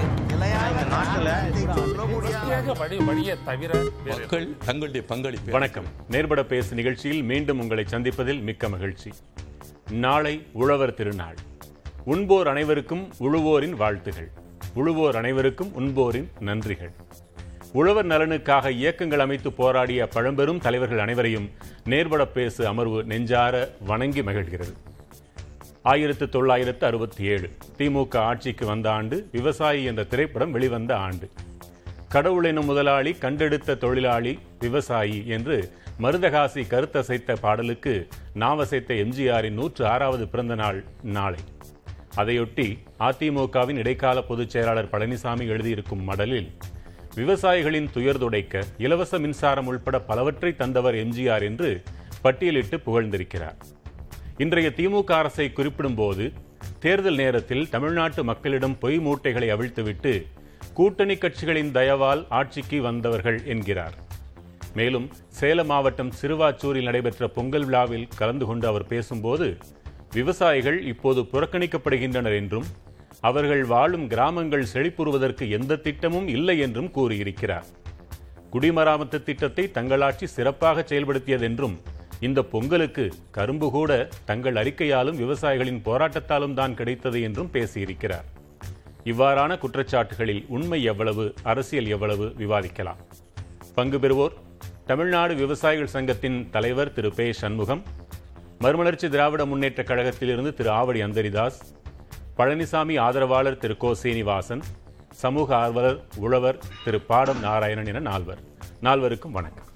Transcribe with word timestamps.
மக்கள் 4.09 4.57
தங்களுடைய 4.67 5.07
பங்களிப்பை 5.07 5.53
வணக்கம். 5.53 5.85
நேர்பட 6.09 6.45
பேசு 6.45 6.75
நிகழ்ச்சியில் 6.75 7.23
மீண்டும் 7.23 7.61
உங்களை 7.61 7.85
சந்திப்பதில் 7.91 8.43
மிக்க 8.43 8.69
மகிழ்ச்சி. 8.69 9.11
நாளை 9.91 10.47
உழவர் 10.53 10.95
திருநாள். 10.95 11.35
உண்போர் 12.05 12.49
அனைவருக்கும் 12.49 13.13
உழுவோரின் 13.21 13.71
வாழ்த்துகள். 13.71 14.31
உழுவோர் 14.77 15.17
அனைவருக்கும் 15.17 15.73
உண்போரின் 15.79 16.29
நன்றிகள். 16.41 16.93
உழவர் 17.73 18.07
நலனுக்காக 18.07 18.71
இயக்கங்கள் 18.71 19.19
அமைத்து 19.19 19.53
போராடிய 19.53 20.09
பழம்பெரும் 20.09 20.59
தலைவர்கள் 20.59 20.99
அனைவரையும் 20.99 21.51
நேர்பட 21.85 22.27
பேசு 22.27 22.67
அமர்வு 22.67 23.05
நெஞ்சார 23.05 23.69
வணங்கி 23.81 24.23
மகிழ்கிறது. 24.23 24.75
ஆயிரத்து 25.91 26.29
தொள்ளாயிரத்து 26.29 26.87
அறுபத்தி 26.87 27.25
ஏழு. 27.25 27.51
திமுக 27.79 28.17
ஆட்சிக்கு 28.17 28.67
வந்த 28.67 28.93
ஆண்டு 28.93 29.29
விவசாயி 29.33 29.85
என்ற 29.85 30.05
திரைப்படம் 30.05 30.51
வெளிவந்த 30.51 30.97
ஆண்டு. 30.97 31.31
கடவுள் 32.09 32.45
எனும் 32.45 32.65
முதலாளி 32.65 33.13
கண்டெடுத்த 33.13 33.75
தொழிலாளி 33.75 34.39
விவசாயி 34.61 35.27
என்று 35.27 35.73
மருதகாசி 36.01 36.63
கருத்தசைத்த 36.71 37.37
பாடலுக்கு 37.41 38.09
நாவசைத்த 38.35 38.95
எம்ஜிஆரின் 39.05 39.59
நூற்று 39.61 39.87
ஆறாவது 39.87 40.29
பிறந்த 40.29 40.55
நாள் 40.55 40.85
நாளை. 41.03 41.39
அதையொட்டி 42.17 42.79
அதிமுகவின் 42.99 43.77
இடைக்கால 43.77 44.23
பொதுச் 44.23 44.51
செயலாளர் 44.51 44.93
பழனிசாமி 44.93 45.47
எழுதியிருக்கும் 45.55 46.09
மடலில் 46.09 46.51
விவசாயிகளின் 47.15 47.91
துயர் 47.91 48.19
துடைக்க 48.19 48.65
இலவச 48.79 49.19
மின்சாரம் 49.19 49.67
உள்பட 49.67 50.01
பலவற்றை 50.01 50.57
தந்தவர் 50.57 50.95
எம்ஜிஆர் 50.95 51.43
என்று 51.43 51.83
பட்டியலிட்டு 52.25 52.77
புகழ்ந்திருக்கிறார். 52.87 53.59
இன்றைய 54.43 54.69
திமுக 54.77 55.11
அரசை 55.13 55.45
குறிப்பிடும்போது 55.57 56.25
தேர்தல் 56.81 57.15
நேரத்தில் 57.15 57.69
தமிழ்நாட்டு 57.69 58.25
மக்களிடம் 58.25 58.75
பொய் 58.79 58.99
மூட்டைகளை 58.99 59.49
அவிழ்த்துவிட்டு 59.51 60.13
கூட்டணி 60.75 61.15
கட்சிகளின் 61.15 61.71
தயவால் 61.71 62.23
ஆட்சிக்கு 62.29 62.83
வந்தவர்கள் 62.83 63.39
என்கிறார். 63.45 63.95
மேலும் 64.75 65.07
சேலம் 65.29 65.67
மாவட்டம் 65.67 66.13
சிறுவாச்சூரில் 66.23 66.83
நடைபெற்ற 66.83 67.29
பொங்கல் 67.29 67.65
விழாவில் 67.65 68.09
கலந்து 68.17 68.47
கொண்டு 68.47 68.67
அவர் 68.67 68.87
பேசும்போது 68.87 69.59
விவசாயிகள் 70.13 70.83
இப்போது 70.83 71.23
புறக்கணிக்கப்படுகின்றனர் 71.33 72.37
என்றும் 72.41 72.69
அவர்கள் 73.21 73.65
வாழும் 73.65 74.07
கிராமங்கள் 74.07 74.71
செழிப்புறுவதற்கு 74.73 75.49
எந்த 75.51 75.77
திட்டமும் 75.77 76.29
இல்லை 76.29 76.59
என்றும் 76.59 76.91
கூறியிருக்கிறார். 76.91 77.67
குடிமராமத்து 78.53 79.23
திட்டத்தை 79.23 79.71
தங்களாட்சி 79.75 80.25
சிறப்பாக 80.25 80.87
செயல்படுத்தியதென்றும் 80.89 81.79
இந்த 82.27 82.41
பொங்கலுக்கு 82.53 83.05
கரும்பு 83.37 83.69
கூட 83.77 83.91
தங்கள் 84.29 84.59
அறிக்கையாலும் 84.63 85.21
விவசாயிகளின் 85.23 85.81
போராட்டத்தாலும் 85.89 86.57
தான் 86.61 86.77
கிடைத்தது 86.79 87.19
என்றும் 87.27 87.51
பேசியிருக்கிறார். 87.57 88.27
இவ்வாறான 89.13 89.59
குற்றச்சாட்டுகளில் 89.63 90.43
உண்மை 90.57 90.81
எவ்வளவு 90.93 91.25
அரசியல் 91.53 91.91
எவ்வளவு 91.97 92.27
விவாதிக்கலாம். 92.43 93.01
பங்கு 93.79 93.99
பெறுவோர் 94.05 94.35
தமிழ்நாடு 94.91 95.35
விவசாயிகள் 95.43 95.93
சங்கத்தின் 95.97 96.39
தலைவர் 96.55 96.95
திரு 96.97 97.11
பே 97.19 97.27
சண்முகம் 97.43 97.83
மறுமலர்ச்சி 98.65 99.09
திராவிட 99.15 99.43
முன்னேற்ற 99.51 99.81
கழகத்திலிருந்து 99.91 100.53
திரு 100.59 100.71
ஆவடி 100.81 101.01
அந்தரிதாஸ் 101.07 101.61
பழனிசாமி 102.39 102.95
ஆதரவாளர் 103.07 103.61
திரு 103.63 103.77
கோ 103.83 103.91
சீனிவாசன் 104.03 104.63
சமூக 105.23 105.49
ஆர்வலர் 105.63 106.01
உழவர் 106.25 106.63
திரு 106.85 107.01
பாடம் 107.11 107.43
நாராயணன் 107.47 107.91
என 107.93 108.05
நால்வர். 108.11 108.43
நால்வருக்கும் 108.87 109.37
வணக்கம். 109.39 109.69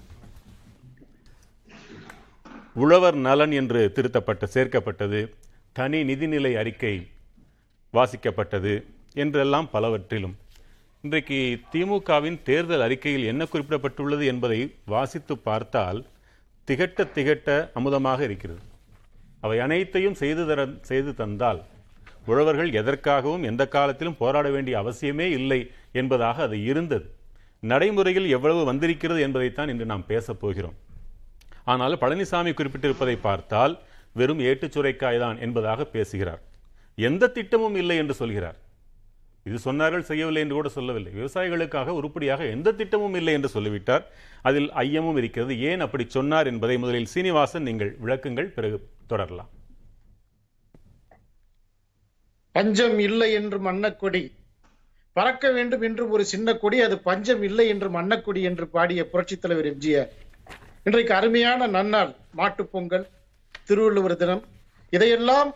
உழவர் 2.81 3.17
நலன் 3.27 3.53
என்று 3.53 3.81
திருத்தப்பட்டு 3.97 4.47
சேர்க்கப்பட்டது 4.55 5.21
தனி 5.73 5.99
நிதிநிலை 6.03 6.51
அறிக்கை 6.63 6.93
வாசிக்கப்பட்டது 7.95 8.73
என்றெல்லாம் 9.23 9.69
பலவற்றிலும். 9.73 10.35
இன்றைக்கு 11.05 11.39
திமுகவின் 11.73 12.39
தேர்தல் 12.43 12.85
அறிக்கையில் 12.87 13.25
என்ன 13.25 13.43
குறிப்பிடப்பட்டுள்ளது 13.53 14.25
என்பதை 14.33 14.61
வாசித்து 14.85 15.35
பார்த்தால் 15.39 16.01
திகட்ட 16.69 17.07
திகட்ட 17.17 17.49
அமுதமாக 17.75 18.21
இருக்கிறது. 18.21 18.63
அவை 19.41 19.59
அனைத்தையும் 19.67 20.19
செய்து 20.23 20.45
தர 20.47 20.61
செய்து 20.81 21.15
தந்தால் 21.15 21.61
உழவர்கள் 22.27 22.71
எதற்காகவும் 22.81 23.47
எந்த 23.51 23.67
காலத்திலும் 23.69 24.19
போராட 24.19 24.49
வேண்டிய 24.51 24.77
அவசியமே 24.83 25.27
இல்லை 25.39 25.61
என்பதாக 25.93 26.43
அது 26.43 26.65
இருந்தது. 26.65 27.07
நடைமுறையில் 27.63 28.29
எவ்வளவு 28.29 28.63
வந்திருக்கிறது 28.65 29.21
என்பதைத்தான் 29.21 29.69
இன்று 29.69 29.87
நாம் 29.93 30.07
பேசப் 30.07 30.41
போகிறோம். 30.41 30.77
ஆனால் 31.73 31.97
பழனிசாமி 32.03 32.53
குறிப்பிட்டிருப்பதை 32.59 33.17
பார்த்தால் 33.29 33.75
வெறும் 34.19 34.41
ஏட்டுச் 34.51 34.79
தான் 35.25 35.39
என்பதாக 35.47 35.85
பேசுகிறார். 35.97 36.41
எந்த 37.09 37.33
திட்டமும் 37.37 37.77
இல்லை 37.81 37.97
என்று 38.03 38.15
சொல்கிறார். 38.21 38.59
இது 39.49 39.59
சொன்னார்கள் 39.67 40.09
செய்யவில்லை 40.09 40.43
என்று 40.45 40.57
கூட 40.59 40.69
சொல்லவில்லை. 40.69 41.13
விவசாயிகளுக்காக 41.19 41.95
உருப்படியாக 41.99 42.43
எந்த 42.55 42.73
திட்டமும் 42.73 43.15
இல்லை 43.15 43.33
என்று 43.39 43.49
சொல்லிவிட்டார். 43.49 44.05
அதில் 44.49 44.71
ஐயமும் 44.83 45.19
இருக்கிறது. 45.21 45.55
ஏன் 45.71 45.85
அப்படி 45.87 46.05
சொன்னார் 46.17 46.51
என்பதை 46.53 46.77
முதலில் 46.79 47.13
சீனிவாசன் 47.15 47.67
நீங்கள் 47.69 47.93
விளக்குங்கள். 48.05 48.51
பிறகு 48.59 48.79
தொடரலாம். 49.13 49.51
பஞ்சம் 52.57 52.99
இல்லை 53.07 53.31
என்று 53.39 53.59
மன்னக்கொடி. 53.71 54.23
பறக்க 55.17 55.47
வேண்டும் 55.57 55.83
என்று 55.83 56.03
ஒரு 56.15 56.25
சின்ன 56.33 56.49
கொடி 56.63 56.79
அது 56.81 56.97
பஞ்சம் 57.09 57.43
இல்லை 57.43 57.65
என்று 57.69 57.89
மன்னக்கொடி 57.91 58.43
என்று 58.49 58.67
பாடிய 58.75 59.03
புரட்சித் 59.13 59.43
தலைவர் 59.45 59.69
எம்ஜிஆர் 59.71 60.11
இன்றைக்கு 60.89 61.15
அருமையான 61.15 61.67
நன்னாள் 61.67 62.15
மாட்டுப் 62.33 62.73
பொங்கல் 62.73 63.07
திருவள்ளுவர் 63.67 64.17
தினம். 64.17 64.45
இதையெல்லாம் 64.91 65.55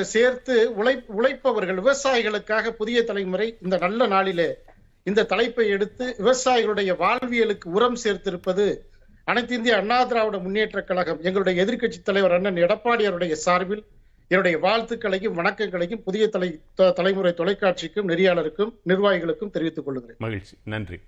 சேர்த்து 0.00 0.70
உழை 0.70 1.04
உழைப்பவர்கள் 1.06 1.78
விவசாயிகளுக்காக 1.78 2.70
புதிய 2.70 3.04
தலைமுறை 3.04 3.58
இந்த 3.62 3.76
நல்ல 3.76 4.06
நாளிலே 4.06 4.56
இந்த 5.02 5.24
தலைப்பை 5.24 5.68
எடுத்து 5.68 6.14
விவசாயிகளுடைய 6.18 6.96
வாழ்வியலுக்கு 6.96 7.64
உரம் 7.64 7.96
சேர்த்திருப்பது 8.04 8.78
அனைத்து 9.24 9.54
இந்திய 9.54 9.76
அண்ணா 9.76 10.04
திராவிட 10.04 10.38
முன்னேற்ற 10.38 10.82
கழகம் 10.82 11.22
எங்களுடைய 11.22 11.64
எதிர்க்கட்சி 11.64 12.02
தலைவர் 12.02 12.32
அண்ணன் 12.32 12.54
எடப்பாடியாருடைய 12.54 13.32
சார்பில் 13.32 13.84
என்னுடைய 14.28 14.58
வாழ்த்துக்களையும் 14.58 15.34
வணக்கங்களையும் 15.34 16.02
புதிய 16.02 16.28
தலை 16.28 16.60
தலைமுறை 16.74 17.32
தொலைக்காட்சிக்கும் 17.32 18.08
நெறியாளருக்கும் 18.08 18.74
நிர்வாகிகளுக்கும் 18.86 19.50
தெரிவித்துக் 19.50 19.84
கொள்கிறேன். 19.84 20.16
மகிழ்ச்சி. 20.18 20.56
நன்றி. 20.64 21.00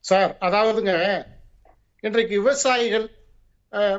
சார் 0.00 0.36
அதாவதுங்க 0.40 1.22
இன்றைக்கு 2.06 2.34
விவசாயிகள் 2.42 3.06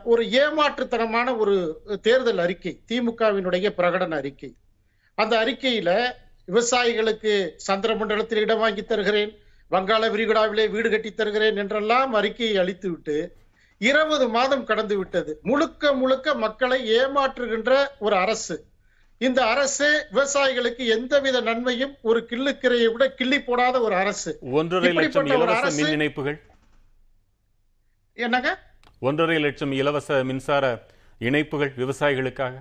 ஒரு 0.03 0.23
ஏமாற்றுத்தனமான 0.41 1.37
ஒரு 1.37 1.55
தேர்தல் 2.01 2.37
அறிக்கை 2.37 2.71
திமுகவினுடைய 2.91 3.67
பிரகடன 3.79 4.15
அறிக்கை. 4.21 4.49
அந்த 5.15 5.33
அறிக்கையில 5.43 5.89
விவசாயிகளுக்கு 6.47 7.33
சந்திர 7.67 7.95
மண்டலத்தில் 7.95 8.41
இடம் 8.45 8.61
வாங்கி 8.63 8.83
தருகிறேன் 8.83 9.31
வங்காள 9.71 10.09
விரிகுடாவிலே 10.13 10.65
வீடு 10.69 10.89
கட்டி 10.89 11.11
தருகிறேன் 11.13 11.59
என்றெல்லாம் 11.63 12.13
அறிக்கையை 12.13 12.57
அளித்துவிட்டு 12.63 13.17
இருபது 13.77 14.25
மாதம் 14.29 14.67
கடந்து 14.71 14.97
விட்டது. 14.97 15.31
முழுக்க 15.41 15.93
முழுக்க 15.93 16.33
மக்களை 16.45 16.79
ஏமாற்றுகின்ற 16.99 17.71
ஒரு 17.99 18.15
அரசு. 18.15 18.57
இந்த 19.17 19.39
அரசு 19.53 19.87
விவசாயிகளுக்கு 20.13 20.83
எந்தவித 20.97 21.39
நன்மையும் 21.41 21.93
ஒரு 22.01 22.21
கிள்ளுக்கிரையை 22.29 22.87
விட 22.91 23.05
கிள்ளி 23.19 23.39
போடாத 23.41 23.75
ஒரு 23.81 23.95
அரசு. 23.95 24.31
ஒன்றரை 24.59 24.91
லட்சம் 24.93 25.25
இலவச 25.25 25.69
மின் 25.79 25.93
இணைப்புகள். 25.97 26.39
என்னங்க? 28.21 28.59
ஒன்றரை 28.99 29.39
லட்சம் 29.39 29.71
இலவச 29.71 30.23
மின்சார 30.23 30.85
இணைப்புகள் 31.19 31.73
விவசாயிகளுக்காக. 31.77 32.53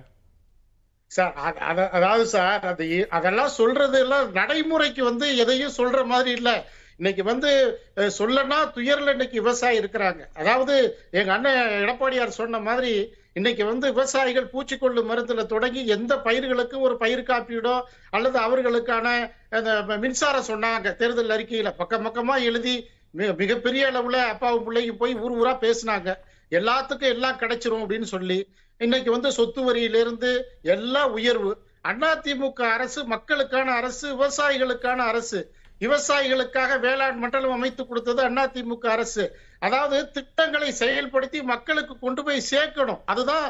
சார் 1.07 1.33
அத- 1.33 1.59
அத- 1.59 1.89
அதாவது 1.89 2.25
சார் 2.25 2.65
அது 2.65 3.07
அதெல்லாம் 3.09 3.47
சொல்றது 3.47 3.99
எல்லாம் 3.99 4.31
நடைமுறைக்கு 4.31 5.03
வந்து 5.03 5.37
எதையும் 5.37 5.71
சொல்ற 5.77 6.05
மாதிரி 6.05 6.31
இல்ல. 6.31 6.65
இன்னைக்கு 6.97 7.23
வந்து 7.23 7.79
சொல்லனா 7.95 8.55
துயர்ல 8.75 9.09
இன்னைக்கு 9.09 9.41
விவசாயி 9.41 9.79
இருக்கிறாங்க. 9.79 10.19
அதாவது 10.33 10.97
எங்க 11.11 11.33
அண்ணன் 11.33 11.69
எடப்பாடியார் 11.69 12.27
சொன்ன 12.27 12.59
மாதிரி 12.59 13.13
இன்னைக்கு 13.33 13.65
வந்து 13.65 13.93
விவசாயிகள் 13.93 14.49
பூச்சிக்கொல்லு 14.53 15.01
மருந்துல 15.09 15.45
தொடங்கி 15.45 15.87
எந்த 15.87 16.17
பயிர்களுக்கும் 16.17 16.81
ஒரு 16.81 16.97
பயிர் 16.97 17.23
காப்பீடோ 17.23 17.81
அல்லது 18.09 18.39
அவர்களுக்கான 18.39 19.31
அந்த 19.49 19.97
மின்சாரம் 19.97 20.45
சொன்னாங்க 20.45 20.95
தேர்தல் 20.95 21.29
அறிக்கையில 21.29 21.73
பக்கம் 21.77 22.05
பக்கமா 22.05 22.43
எழுதி 22.43 22.89
மிக 23.11 23.33
மிகப்பெரிய 23.33 23.85
அளவுல 23.91 24.17
அப்பாவும் 24.27 24.63
பிள்ளைக்கு 24.63 24.95
போய் 24.95 25.13
ஊர் 25.15 25.35
ஊரா 25.39 25.53
பேசினாங்க. 25.63 26.09
எல்லாத்துக்கும் 26.51 27.13
எல்லாம் 27.15 27.39
கிடைச்சிரும் 27.39 27.83
அப்படின்னு 27.83 28.07
சொல்லி 28.13 28.37
இன்னைக்கு 28.77 29.11
வந்து 29.11 29.31
சொத்து 29.31 29.61
வரியிலிருந்து 29.63 30.41
எல்லா 30.61 31.07
உயர்வு. 31.07 31.51
அதிமுக 31.83 32.61
அரசு 32.61 33.03
மக்களுக்கான 33.05 33.71
அரசு 33.71 34.07
விவசாயிகளுக்கான 34.15 34.99
அரசு. 35.11 35.39
விவசாயிகளுக்காக 35.79 36.79
வேளாண் 36.79 37.17
மண்டலம் 37.17 37.51
அமைத்து 37.51 37.87
கொடுத்தது 37.87 38.23
அதிமுக 38.29 38.87
அரசு. 38.87 39.23
அதாவது 39.61 39.97
திட்டங்களை 40.15 40.69
செயல்படுத்தி 40.79 41.39
மக்களுக்கு 41.51 41.93
கொண்டு 41.99 42.21
போய் 42.27 42.47
சேர்க்கணும். 42.51 43.01
அதுதான் 43.11 43.45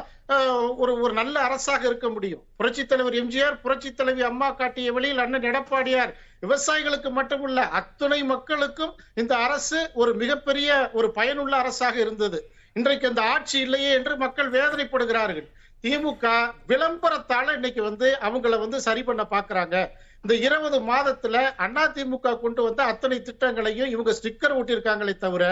ஒரு 0.82 0.92
ஒரு 1.04 1.12
நல்ல 1.20 1.36
அரசாக 1.46 1.82
இருக்க 1.90 2.08
முடியும். 2.08 2.42
புரட்சி 2.58 2.82
தலைவர் 2.86 3.16
எம்ஜிஆர் 3.22 3.56
புரட்சி 3.64 3.90
தலைவி 3.92 4.22
அம்மா 4.30 4.48
காட்டிய 4.60 4.92
வழியில் 4.96 5.22
அண்ணன் 5.24 5.48
எடப்பாடியார் 5.50 6.12
விவசாயிகளுக்கு 6.44 7.10
மட்டுமல்ல 7.18 7.64
அத்துணை 7.78 8.20
மக்களுக்கும் 8.34 8.94
இந்த 9.22 9.34
அரசு 9.46 9.80
ஒரு 10.02 10.12
மிகப்பெரிய 10.14 10.70
ஒரு 10.92 11.10
பயனுள்ள 11.18 11.54
அரசாக 11.62 11.96
இருந்தது. 12.04 12.40
இன்றைக்கு 12.76 13.06
அந்த 13.08 13.22
ஆட்சி 13.34 13.56
இல்லையே 13.60 13.90
என்று 13.98 14.14
மக்கள் 14.24 14.50
வேதனைப்படுகிறார்கள். 14.58 15.48
திமுக 15.84 16.26
விளம்பரத்தால 16.70 17.54
இன்னைக்கு 17.58 17.82
வந்து 17.82 18.08
அவங்கள 18.26 18.58
வந்து 18.64 18.78
சரி 18.80 19.02
பண்ண 19.02 19.22
பாக்குறாங்க. 19.30 19.76
இந்த 20.24 20.34
இருபது 20.46 20.78
மாதத்துல 20.88 21.36
அண்ணா 21.56 21.84
திமுக 21.94 22.34
கொண்டு 22.42 22.60
வந்த 22.62 22.82
அத்தனை 22.84 23.16
திட்டங்களையும் 23.20 23.88
இவங்க 23.88 24.12
ஸ்டிக்கர் 24.18 24.54
ஒட்டியிருக்காங்களே 24.58 25.14
தவிர 25.18 25.44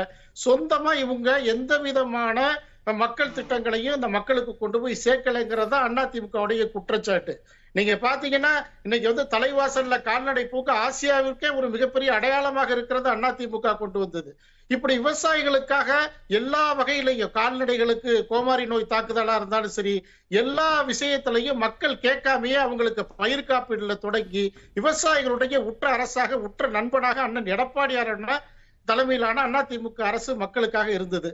சொந்தமா 0.45 0.93
இவங்க 0.95 1.31
எந்த 1.55 1.73
விதமான 1.79 2.37
மக்கள் 3.01 3.35
திட்டங்களையும் 3.39 3.97
இந்த 3.97 4.09
மக்களுக்கு 4.09 4.53
கொண்டு 4.57 4.79
போய் 4.81 5.03
சேர்க்கலைங்கிறது 5.05 5.73
தான் 5.75 5.87
அண்ணா 5.87 6.03
திமுகவுடைய 6.13 6.63
குற்றச்சாட்டு. 6.71 7.35
நீங்க 7.75 7.93
பாத்தீங்கன்னா 8.07 8.53
இன்னைக்கு 8.83 9.07
வந்து 9.13 9.25
தலைவாசல்ல 9.35 9.97
கால்நடை 10.03 10.45
பூக்க 10.53 10.71
ஆசியாவிற்கே 10.87 11.51
ஒரு 11.59 11.67
மிகப்பெரிய 11.71 12.11
அடையாளமாக 12.19 12.73
இருக்கிறது 12.77 13.09
அண்ணா 13.15 13.31
திமுக 13.41 13.77
கொண்டு 13.77 13.99
வந்தது. 13.99 14.31
இப்படி 14.71 14.99
விவசாயிகளுக்காக 14.99 15.91
எல்லா 16.29 16.75
வகையிலையும் 16.79 17.31
கால்நடைகளுக்கு 17.31 18.13
கோமாரி 18.29 18.67
நோய் 18.67 18.91
தாக்குதலா 18.91 19.35
இருந்தாலும் 19.35 19.69
சரி 19.69 19.95
எல்லா 20.31 20.83
விஷயத்திலையும் 20.83 21.59
மக்கள் 21.59 21.97
கேட்காமையே 21.97 22.55
அவங்களுக்கு 22.57 23.07
பயிர் 23.17 23.49
காப்பீடுல 23.49 23.95
தொடங்கி 23.99 24.45
விவசாயிகளுடைய 24.75 25.59
உற்ற 25.63 25.91
அரசாக 25.91 26.39
உற்ற 26.39 26.69
நண்பனாக 26.69 27.21
அண்ணன் 27.21 27.53
எடப்பாடியார் 27.57 28.09
அண்ணா 28.09 28.37
தலைமையிலான 28.89 29.43
அதிமுக 29.61 30.01
அரசு 30.03 30.37
மக்களுக்காக 30.37 30.89
இருந்தது. 30.91 31.31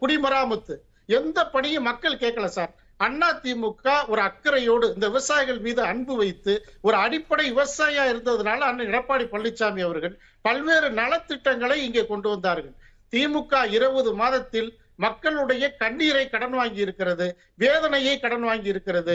குடிமராமத்து 0.00 0.74
எந்த 1.08 1.38
பணியும் 1.46 1.82
மக்கள் 1.82 2.14
கேட்கல 2.16 2.44
சார். 2.44 2.72
அண்ணா 3.04 3.28
திமுக 3.44 3.86
ஒரு 4.06 4.20
அக்கறையோடு 4.20 4.86
இந்த 4.94 5.06
விவசாயிகள் 5.08 5.60
மீது 5.66 5.82
அன்பு 5.82 6.14
வைத்து 6.16 6.52
ஒரு 6.80 6.96
அடிப்படை 6.96 7.46
விவசாயியா 7.52 8.04
இருந்ததுனால 8.12 8.66
அண்ணன் 8.68 8.90
எடப்பாடி 8.92 9.24
பழனிசாமி 9.32 9.82
அவர்கள் 9.88 10.14
பல்வேறு 10.46 10.88
நலத்திட்டங்களை 11.00 11.76
இங்கே 11.86 12.04
கொண்டு 12.06 12.28
வந்தார்கள். 12.28 12.74
திமுக 13.12 13.62
இருபது 13.76 14.10
மாதத்தில் 14.14 14.70
மக்களுடைய 15.04 15.64
கண்ணீரை 15.80 16.22
கடன் 16.28 16.54
வாங்கி 16.58 16.80
இருக்கிறது 16.84 17.26
வேதனையை 17.62 18.14
கடன் 18.18 18.46
வாங்கி 18.48 18.68
இருக்கிறது. 18.72 19.14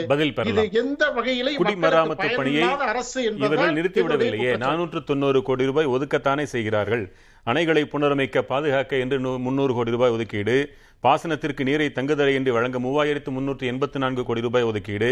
இது 0.50 0.64
எந்த 0.82 1.04
வகையிலும் 1.16 1.58
குடிமராமத்து 1.60 2.28
பணியை 2.40 2.68
அரசு 2.90 3.18
என்பதுதான் 3.30 3.76
நிறுத்திவிடவில்லையே. 3.78 4.52
நானூற்று 4.64 5.02
தொண்ணூறு 5.10 5.42
கோடி 5.48 5.68
ரூபாய் 5.70 5.92
ஒதுக்கத்தானே 5.96 6.46
செய்கிறார்கள். 6.54 7.04
அணைகளை 7.50 7.82
புனரமைக்க 7.92 8.40
பாதுகாக்க 8.50 8.98
என்று 9.04 9.16
முன்னூறு 9.44 9.72
கோடி 9.76 9.90
ரூபாய் 9.94 10.12
ஒதுக்கீடு 10.16 10.54
பாசனத்திற்கு 11.04 11.62
நீரை 11.68 11.86
தங்குதடையின்றி 11.96 12.50
வழங்க 12.56 12.78
மூவாயிரத்து 12.84 13.30
முன்னூற்று 13.36 13.64
எண்பத்தி 13.70 13.98
நான்கு 14.02 14.22
கோடி 14.28 14.42
ரூபாய் 14.46 14.66
ஒதுக்கீடு 14.68 15.08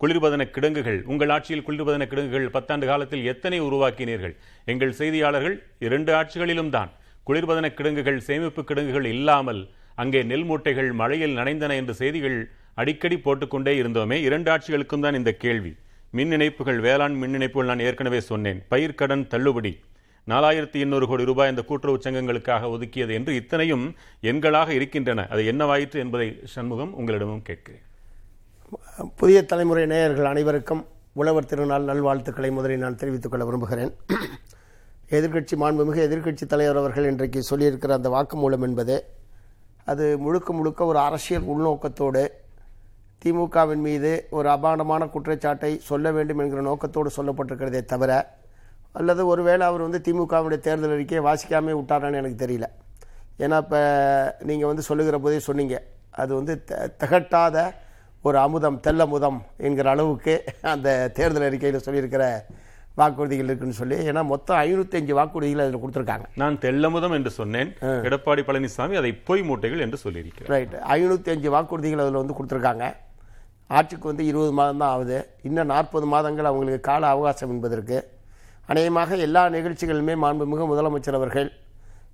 குளிர்பதன 0.00 0.42
கிடங்குகள் 0.54 0.98
உங்கள் 1.12 1.32
ஆட்சியில் 1.34 1.64
குளிர்பதன 1.66 2.06
கிடங்குகள் 2.12 2.46
பத்தாண்டு 2.56 2.86
காலத்தில் 2.90 3.24
எத்தனை 3.32 3.58
உருவாக்கினீர்கள்? 3.66 4.34
எங்கள் 4.72 4.96
செய்தியாளர்கள் 5.00 5.56
இரண்டு 5.86 6.10
ஆட்சிகளிலும் 6.20 6.72
தான். 6.76 6.90
குளிர்பதன 7.28 7.66
கிடங்குகள் 7.78 8.20
சேமிப்பு 8.28 8.64
கிடங்குகள் 8.70 9.06
இல்லாமல் 9.14 9.62
அங்கே 10.02 10.20
நெல் 10.32 10.48
மூட்டைகள் 10.50 10.90
மழையில் 11.00 11.38
நனைந்தன 11.40 11.76
என்ற 11.80 11.92
செய்திகள் 12.02 12.38
அடிக்கடி 12.82 13.16
போட்டுக்கொண்டே 13.26 13.74
இருந்தோமே 13.82 14.16
இரண்டு 14.28 14.48
ஆட்சிகளுக்கும் 14.54 15.04
தான் 15.06 15.18
இந்த 15.20 15.32
கேள்வி. 15.44 15.72
மின் 16.18 16.32
இணைப்புகள் 16.36 16.80
வேளாண் 16.86 17.18
மின் 17.22 17.36
இணைப்புகள் 17.38 17.70
நான் 17.72 17.84
ஏற்கனவே 17.88 18.20
சொன்னேன். 18.30 18.60
பயிர்க்கடன் 18.72 19.26
தள்ளுபடி. 19.34 19.72
நாலாயிரத்தி 20.28 20.78
எண்ணூறு 20.84 21.06
கோடி 21.08 21.24
ரூபாய் 21.24 21.50
இந்த 21.52 21.62
கூட்டுறவு 21.62 21.98
சங்கங்களுக்காக 22.04 22.68
ஒதுக்கியது 22.74 23.12
என்று 23.18 23.32
இத்தனையும் 23.34 23.84
எண்களாக 24.30 24.68
இருக்கின்றன. 24.68 25.26
அது 25.32 25.42
என்னவாயிற்று 25.52 25.98
என்பதை 26.04 26.28
சண்முகம் 26.52 26.92
உங்களிடமும் 26.98 27.42
கேட்கிறேன். 27.48 27.82
புதிய 29.16 29.38
தலைமுறை 29.44 29.86
நேயர்கள் 29.86 30.30
அனைவருக்கும் 30.30 30.86
உழவர் 31.12 31.48
திருநாள் 31.50 31.88
நல்வாழ்த்துக்களை 31.90 32.50
முதலில் 32.50 32.84
நான் 32.84 32.96
தெரிவித்துக் 32.96 33.32
கொள்ள 33.32 33.44
விரும்புகிறேன். 33.44 33.92
எதிர்க்கட்சி 35.16 35.54
மாண்புமிகு 35.62 36.00
எதிர்க்கட்சி 36.06 36.46
தலைவர் 36.52 36.80
அவர்கள் 36.82 37.08
இன்றைக்கு 37.10 37.40
சொல்லியிருக்கிற 37.50 37.92
அந்த 37.98 38.08
வாக்குமூலம் 38.16 38.64
என்பது 38.68 38.96
அது 39.92 40.04
முழுக்க 40.18 40.52
முழுக்க 40.52 40.84
ஒரு 40.84 40.98
அரசியல் 40.98 41.48
உள்நோக்கத்தோடு 41.52 42.22
திமுகவின் 43.24 43.84
மீது 43.88 44.12
ஒரு 44.30 44.48
அபாண்டமான 44.48 45.08
குற்றச்சாட்டை 45.10 45.70
சொல்ல 45.90 46.12
வேண்டும் 46.12 46.38
என்கிற 46.38 46.62
நோக்கத்தோடு 46.62 47.10
சொல்லப்பட்டிருக்கிறதே 47.16 47.82
தவிர 47.92 48.12
அல்லது 48.94 49.26
ஒருவேளை 49.26 49.66
அவர் 49.66 49.80
வந்து 49.80 50.00
திமுகவுடைய 50.04 50.58
தேர்தல் 50.58 50.92
அறிக்கையை 50.92 51.32
வாசிக்காமே 51.32 51.72
விட்டாரான்னு 51.72 52.14
எனக்கு 52.14 52.46
தெரியல. 52.46 52.66
ஏன்னா 53.38 53.56
இப்போ 53.56 54.36
நீங்கள் 54.40 54.66
வந்து 54.66 54.82
சொல்லுகிற 54.82 55.18
போதே 55.18 55.38
சொன்னீங்க. 55.38 55.82
அது 56.10 56.34
வந்து 56.34 56.64
த- 56.64 56.90
திகட்டாத 56.98 57.70
ஒரு 58.22 58.38
அமுதம் 58.38 58.80
தெல்லமுதம் 58.86 59.40
என்கிற 59.56 59.90
அளவுக்கு 59.90 60.44
அந்த 60.62 61.08
தேர்தல் 61.08 61.42
அறிக்கையில் 61.42 61.80
சொல்லியிருக்கிற 61.80 62.40
வாக்குறுதிகள் 62.96 63.44
இருக்குன்னு 63.44 63.74
சொல்லி 63.74 63.96
ஏன்னா 63.96 64.24
மொத்தம் 64.24 64.56
அஞ்சு 64.56 65.18
வாக்குறுதிகள் 65.18 65.58
அதில் 65.58 65.76
கொடுத்துருக்காங்க. 65.76 66.24
நான் 66.34 66.58
தெல்லமுதம் 66.58 67.12
என்று 67.12 67.30
சொன்னேன். 67.30 67.76
எடப்பாடி 67.80 68.42
பழனிசாமி 68.42 68.96
அதை 68.96 69.12
பொய் 69.12 69.40
மூட்டைகள் 69.40 69.80
என்று 69.80 69.98
சொல்லியிருக்கிறார். 70.04 70.46
ரைட் 70.46 70.74
ஐநூற்றி 70.74 71.30
அஞ்சு 71.30 71.50
வாக்குறுதிகள் 71.50 71.98
அதில் 71.98 72.12
வந்து 72.12 72.34
கொடுத்துருக்காங்க. 72.34 72.94
ஆட்சிக்கு 73.66 74.06
வந்து 74.06 74.26
இருபது 74.26 74.52
மாதம் 74.52 74.78
தான் 74.78 74.88
ஆகுது. 74.88 75.28
இன்னும் 75.42 75.66
நாற்பது 75.66 76.06
மாதங்கள் 76.06 76.44
அவங்களுக்கு 76.44 76.80
கால 76.80 77.06
அவகாசம் 77.06 77.50
என்பதற்கு 77.50 78.12
அநேகமாக 78.66 79.16
எல்லா 79.16 79.42
நிகழ்ச்சிகளுமே 79.48 80.14
மாண்புமிகு 80.24 80.66
முதலமைச்சர் 80.70 81.18
அவர்கள் 81.18 81.48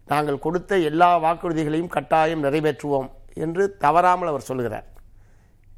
நாங்கள் 0.06 0.38
கொடுத்த 0.38 0.79
எல்லா 0.91 1.11
வாக்குறுதிகளையும் 1.25 1.93
கட்டாயம் 1.97 2.44
நிறைவேற்றுவோம் 2.44 3.08
என்று 3.35 3.76
தவறாமல் 3.76 4.29
அவர் 4.29 4.49
சொல்லுகிறார் 4.49 4.87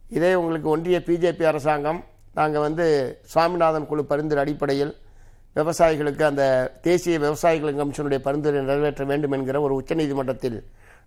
இதே 0.09 0.35
உங்களுக்கு 0.35 0.69
ஒன்றிய 0.69 0.99
பிஜேபி 1.07 1.45
அரசாங்கம் 1.45 2.01
நாங்கள் 2.35 2.61
வந்து 2.61 2.85
சுவாமிநாதன் 3.33 3.87
குழு 3.87 4.05
பரிந்துரை 4.05 4.43
அடிப்படையில் 4.45 4.93
விவசாயிகளுக்கு 5.57 6.23
அந்த 6.23 6.45
தேசிய 6.83 7.19
விவசாயிகள் 7.19 7.79
கமிஷனுடைய 7.81 8.19
பரிந்துரை 8.19 8.61
நிறைவேற்ற 8.61 9.05
வேண்டும் 9.05 9.31
என்கிற 9.31 9.61
ஒரு 9.61 9.75
உச்சநீதிமன்றத்தில் 9.81 10.59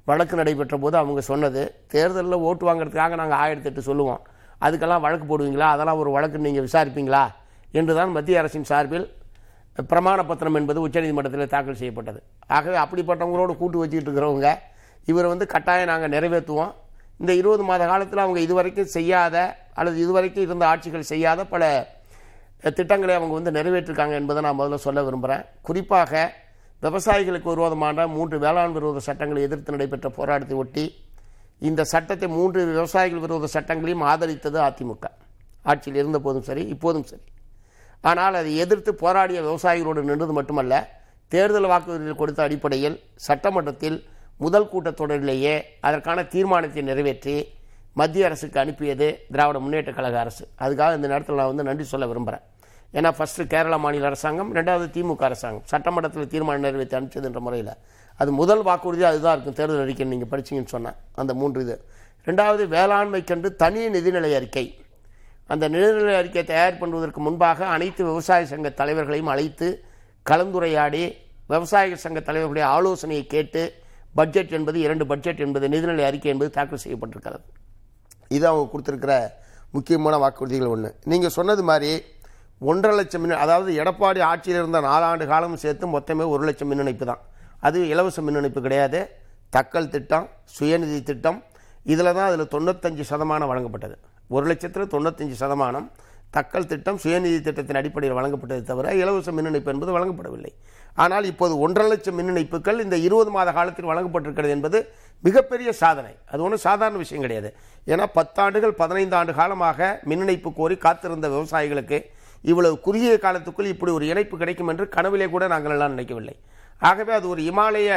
வழக்கு 0.05 0.35
நடைபெற்ற 0.35 0.77
போது 0.77 0.97
அவங்க 0.97 1.21
சொன்னது. 1.21 1.61
தேர்தலில் 1.87 2.43
ஓட்டு 2.47 2.65
வாங்குறதுக்காக 2.67 3.15
நாங்கள் 3.15 3.37
ஆயிரத்தி 3.37 3.69
எட்டு 3.69 3.81
சொல்லுவோம். 3.81 4.21
அதுக்கெல்லாம் 4.61 5.03
வழக்கு 5.05 5.25
போடுவீங்களா? 5.25 5.67
அதெல்லாம் 5.75 5.97
ஒரு 5.97 6.11
வழக்கு 6.11 6.37
நீங்கள் 6.37 6.67
விசாரிப்பீங்களா? 6.67 7.23
என்றுதான் 7.71 8.11
மத்திய 8.11 8.39
அரசின் 8.39 8.63
சார்பில் 8.63 9.07
பிரமாண 9.91 10.19
பத்திரம் 10.27 10.57
என்பது 10.59 10.79
உச்சநீதிமன்றத்தில் 10.85 11.53
தாக்கல் 11.53 11.79
செய்யப்பட்டது. 11.81 12.19
ஆகவே 12.57 12.77
அப்படிப்பட்டவங்களோட 12.83 13.51
கூட்டு 13.61 13.77
வச்சுக்கிட்டு 13.79 14.09
இருக்கிறவங்க 14.09 14.49
இவர் 15.09 15.31
வந்து 15.31 15.45
கட்டாயம் 15.53 15.89
நாங்கள் 15.91 16.13
நிறைவேற்றுவோம். 16.15 16.71
இந்த 17.21 17.31
இருபது 17.39 17.63
மாத 17.69 17.83
காலத்தில் 17.91 18.23
அவங்க 18.23 18.39
இதுவரைக்கும் 18.45 18.93
செய்யாத 18.95 19.35
அல்லது 19.79 19.97
இதுவரைக்கும் 20.05 20.45
இருந்த 20.47 20.65
ஆட்சிகள் 20.71 21.09
செய்யாத 21.11 21.43
பல 21.53 21.63
திட்டங்களை 22.77 23.13
அவங்க 23.17 23.33
வந்து 23.37 23.51
நிறைவேற்றிருக்காங்க 23.57 24.15
என்பதை 24.21 24.41
நான் 24.45 24.57
முதல்ல 24.59 24.79
சொல்ல 24.85 25.03
விரும்புகிறேன் 25.07 25.43
குறிப்பாக 25.67 26.23
விவசாயிகளுக்கு 26.83 27.49
விரோதமான 27.53 28.07
மூன்று 28.15 28.37
வேளாண் 28.45 28.75
விரோத 28.77 29.01
சட்டங்களை 29.07 29.41
எதிர்த்து 29.47 29.75
நடைபெற்ற 29.75 30.09
போராட்டத்தை 30.17 30.57
ஒட்டி 30.63 30.85
இந்த 31.67 31.81
சட்டத்தை 31.93 32.27
மூன்று 32.37 32.59
விவசாயிகள் 32.71 33.23
விரோத 33.25 33.49
சட்டங்களையும் 33.55 34.03
ஆதரித்தது 34.11 34.59
அதிமுக. 34.67 35.05
ஆட்சியில் 35.71 36.01
இருந்த 36.01 36.19
போதும் 36.25 36.47
சரி 36.49 36.63
இப்போதும் 36.75 37.07
சரி. 37.11 37.23
ஆனால் 38.09 38.35
அதை 38.39 38.51
எதிர்த்து 38.63 38.91
போராடிய 39.03 39.39
விவசாயிகளோடு 39.47 40.01
நின்றது 40.09 40.33
மட்டுமல்ல 40.39 40.73
தேர்தல் 41.31 41.69
வாக்குறுதிகள் 41.71 42.21
கொடுத்த 42.21 42.41
அடிப்படையில் 42.47 42.97
சட்டமன்றத்தில் 43.27 43.97
முதல் 44.43 44.71
கூட்டத்தொடரிலேயே 44.71 45.55
அதற்கான 45.87 46.25
தீர்மானத்தை 46.33 46.81
நிறைவேற்றி 46.89 47.35
மத்திய 47.99 48.27
அரசுக்கு 48.29 48.57
அனுப்பியது 48.63 49.07
திராவிட 49.33 49.57
முன்னேற்ற 49.63 49.91
கழக 49.97 50.15
அரசு. 50.23 50.43
அதுக்காக 50.63 50.97
இந்த 50.97 51.07
நேரத்தில் 51.11 51.39
நான் 51.39 51.51
வந்து 51.51 51.65
நன்றி 51.67 51.85
சொல்ல 51.91 52.05
விரும்புகிறேன் 52.11 52.43
ஏன்னா 52.97 53.09
ஃபஸ்ட்டு 53.17 53.43
கேரள 53.53 53.75
மாநில 53.83 54.07
அரசாங்கம் 54.09 54.49
ரெண்டாவது 54.57 54.85
திமுக 54.95 55.23
அரசாங்கம். 55.29 55.65
சட்டமன்றத்தில் 55.71 56.31
தீர்மானம் 56.33 56.65
நிறைவேற்றி 56.67 56.97
அனுப்பிச்சதுன்ற 56.97 57.41
முறையில். 57.47 57.71
அது 58.19 58.29
முதல் 58.41 58.63
வாக்குறுதி 58.67 59.05
அதுதான் 59.11 59.35
இருக்கும். 59.35 59.57
தேர்தல் 59.59 59.83
அறிக்கை 59.85 60.07
நீங்கள் 60.13 60.31
படிச்சீங்கன்னு 60.33 60.73
சொன்னேன் 60.75 60.97
அந்த 61.21 61.31
மூன்று 61.39 61.63
இது. 61.65 61.75
ரெண்டாவது 62.27 62.63
வேளாண்மைக்கென்று 62.75 63.49
தனி 63.63 63.81
நிதிநிலை 63.95 64.31
அறிக்கை. 64.39 64.65
அந்த 65.53 65.65
நிதிநிலை 65.73 66.13
அறிக்கையை 66.19 66.45
தயார் 66.51 66.79
பண்ணுவதற்கு 66.81 67.19
முன்பாக 67.25 67.65
அனைத்து 67.75 68.01
விவசாய 68.09 68.45
சங்க 68.51 68.69
தலைவர்களையும் 68.79 69.31
அழைத்து 69.33 69.67
கலந்துரையாடி 70.29 71.03
விவசாய 71.51 71.97
சங்க 72.03 72.19
தலைவர்களுடைய 72.29 72.67
ஆலோசனையை 72.75 73.25
கேட்டு 73.33 73.63
பட்ஜெட் 74.19 74.55
என்பது 74.57 74.77
இரண்டு 74.85 75.05
பட்ஜெட் 75.11 75.43
என்பது 75.45 75.65
நிதிநிலை 75.73 76.03
அறிக்கை 76.09 76.29
என்பது 76.33 76.49
தாக்கல் 76.57 76.81
செய்யப்பட்டிருக்கிறது. 76.83 77.43
இது 78.35 78.45
அவங்க 78.51 78.65
கொடுத்துருக்கிற 78.73 79.15
முக்கியமான 79.75 80.17
வாக்குறுதிகள் 80.23 80.73
ஒன்று 80.73 80.89
நீங்கள் 81.11 81.35
சொன்னது 81.37 81.63
மாதிரி 81.69 81.91
ஒன்றரை 82.69 82.93
லட்சம் 82.99 83.23
மின் 83.23 83.41
அதாவது 83.43 83.71
எடப்பாடி 83.81 84.19
ஆட்சியில் 84.31 84.59
இருந்த 84.61 84.79
நாலாண்டு 84.89 85.25
காலம் 85.31 85.61
சேர்த்து 85.63 85.85
மொத்தமே 85.95 86.25
ஒரு 86.33 86.43
லட்சம் 86.47 86.69
மின் 86.71 86.83
இணைப்பு 86.83 87.05
தான். 87.11 87.21
அது 87.67 87.77
இலவச 87.93 88.21
மின் 88.27 88.39
இணைப்பு 88.41 88.61
கிடையாது. 88.65 88.99
தக்கல் 89.55 89.91
திட்டம் 89.93 90.27
சுயநிதி 90.55 90.99
திட்டம் 91.09 91.39
இதில் 91.93 92.15
தான் 92.17 92.27
அதில் 92.29 92.51
தொண்ணூத்தஞ்சு 92.53 93.03
சதமானம் 93.11 93.51
வழங்கப்பட்டது. 93.51 93.95
ஒரு 94.33 94.45
லட்சத்தில் 94.51 94.91
தொண்ணூத்தஞ்சு 94.93 95.35
சதமானம் 95.43 95.87
தக்கல் 96.35 96.69
திட்டம் 96.71 96.97
சுயநிதி 97.03 97.37
திட்டத்தின் 97.47 97.79
அடிப்படையில் 97.81 98.15
வழங்கப்பட்டதை 98.17 98.63
தவிர 98.69 98.93
இலவச 99.01 99.31
மின் 99.35 99.49
இணைப்பு 99.49 99.69
என்பது 99.73 99.91
வழங்கப்படவில்லை. 99.95 100.51
ஆனால் 101.03 101.25
இப்போது 101.29 101.53
ஒன்றரை 101.65 101.85
லட்சம் 101.91 102.17
மின் 102.19 102.31
இணைப்புகள் 102.31 102.77
இந்த 102.85 102.95
இருபது 103.05 103.31
மாத 103.35 103.49
காலத்தில் 103.57 103.87
வழங்கப்பட்டிருக்கிறது 103.91 104.53
என்பது 104.57 104.77
மிகப்பெரிய 105.23 105.69
சாதனை. 105.83 106.13
அது 106.31 106.43
ஒன்றும் 106.45 106.63
சாதாரண 106.65 106.97
விஷயம் 107.03 107.23
கிடையாது. 107.25 107.49
ஏன்னா 107.91 108.05
பத்தாண்டுகள் 108.17 108.73
பதினைந்து 108.81 109.15
ஆண்டு 109.19 109.33
காலமாக 109.39 109.87
மின் 110.09 110.23
இணைப்பு 110.25 110.51
கோரி 110.59 110.77
காத்திருந்த 110.85 111.29
விவசாயிகளுக்கு 111.35 111.99
இவ்வளவு 112.51 112.75
குறுகிய 112.85 113.13
காலத்துக்குள் 113.25 113.71
இப்படி 113.73 113.91
ஒரு 113.97 114.07
இணைப்பு 114.13 114.35
கிடைக்கும் 114.41 114.71
என்று 114.73 114.87
கனவிலே 114.95 115.27
கூட 115.35 115.43
நாங்கள் 115.53 115.73
எல்லாம் 115.75 115.93
நினைக்கவில்லை. 115.95 116.35
ஆகவே 116.81 117.13
அது 117.19 117.27
ஒரு 117.33 117.41
இமாலய 117.51 117.89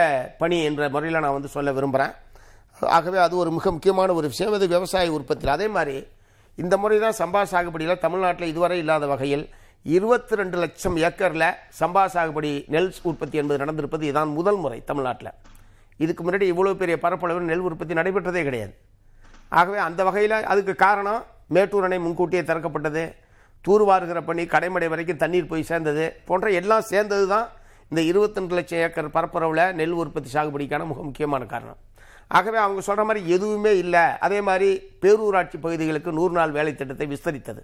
பணி 0.42 0.58
என்ற 0.68 0.88
முறையில் 0.94 1.22
நான் 1.24 1.36
வந்து 1.38 1.50
சொல்ல 1.56 1.72
விரும்புகிறேன் 1.78 2.14
ஆகவே 2.96 3.18
அது 3.24 3.34
ஒரு 3.42 3.50
மிக 3.56 3.70
முக்கியமான 3.76 4.14
ஒரு 4.18 4.26
விஷயம். 4.32 4.54
அது 4.58 4.68
விவசாய 4.74 5.16
உற்பத்தியில். 5.18 5.54
அதே 5.56 5.68
மாதிரி 5.76 5.96
இந்த 6.62 6.74
முறை 6.82 6.96
தான் 7.04 7.16
சம்பா 7.20 7.42
சாகுபடியில் 7.50 8.02
தமிழ்நாட்டில் 8.04 8.50
இதுவரை 8.52 8.76
இல்லாத 8.82 9.04
வகையில் 9.12 9.44
இருபத்தி 9.96 10.38
ரெண்டு 10.40 10.56
லட்சம் 10.62 10.96
ஏக்கரில் 11.06 11.48
சம்பா 11.80 12.04
சாகுபடி 12.14 12.50
நெல் 12.74 12.88
உற்பத்தி 13.10 13.36
என்பது 13.42 13.58
நடந்திருப்பது 13.62 14.04
இதுதான் 14.08 14.32
முதல் 14.38 14.58
முறை 14.62 14.78
தமிழ்நாட்டில். 14.90 15.32
இதுக்கு 16.04 16.22
முன்னாடி 16.24 16.46
இவ்வளோ 16.52 16.72
பெரிய 16.82 16.96
பரப்பளவில் 17.04 17.48
நெல் 17.50 17.64
உற்பத்தி 17.68 17.94
நடைபெற்றதே 17.98 18.42
கிடையாது. 18.48 18.74
ஆகவே 19.58 19.78
அந்த 19.88 20.00
வகையில் 20.08 20.36
அதுக்கு 20.52 20.74
காரணம் 20.86 21.22
மேட்டூர் 21.56 21.86
அணை 21.88 21.98
முன்கூட்டியே 22.06 22.42
திறக்கப்பட்டது. 22.50 23.04
தூர்வாருகிற 23.64 24.18
பணி 24.28 24.42
கடைமடை 24.54 24.88
வரைக்கும் 24.92 25.22
தண்ணீர் 25.22 25.50
போய் 25.52 25.68
சேர்ந்தது 25.70 26.04
போன்ற 26.28 26.48
எல்லாம் 26.60 26.88
சேர்ந்தது 26.92 27.26
தான் 27.34 27.46
இந்த 27.92 28.00
22 28.10 28.58
லட்சம் 28.58 28.82
ஏக்கர் 28.86 29.14
பரப்பளவில் 29.16 29.64
நெல் 29.80 29.98
உற்பத்தி 30.02 30.30
சாகுபடிக்கான 30.34 30.86
மிக 30.90 31.02
முக்கியமான 31.08 31.46
காரணம். 31.54 31.78
ஆகவே 32.28 32.56
அவங்க 32.56 32.80
சொல்கிற 32.80 33.06
மாதிரி 33.06 33.30
எதுவுமே 33.30 33.78
இல்லை. 33.78 34.00
அதே 34.00 34.40
மாதிரி 34.40 34.82
பேரூராட்சி 35.02 35.54
பகுதிகளுக்கு 35.60 36.12
நூறு 36.12 36.32
நாள் 36.32 36.50
வேலை 36.50 36.74
திட்டத்தை 36.74 37.06
விஸ்தரித்தது. 37.06 37.62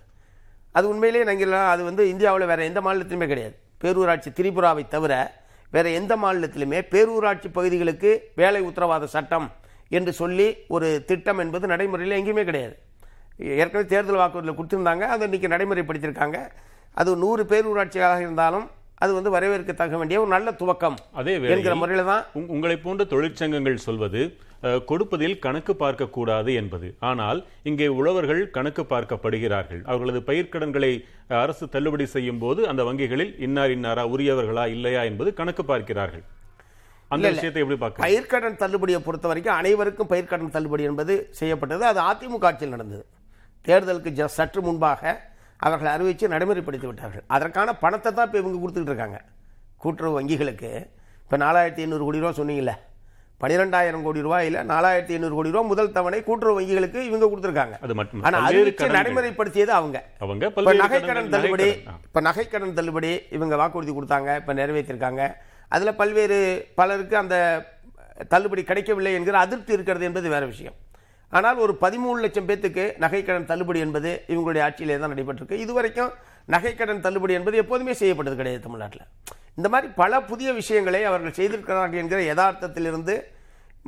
அது 0.72 0.88
உண்மையிலேயே 0.88 1.24
நாங்கள் 1.24 1.60
அது 1.60 1.84
வந்து 1.84 2.08
இந்தியாவில் 2.08 2.46
வேறு 2.46 2.64
எந்த 2.64 2.80
மாநிலத்திலுமே 2.80 3.26
கிடையாது. 3.26 3.58
பேரூராட்சி 3.84 4.32
திரிபுராவை 4.32 4.88
தவிர 4.88 5.42
வேறு 5.70 5.92
எந்த 5.92 6.16
மாநிலத்திலுமே 6.16 6.82
பேரூராட்சி 6.90 7.52
பகுதிகளுக்கு 7.52 8.30
வேலை 8.34 8.62
உத்தரவாத 8.62 9.04
சட்டம் 9.04 9.52
என்று 9.88 10.12
சொல்லி 10.12 10.56
ஒரு 10.68 11.04
திட்டம் 11.06 11.38
என்பது 11.38 11.66
நடைமுறையில் 11.66 12.22
எங்கேயுமே 12.22 12.44
கிடையாது. 12.44 12.78
ஏற்கனவே 13.38 13.88
தேர்தல் 13.88 14.16
வாக்குறுதியில் 14.16 14.58
கொடுத்துருந்தாங்க. 14.58 15.00
அதை 15.00 15.28
இன்றைக்கி 15.28 15.48
நடைமுறைப்படுத்தியிருக்காங்க. 15.48 16.48
அது 16.92 17.16
நூறு 17.16 17.44
பேரூராட்சியாக 17.44 18.20
இருந்தாலும் 18.20 18.70
அது 18.94 19.14
வந்து 19.14 19.30
வரவேற்கத்தக்க 19.30 19.96
வேண்டிய 19.96 20.20
ஒரு 20.20 20.28
நல்ல 20.28 20.50
துவக்கம் 20.50 20.96
அதே 21.12 21.42
என்கிற 21.42 21.74
முறையில் 21.74 22.04
தான் 22.04 22.24
உங்- 22.34 22.46
உங்களை 22.46 22.76
போன்ற 22.76 23.04
தொழிற்சங்கங்கள் 23.04 23.74
சொல்வது 23.74 24.36
கொடுப்பதில் 24.90 25.36
கணக்கு 25.44 25.72
பார்க்க 25.82 26.12
கூடாது 26.16 26.50
என்பது. 26.60 26.88
ஆனால் 27.10 27.38
இங்கே 27.70 27.86
உழவர்கள் 27.98 28.42
கணக்கு 28.56 28.82
பார்க்கப்படுகிறார்கள். 28.92 29.82
அவர்களது 29.90 30.20
பயிர்க்கடன்களை 30.28 30.92
அரசு 31.42 31.64
தள்ளுபடி 31.74 32.06
செய்யும் 32.14 32.40
போது 32.44 32.60
அந்த 32.70 32.84
வங்கிகளில் 32.88 33.32
இன்னார் 33.46 33.74
இன்னாரா 33.76 34.04
உரியவர்களா 34.14 34.64
இல்லையா 34.76 35.02
என்பது 35.10 35.32
கணக்கு 35.40 35.64
பார்க்கிறார்கள். 35.72 36.24
அந்த 37.14 37.26
விஷயத்தை 37.34 37.60
எப்படி 37.62 37.78
பார்க்க? 37.82 38.06
பயிர்க்கடன் 38.06 38.60
தள்ளுபடியை 38.62 39.00
பொறுத்த 39.08 39.26
வரைக்கும் 39.30 39.56
அனைவருக்கும் 39.60 40.10
பயிர்க்கடன் 40.12 40.54
தள்ளுபடி 40.56 40.84
என்பது 40.90 41.14
செய்யப்பட்டது. 41.40 41.84
அது 41.90 42.00
அதிமுக 42.10 42.48
ஆட்சியில் 42.50 42.74
நடந்தது. 42.76 43.04
தேர்தலுக்கு 43.68 44.28
சற்று 44.38 44.62
முன்பாக 44.68 45.02
அவர்கள் 45.66 45.92
அறிவித்து 45.94 46.32
நடைமுறைப்படுத்தி 46.32 46.86
விட்டார்கள். 46.88 47.24
அதற்கான 47.34 47.68
பணத்தை 47.84 48.10
தான் 48.12 48.26
இப்போ 48.28 48.38
இவங்க 48.42 48.58
கொடுத்துக்கிட்டு 48.62 48.94
இருக்காங்க. 48.94 49.20
கூட்டுறவு 49.82 50.18
வங்கிகளுக்கு. 50.18 50.72
இப்போ 51.24 51.36
நாலாயிரத்தி 51.44 51.82
ஐநூறு 51.84 52.04
கோடி 52.06 52.22
ரூபா 52.22 52.34
சொன்னீங்கல்ல. 52.40 52.74
பன்னிரெண்டாயிரம் 53.42 54.04
கோடி 54.06 54.20
ரூபாயில் 54.26 54.58
நாலாயிரத்தி 54.72 55.14
ஐநூறு 55.16 55.34
கோடி 55.36 55.50
ரூபா 55.54 55.62
முதல் 55.70 55.90
தவணை 55.96 56.20
கூட்டுறவு 56.28 56.58
வங்கிகளுக்கு 56.58 57.00
இவங்க 57.08 57.26
கொடுத்துருக்காங்க. 57.30 57.76
அது 57.86 57.94
மட்டும் 58.00 58.22
ஆனா 58.26 58.38
பல்வேறு 58.38 58.60
அறிவிச்சு 58.60 58.80
கடன்கள். 58.80 58.96
நடைமுறைப்படுத்தியது 58.98 59.72
அவங்க. 59.78 59.98
அவங்க 60.24 60.44
இப்ப 60.50 60.74
நகைக்கடன் 60.82 61.32
தள்ளுபடி. 61.34 61.68
இப்ப 62.08 62.20
நகைக்கடன் 62.28 62.76
தள்ளுபடி 62.78 63.12
இவங்க 63.30 63.56
வாக்குறுதி 63.62 63.94
கொடுத்தாங்க 63.96 64.36
இப்ப 64.40 64.54
நிறைவேற்றிருக்காங்க. 64.60 65.22
அதுல 65.68 65.92
பல்வேறு 66.00 66.38
பலருக்கு 66.80 67.16
அந்த 67.16 67.36
தள்ளுபடி 68.32 68.62
கிடைக்கவில்லை 68.70 69.12
என்கிற 69.18 69.38
அதிருப்தி 69.38 69.72
இருக்கிறது 69.72 70.04
என்பது 70.04 70.28
வேற 70.28 70.44
விஷயம். 70.46 70.76
ஆனால் 71.36 71.56
ஒரு 71.64 71.72
பதிமூணு 71.80 72.18
லட்சம் 72.24 72.48
பேத்துக்கு 72.48 72.84
நகைக்கடன் 73.04 73.50
தள்ளுபடி 73.50 73.78
என்பது 73.86 74.10
இவங்களுடைய 74.32 74.62
ஆட்சியிலே 74.66 74.98
தான் 74.98 75.12
நடைபெற்றிருக்கு. 75.14 75.62
இதுவரைக்கும் 75.64 76.12
நகைக்கடன் 76.48 77.04
தள்ளுபடி 77.04 77.34
என்பது 77.38 77.56
எப்போதுமே 77.62 77.92
செய்யப்பட்டது 78.00 78.36
கிடையாது 78.36 78.62
தமிழ்நாட்டில். 78.66 79.04
இந்த 79.58 79.68
மாதிரி 79.72 79.88
பல 80.00 80.20
புதிய 80.30 80.52
விஷயங்களை 80.52 81.00
அவர்கள் 81.10 81.36
செய்திருக்கிறார்கள் 81.38 82.00
என்கிற 82.02 82.20
யதார்த்தத்திலிருந்து 82.30 83.14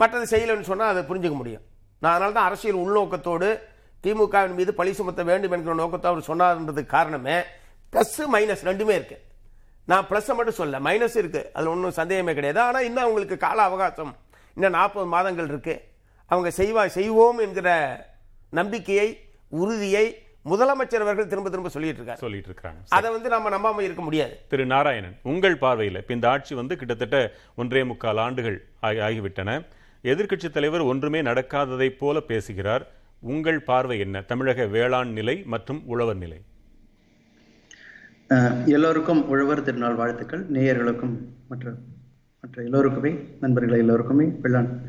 மற்றது 0.00 0.26
செய்யலைன்னு 0.32 0.68
சொன்னால் 0.70 0.92
அதை 0.92 1.02
புரிஞ்சுக்க 1.10 1.36
முடியும். 1.42 1.64
நான் 2.02 2.14
அதனால 2.14 2.34
தான் 2.38 2.48
அரசியல் 2.48 2.80
உள்நோக்கத்தோடு 2.84 3.48
திமுகவின் 4.04 4.56
மீது 4.58 4.72
பழி 4.74 4.92
சுமத்த 4.98 5.22
வேண்டும் 5.30 5.54
என்கிற 5.56 5.74
நோக்கத்தை 5.74 6.08
அவர் 6.10 6.28
சொன்னார்ன்றதுக்கு 6.30 6.94
காரணமே 6.96 7.36
ப்ளஸ் 7.92 8.18
மைனஸ் 8.34 8.66
ரெண்டுமே 8.68 8.94
இருக்கு. 8.98 9.18
நான் 9.90 10.06
ப்ளஸ்ஸை 10.10 10.34
மட்டும் 10.36 10.58
சொல்ல 10.60 10.78
மைனஸ் 10.86 11.16
இருக்கு. 11.22 11.42
அதில் 11.54 11.72
ஒன்றும் 11.72 11.98
சந்தேகமே 12.00 12.34
கிடையாது. 12.34 12.60
ஆனால் 12.60 12.86
இன்னும் 12.88 13.04
அவங்களுக்கு 13.04 13.36
கால 13.46 13.58
அவகாசம் 13.62 14.12
இன்னும் 14.56 14.76
நாற்பது 14.78 15.06
மாதங்கள் 15.14 15.48
இருக்கு. 15.52 15.74
அவங்க 16.30 16.50
செய்வா 16.60 16.82
செய்வோம் 16.98 17.38
என்கிற 17.38 17.68
நம்பிக்கையை 18.58 19.08
உறுதியை 19.60 20.06
முதலமைச்சர் 20.46 20.94
அவர்கள் 20.94 21.26
திரும்ப 21.26 21.48
திரும்ப 21.48 21.68
சொல்லிட்டு 21.68 22.02
இருக்காரு 22.02 22.14
சொல்லிட்டு 22.14 22.48
இருக்காங்க 22.48 22.78
அதை 22.88 23.10
வந்து 23.10 23.28
நம்ம 23.28 23.50
நம்பாம 23.50 23.80
இருக்க 23.80 24.02
முடியாது. 24.02 24.36
திரு 24.48 24.66
நாராயணன் 24.66 25.16
உங்கள் 25.22 25.56
பார்வையில் 25.56 25.96
இப்ப 25.96 26.14
இந்த 26.14 26.28
ஆட்சி 26.28 26.54
வந்து 26.54 26.76
கிட்டத்தட்ட 26.76 27.32
ஒன்றே 27.56 27.84
முக்கால் 27.84 28.16
ஆண்டுகள் 28.16 28.64
ஆகி- 28.82 28.84
ஆகிவிட்டன. 28.84 29.64
எதிர்க்கட்சி 30.02 30.50
தலைவர் 30.50 30.80
ஒன்றுமே 30.80 31.22
நடக்காததைப் 31.22 31.98
போல 31.98 32.20
பேசுகிறார். 32.20 32.90
உங்கள் 33.20 33.60
பார்வை 33.60 33.98
என்ன? 33.98 34.20
தமிழக 34.20 34.66
வேளாண் 34.66 35.12
நிலை 35.12 35.42
மற்றும் 35.46 35.82
உழவர் 35.86 36.16
நிலை. 36.16 36.40
எல்லோருக்கும் 38.66 39.28
உழவர் 39.28 39.62
திருநாள் 39.62 39.94
வாழ்த்துக்கள். 39.94 40.50
நேயர்களுக்கும் 40.50 41.18
மற்ற 41.48 41.74
மற்ற 42.40 42.62
எல்லோருக்குமே 42.62 43.18
நண்பர்கள் 43.40 43.78
எல்லோருக்குமே 43.78 44.24
வெள்ளாண் 44.42 44.82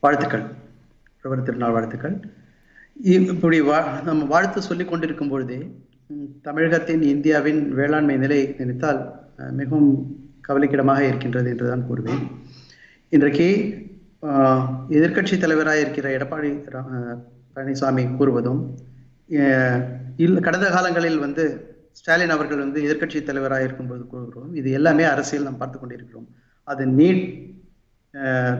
வாழ்த்துக்கள். 0.00 0.42
உழவர் 1.22 1.44
திருநாள் 1.44 1.70
வாழ்த்துக்கள். 1.70 2.20
இப்படி 3.02 3.60
வா 3.60 4.00
நம்ம 4.04 4.24
வாழ்த்து 4.24 4.62
சொல்லி 4.62 4.84
கொண்டிருக்கும் 4.84 5.28
பொழுதே 5.28 5.70
தமிழகத்தின் 6.42 7.02
இந்தியாவின் 7.02 7.74
வேளாண்மை 7.74 8.16
நிலை 8.16 8.54
நினைத்தால் 8.58 9.20
மிகவும் 9.50 10.16
கவலைக்கிடமாக 10.48 11.00
இருக்கின்றது 11.00 11.50
என்றுதான் 11.50 11.84
கூறுவேன். 11.90 12.26
இன்றைக்கு 13.08 13.76
எதிர்கட்சி 14.90 15.38
தலைவராக 15.38 15.80
இருக்கிற 15.80 16.18
எடப்பாடி 16.18 16.58
ரா- 16.72 17.18
பழனிசாமி 17.56 18.16
கூறுவதும் 18.16 20.40
கடந்த 20.40 20.70
காலங்களில் 20.70 21.18
வந்து 21.18 21.74
ஸ்டாலின் 21.92 22.30
அவர்கள் 22.30 22.58
வந்து 22.58 22.82
எதிர்க்கட்சி 22.82 23.22
தலைவராக 23.22 23.62
இருக்கும்போது 23.62 24.06
கூறுகிறோம். 24.06 24.54
இது 24.54 24.70
எல்லாமே 24.70 25.02
அரசியல் 25.02 25.44
நாம் 25.44 25.56
பார்த்து 25.56 25.78
கொண்டிருக்கிறோம். 25.78 26.28
அது 26.64 26.86
நீட் 26.86 27.46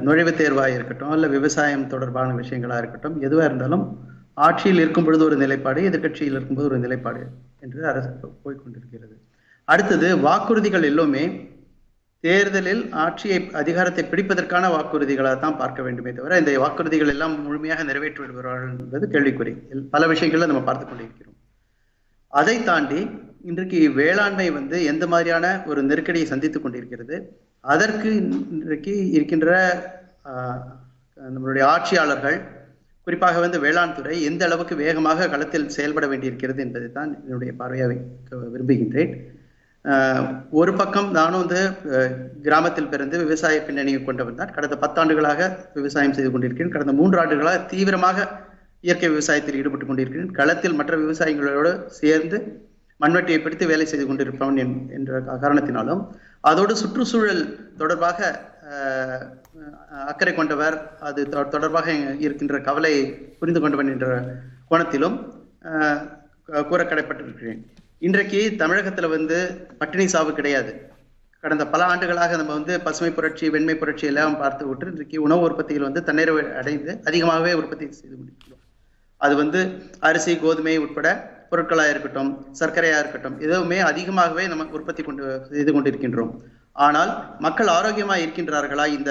நுழைவுத் 0.04 0.34
தேர்வாக 0.34 0.70
இருக்கட்டும் 0.70 1.10
அல்ல 1.10 1.26
விவசாயம் 1.26 1.86
தொடர்பான 1.86 2.34
விஷயங்களாக 2.34 2.78
இருக்கட்டும் 2.78 3.20
எதுவாக 3.20 3.46
இருந்தாலும் 3.46 4.16
ஆட்சியில் 4.38 4.78
இருக்கும் 4.78 5.04
பொழுது 5.04 5.24
ஒரு 5.24 5.36
நிலைப்பாடு 5.36 5.80
எதிர்கட்சியில் 5.82 6.34
இருக்கும்போது 6.34 6.68
ஒரு 6.68 6.78
நிலைப்பாடு 6.78 7.22
என்று 7.60 7.86
அரசு 7.86 8.10
போய்க்கொண்டிருக்கிறது. 8.44 9.14
அடுத்தது 9.64 10.16
வாக்குறுதிகள் 10.16 10.82
எல்லோமே 10.82 11.50
தேர்தலில் 12.20 12.90
ஆட்சியை 12.90 13.50
அதிகாரத்தை 13.52 14.04
பிடிப்பதற்கான 14.04 14.68
வாக்குறுதிகளாக 14.68 15.38
தான் 15.38 15.56
பார்க்க 15.56 15.82
வேண்டுமே 15.82 16.12
தவிர 16.12 16.38
இந்த 16.38 16.58
வாக்குறுதிகள் 16.60 17.08
எல்லாம் 17.08 17.42
முழுமையாக 17.42 17.82
நிறைவேற்றி 17.82 18.24
விடுவார்கள் 18.24 18.76
என்பது 18.78 19.08
கேள்விக்குறி. 19.10 19.52
எல்- 19.72 19.88
பல 19.90 20.06
விஷயங்களை 20.06 20.46
நம்ம 20.46 20.62
பார்த்து 20.62 20.86
கொண்டிருக்கிறோம். 20.86 21.34
அதை 22.28 22.64
தாண்டி 22.64 23.08
இன்றைக்கு 23.42 23.90
வேளாண்மை 23.90 24.50
வந்து 24.50 24.84
எந்த 24.84 25.06
மாதிரியான 25.06 25.62
ஒரு 25.66 25.82
நெருக்கடியை 25.82 26.26
சந்தித்துக் 26.26 26.62
கொண்டிருக்கிறது 26.62 27.38
அதற்கு 27.60 28.16
இன்றைக்கு 28.50 29.10
இருக்கின்ற 29.10 29.48
நம்மளுடைய 31.16 31.62
ஆட்சியாளர்கள் 31.62 32.57
குறிப்பாக 33.08 33.40
வந்து 33.44 33.58
வேளாண் 33.64 33.96
துறை 33.98 34.16
எந்த 34.28 34.42
அளவுக்கு 34.48 34.74
வேகமாக 34.84 35.28
களத்தில் 35.34 35.72
செயல்பட 35.76 36.06
வேண்டியிருக்கிறது 36.12 36.60
என்பதை 36.66 36.88
தான் 36.98 37.10
என்னுடைய 37.24 37.52
பார்வையாக 37.60 37.90
வைக்க 37.90 38.40
விரும்புகின்றேன் 38.54 39.12
ஒரு 40.60 40.72
பக்கம் 40.80 41.08
நானும் 41.18 41.42
வந்து 41.42 41.60
கிராமத்தில் 42.46 42.90
பிறந்து 42.92 43.16
விவசாய 43.22 43.58
பின்னணியை 43.66 44.00
கொண்டவன் 44.08 44.38
தான். 44.40 44.52
கடந்த 44.56 44.76
பத்தாண்டுகளாக 44.82 45.40
விவசாயம் 45.78 46.14
செய்து 46.16 46.30
கொண்டிருக்கிறேன். 46.32 46.72
கடந்த 46.74 46.92
மூன்று 47.00 47.18
ஆண்டுகளாக 47.22 47.60
தீவிரமாக 47.72 48.26
இயற்கை 48.86 49.08
விவசாயத்தில் 49.14 49.58
ஈடுபட்டு 49.60 49.86
கொண்டிருக்கிறேன். 49.90 50.32
களத்தில் 50.38 50.78
மற்ற 50.80 50.96
விவசாயிகளோடு 51.04 51.72
சேர்ந்து 52.00 52.38
மண்வெட்டியை 53.00 53.38
பிடித்து 53.42 53.64
வேலை 53.72 53.86
செய்து 53.92 54.06
கொண்டிருப்பவன் 54.06 54.60
என்ற 54.98 55.20
காரணத்தினாலும் 55.44 56.02
அதோடு 56.50 56.74
சுற்றுச்சூழல் 56.82 57.42
தொடர்பாக 57.80 58.30
அக்கறை 60.06 60.34
கொண்டவர் 60.34 60.96
அது 61.00 61.26
தொ- 61.30 61.48
தொடர்பாக 61.48 61.92
இருக்கின்ற 62.18 62.60
கவலையை 62.60 63.02
புரிந்து 63.38 63.60
கொண்டவன் 63.60 63.88
என்ற 63.88 64.06
கோணத்திலும் 64.70 65.16
கூற 66.68 66.84
கடைப்பட்டிருக்கிறேன் 66.84 67.60
இன்றைக்கு 67.98 68.54
தமிழகத்துல 68.58 69.08
வந்து 69.08 69.38
பட்டினி 69.78 70.06
சாவு 70.06 70.32
கிடையாது. 70.32 70.72
கடந்த 71.40 71.66
பல 71.66 71.84
ஆண்டுகளாக 71.84 72.36
நம்ம 72.36 72.52
வந்து 72.52 72.80
பசுமை 72.80 73.12
புரட்சி 73.12 73.50
வெண்மை 73.50 73.76
புரட்சி 73.76 74.06
எல்லாம் 74.06 74.38
பார்த்து 74.38 74.68
விட்டு 74.68 74.86
இன்றைக்கு 74.86 75.22
உணவு 75.22 75.40
உற்பத்தியில் 75.40 75.82
வந்து 75.82 76.00
தன்னிறைவு 76.00 76.54
அடைந்து 76.54 77.00
அதிகமாகவே 77.04 77.52
உற்பத்தி 77.52 77.92
செய்து 77.92 78.16
முடிக்கிறோம் 78.16 78.62
அது 79.20 79.36
வந்து 79.36 79.60
அரிசி 80.00 80.36
கோதுமை 80.36 80.76
உட்பட 80.78 81.08
பொருட்களாக 81.50 81.90
இருக்கட்டும் 81.90 82.30
சர்க்கரையா 82.60 82.98
இருக்கட்டும் 82.98 83.40
எதுவுமே 83.40 83.78
அதிகமாகவே 83.78 84.46
நம்ம 84.46 84.64
உற்பத்தி 84.64 85.02
கொண்டு 85.02 85.46
செய்து 85.50 85.72
கொண்டிருக்கின்றோம். 85.72 86.32
ஆனால் 86.86 87.10
மக்கள் 87.44 87.68
ஆரோக்கியமா 87.76 88.16
இருக்கின்றார்களா? 88.24 88.84
இந்த 88.96 89.10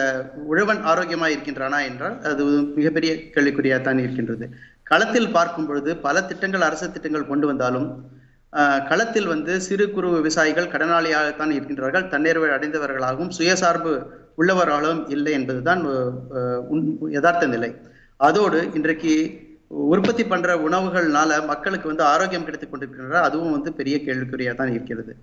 உழவன் 0.51 0.81
ஆரோக்கியமா 0.91 1.27
இருக்கின்றானா 1.33 1.79
என்றால் 1.89 2.15
அது 2.29 2.43
மிகப்பெரிய 2.77 3.13
கேள்விக்குறியாக 3.33 3.81
தான் 3.87 4.01
இருக்கின்றது. 4.03 4.45
களத்தில் 4.89 5.33
பார்க்கும் 5.37 5.67
பொழுது 5.69 5.91
பல 6.05 6.21
திட்டங்கள் 6.29 6.67
அரசு 6.67 6.87
திட்டங்கள் 6.95 7.29
கொண்டு 7.31 7.47
வந்தாலும் 7.51 7.89
களத்தில் 8.89 9.27
வந்து 9.31 9.53
சிறு 9.65 9.85
குறு 9.95 10.09
விவசாயிகள் 10.17 10.71
கடனாளியாகத்தான் 10.73 11.51
இருக்கின்றார்கள். 11.55 12.05
தன்னிறைவு 12.13 12.47
அடைந்தவர்களாகவும் 12.57 13.33
சுயசார்பு 13.37 13.91
உள்ளவர்களாகவும் 14.41 15.03
இல்லை 15.15 15.33
என்பதுதான் 15.39 15.81
யதார்த்த 17.17 17.51
நிலை. 17.55 17.71
அதோடு 18.19 18.59
இன்றைக்கு 18.79 19.13
உற்பத்தி 19.93 20.23
பண்ற 20.31 20.49
உணவுகள்னால 20.67 21.39
மக்களுக்கு 21.51 21.89
வந்து 21.91 22.05
ஆரோக்கியம் 22.13 22.45
கிடைத்துக் 22.47 22.71
கொண்டிருக்கின்றனர் 22.71 23.27
அதுவும் 23.29 23.55
வந்து 23.57 23.71
பெரிய 23.79 23.97
கேள்விக்குறியா 24.07 24.53
தான் 24.61 24.73
இருக்கிறது. 24.75 25.13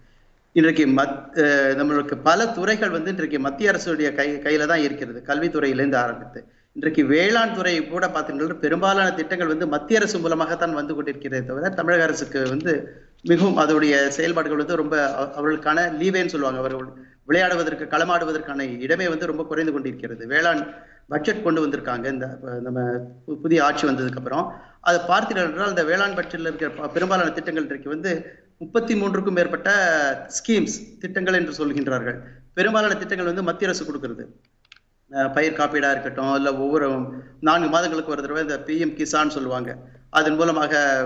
இன்றைக்கு 0.57 0.85
மத் 0.99 1.39
நம்மளுக்கு 1.79 2.17
பல 2.27 2.41
துறைகள் 2.57 2.93
வந்து 2.97 3.11
இன்றைக்கு 3.11 3.39
மத்திய 3.47 3.71
அரசுடைய 3.73 4.09
கை 4.19 4.27
கையில 4.45 4.67
தான் 4.73 4.83
இருக்கிறது. 4.87 5.21
கல்வித்துறையிலேருந்து 5.29 5.99
ஆரம்பித்து. 6.03 6.41
இன்றைக்கு 6.77 7.03
வேளாண் 7.05 7.55
துறை 7.57 7.73
கூட 7.89 8.05
பார்த்தீங்கன்னா 8.15 8.57
பெரும்பாலான 8.65 9.09
திட்டங்கள் 9.19 9.51
வந்து 9.53 9.67
மத்திய 9.75 10.01
அரசு 10.01 10.19
மூலமாகத்தான் 10.19 10.79
வந்து 10.81 10.95
கொண்டிருக்கிறதே 10.97 11.41
தவிர 11.51 11.71
தமிழக 11.81 12.07
அரசுக்கு 12.09 12.41
வந்து 12.53 12.73
மிகவும் 13.31 13.59
அதோடைய 13.63 13.95
செயல்பாடுகள் 14.19 14.63
வந்து 14.63 14.81
ரொம்ப 14.83 14.97
அவர்களுக்கான 15.39 15.89
லீவேன்னு 16.01 16.35
சொல்லுவாங்க. 16.35 16.61
அவர்கள் 16.65 16.89
விளையாடுவதற்கு 17.31 17.85
களமாடுவதற்கான 17.95 18.67
இடமே 18.87 19.09
வந்து 19.15 19.31
ரொம்ப 19.33 19.45
குறைந்து 19.51 19.75
கொண்டிருக்கிறது. 19.75 20.25
வேளாண் 20.35 20.63
பட்ஜெட் 21.09 21.43
கொண்டு 21.43 21.67
வந்திருக்காங்க. 21.67 22.13
இந்த 22.13 22.39
நம்ம 22.63 22.81
பு- 23.27 23.41
புதிய 23.43 23.65
ஆட்சி 23.65 23.87
வந்ததுக்கு 23.87 24.17
அப்புறம் 24.17 24.53
அதை 24.81 25.01
பார்த்தீர்கள் 25.01 25.51
என்றால் 25.51 25.69
இந்த 25.69 25.85
வேளாண் 25.85 26.11
பட்ஜெட்ல 26.11 26.41
இருக்கிற 26.41 26.89
பெரும்பாலான 26.89 27.31
திட்டங்கள் 27.31 27.63
இன்றைக்கு 27.63 27.89
வந்து 27.89 28.43
முப்பத்தி 28.59 29.01
மூன்றுக்கும் 29.01 29.35
மேற்பட்ட 29.35 29.71
ஸ்கீம்ஸ் 30.29 30.99
திட்டங்கள் 30.99 31.35
என்று 31.35 31.67
சொல்கின்றார்கள். 31.67 32.19
பெரும்பாலான 32.55 32.95
திட்டங்கள் 32.95 33.27
வந்து 33.27 33.43
மத்திய 33.43 33.71
அரசு 33.71 33.87
கொடுக்கிறது. 33.87 34.41
பயிர் 35.33 35.57
காப்பீடா 35.57 35.91
இருக்கட்டும் 35.91 36.35
இல்ல 36.35 36.57
ஒவ்வொரு 36.57 37.03
நான்கு 37.41 37.69
மாதங்களுக்கு 37.69 38.13
ஒரு 38.13 38.23
தடவை 38.23 38.43
இந்த 38.43 38.61
பிஎம் 38.67 38.99
கிசான் 38.99 39.29
சொல்லுவாங்க. 39.29 39.77
அதன் 40.11 40.35
மூலமாக 40.35 41.05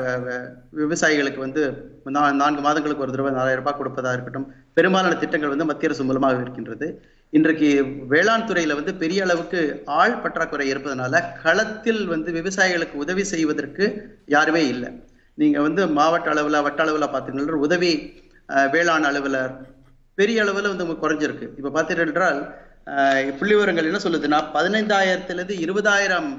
விவசாயிகளுக்கு 0.76 1.38
வந்து 1.38 1.90
நான்கு 2.04 2.60
மாதங்களுக்கு 2.60 3.02
ஒரு 3.02 3.10
தடவை 3.10 3.32
நாலாயிரம் 3.32 3.64
ரூபாய் 3.64 3.80
கொடுப்பதா 3.80 4.12
இருக்கட்டும். 4.12 4.52
பெரும்பாலான 4.74 5.14
திட்டங்கள் 5.14 5.48
வந்து 5.48 5.64
மத்திய 5.64 5.88
அரசு 5.88 6.04
மூலமாக 6.04 6.40
இருக்கின்றது. 6.40 7.02
இன்றைக்கு 7.30 7.84
வேளாண் 8.08 8.40
துறையில 8.40 8.74
வந்து 8.74 8.94
பெரிய 8.94 9.22
அளவுக்கு 9.22 9.82
ஆள் 9.84 10.18
பற்றாக்குறை 10.18 10.72
இருப்பதனால 10.72 11.22
களத்தில் 11.42 12.06
வந்து 12.06 12.32
விவசாயிகளுக்கு 12.32 12.92
உதவி 12.92 13.24
செய்வதற்கு 13.24 13.84
யாருமே 14.26 14.66
இல்லை. 14.66 14.88
நீங்க 15.34 15.60
வந்து 15.60 15.88
மாவட்ட 15.88 16.30
அளவில் 16.30 16.62
வட்ட 16.62 16.82
அளவில் 16.82 17.08
பார்த்தீங்கன்னா 17.08 17.50
உதவி 17.50 17.90
வேளாண் 18.70 19.04
அலுவலர் 19.04 19.52
பெரிய 20.14 20.42
அளவில் 20.42 20.76
வந்து 20.76 20.86
குறைஞ்சிருக்கு. 20.94 21.48
இப்போ 21.56 21.70
பார்த்தீர்கள் 21.74 22.06
என்றால் 22.06 22.54
புள்ளி 23.38 23.54
விவரங்கள் 23.54 23.84
என்ன 23.84 24.00
சொல்லுதுன்னா 24.02 24.40
பதினைந்தாயிரத்துலேருந்து 24.56 25.54
இருபதாயிரம் 25.66 26.30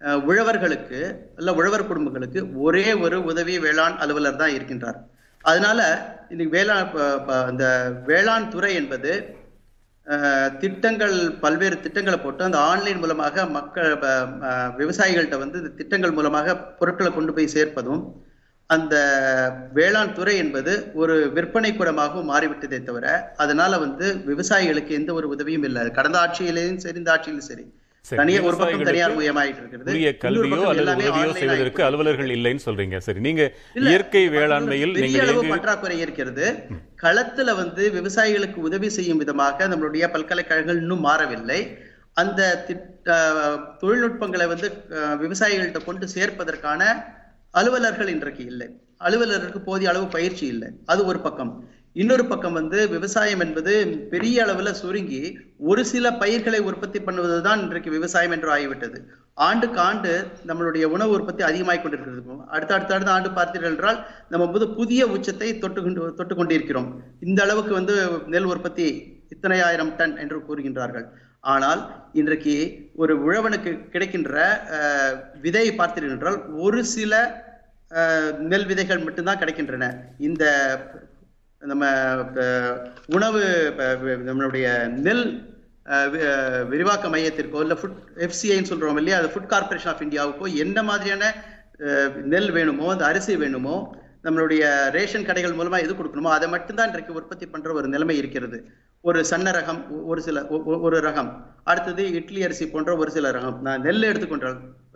உழவர்களுக்கு 0.00 1.14
இல்ல 1.36 1.54
உழவர் 1.54 1.86
குடும்பங்களுக்கு 1.86 2.60
ஒரே 2.60 2.92
ஒரு 2.92 3.24
உதவி 3.24 3.58
வேளாண் 3.58 3.96
அலுவலர் 3.96 4.36
தான் 4.36 4.50
இருக்கின்றார். 4.50 4.98
அதனால 5.42 5.80
இன்னைக்கு 6.28 6.56
வேளாண் 6.56 6.90
ப- 7.26 7.46
இந்த 7.50 7.92
வேளாண் 8.06 8.50
துறை 8.50 8.74
என்பது 8.74 9.36
திட்டங்கள் 10.60 11.14
பல்வேறு 11.40 11.80
திட்டங்களை 11.80 12.18
போட்டு 12.18 12.44
அந்த 12.44 12.58
ஆன்லைன் 12.58 12.98
மூலமாக 12.98 13.46
மக்கள் 13.46 13.90
விவசாயிகள்கிட்ட 14.80 15.38
வந்து 15.38 15.58
இந்த 15.58 15.70
திட்டங்கள் 15.80 16.12
மூலமாக 16.12 16.56
பொருட்களை 16.80 17.10
கொண்டு 17.12 17.32
போய் 17.32 17.54
சேர்ப்பதும் 17.54 18.02
அந்த 18.70 18.94
வேளாண் 19.74 20.12
துறை 20.12 20.34
என்பது 20.36 20.72
ஒரு 20.94 21.14
விற்பனை 21.32 21.70
கூடமாகவும் 21.76 22.30
மாறிவிட்டதே 22.32 22.78
தவிர 22.82 23.06
அதனால 23.36 23.78
வந்து 23.78 24.06
விவசாயிகளுக்கு 24.26 24.92
எந்த 25.00 25.12
ஒரு 25.12 25.28
உதவியும் 25.28 25.62
இல்லை. 25.62 25.82
கடந்த 25.90 26.18
ஆட்சியிலேயும் 26.24 26.82
சரி 26.84 26.98
இந்த 26.98 27.12
ஆட்சியிலும் 27.14 27.48
சரி. 27.50 27.64
சரி, 28.08 28.18
தனியா 28.20 28.40
ஒரு 28.48 28.56
பக்கம் 28.60 28.72
விவசாயிகளுக்கு 28.72 28.90
தனியார் 28.90 29.14
மயமாயிட்டு 29.18 29.60
இருக்கிறது 29.62 29.90
உரிய 29.92 30.08
இன்னொரு 30.08 30.22
கல்வியோ 30.24 30.50
பக்கம் 30.54 30.70
அல்லது 30.70 30.84
எல்லாமே 30.84 31.04
உதவியோ 31.04 31.22
online 31.24 31.38
செய்வதற்கு 31.40 31.64
ஆயிட்டு 31.64 31.86
அலுவலர்கள் 31.88 32.32
இல்லைன்னு 32.36 32.64
சொல்றீங்க. 32.66 32.96
சரி 33.06 33.20
நீங்க 33.26 33.42
இல்ல, 33.78 33.86
இயற்கை 33.90 34.22
அது 34.26 34.34
வேளாண்மையில் 34.36 34.92
ஒரு 34.92 34.98
பெரிய 34.98 35.06
நீங்கள் 35.06 35.24
அளவு 35.26 35.40
எங்கு 35.42 35.52
பற்றாக்குறை 35.54 35.96
இருக்கிறது. 36.04 36.44
களத்துல 37.02 37.54
வந்து 37.62 37.82
விவசாயிகளுக்கு 37.98 38.60
உதவி 38.68 38.88
செய்யும் 38.96 39.22
விதமாக 39.22 39.68
நம்மளுடைய 39.72 40.10
பல்கலைக்கழகங்கள் 40.16 40.80
இன்னும் 40.82 41.06
மாறவில்லை. 41.08 41.60
அந்த 42.22 42.40
திட்ட 42.66 43.14
தொழில்நுட்பங்களை 43.82 44.48
வந்து 44.52 44.68
விவசாயிகள்கிட்ட 45.24 45.82
கொண்டு 45.88 46.08
சேர்ப்பதற்கான 46.16 46.82
அலுவலர்கள் 47.54 48.12
இன்றைக்கு 48.16 48.44
இல்லை. 48.52 48.68
அலுவலருக்கு 49.06 49.60
போதிய 49.70 49.90
அளவு 49.92 50.06
பயிற்சி 50.16 50.44
இல்லை. 50.54 50.68
அது 50.92 51.00
ஒரு 51.12 51.20
பக்கம். 51.28 51.54
இன்னொரு 52.02 52.24
பக்கம் 52.30 52.56
வந்து 52.58 52.78
விவசாயம் 52.94 53.42
என்பது 53.44 53.72
பெரிய 54.12 54.36
அளவுல 54.44 54.70
சுருங்கி 54.80 55.20
ஒரு 55.70 55.82
சில 55.90 56.10
பயிர்களை 56.22 56.60
உற்பத்தி 56.68 56.98
பண்ணுவதுதான் 57.06 57.60
இன்றைக்கு 57.64 57.90
விவசாயம் 57.96 58.34
என்று 58.36 58.48
ஆகிவிட்டது. 58.54 58.98
ஆண்டுக்கு 59.46 59.78
ஆண்டு 59.88 60.12
நம்மளுடைய 60.48 60.84
உணவு 60.94 61.12
உற்பத்தி 61.18 61.42
அதிகமாகிக் 61.48 61.84
கொண்டிருக்கிறது. 61.84 62.36
அடுத்த 62.54 62.74
அடுத்த 62.76 62.94
அடுத்த 62.96 63.14
ஆண்டு 63.16 63.30
பார்த்தீர்கள் 63.38 63.72
என்றால் 63.74 63.98
நம்ம 64.32 64.48
புது 64.56 64.68
புதிய 64.80 65.06
உச்சத்தை 65.16 65.50
தொட்டு 65.64 65.80
கொண்டு 65.84 66.10
தொட்டு 66.20 66.34
கொண்டிருக்கிறோம். 66.40 66.88
இந்த 67.26 67.40
அளவுக்கு 67.46 67.72
வந்து 67.80 67.96
நெல் 68.34 68.50
உற்பத்தி 68.54 68.88
இத்தனை 69.34 69.60
ஆயிரம் 69.68 69.94
டன் 70.00 70.18
என்று 70.24 70.38
கூறுகின்றார்கள். 70.48 71.06
ஆனால் 71.54 71.80
இன்றைக்கு 72.20 72.56
ஒரு 73.02 73.14
உழவனுக்கு 73.26 73.70
கிடைக்கின்ற 73.94 74.34
விதையை 75.46 75.72
பார்த்தீர்கள் 75.80 76.14
என்றால் 76.16 76.38
ஒரு 76.66 76.80
சில 76.96 77.24
நெல் 78.50 78.68
விதைகள் 78.70 79.04
மட்டும்தான் 79.06 79.40
கிடைக்கின்றன. 79.40 79.84
இந்த 80.28 80.44
நம்ம 81.66 81.86
உணவு 83.06 83.72
நம்மளுடைய 84.26 84.88
நெல் 84.88 85.52
விரிவாக்க 86.68 87.08
மையத்திற்கோ 87.08 87.60
இல்லை 87.60 87.76
ஃபுட் 87.76 87.96
எஃப்சிஐன்னு 88.16 88.70
சொல்றோம் 88.72 88.96
இல்லையா 88.96 89.18
அது 89.18 89.26
ஃபுட் 89.26 89.52
கார்பரேஷன் 89.52 89.86
ஆஃப் 89.86 90.00
இந்தியாவுக்கோ 90.00 90.54
என்ன 90.54 90.82
மாதிரியான 90.82 91.34
நெல் 92.22 92.50
வேணுமோ 92.50 92.92
அந்த 92.92 93.04
அரிசி 93.04 93.36
வேணுமோ 93.36 94.02
நம்மளுடைய 94.24 94.90
ரேஷன் 94.90 95.24
கடைகள் 95.24 95.56
மூலமா 95.56 95.80
எது 95.80 95.94
கொடுக்கணுமோ 95.94 96.30
அதை 96.30 96.48
மட்டும்தான் 96.48 96.86
இன்றைக்கு 96.86 97.12
உற்பத்தி 97.12 97.46
பண்ற 97.46 97.72
ஒரு 97.72 97.88
நிலைமை 97.88 98.16
இருக்கிறது. 98.16 98.68
ஒரு 99.00 99.24
சன்ன 99.24 99.50
ரகம் 99.50 100.04
ஒரு 100.04 100.22
சில 100.22 100.46
ஒ- 100.46 100.78
ஒரு 100.80 101.00
ரகம். 101.00 101.32
அடுத்தது 101.64 102.12
இட்லி 102.12 102.42
அரிசி 102.42 102.68
போன்ற 102.68 102.96
ஒரு 102.96 103.10
சில 103.10 103.30
ரகம். 103.30 103.60
நான் 103.60 103.80
நெல் 103.80 104.02
எடுத்துக்கொண்ட 104.02 104.52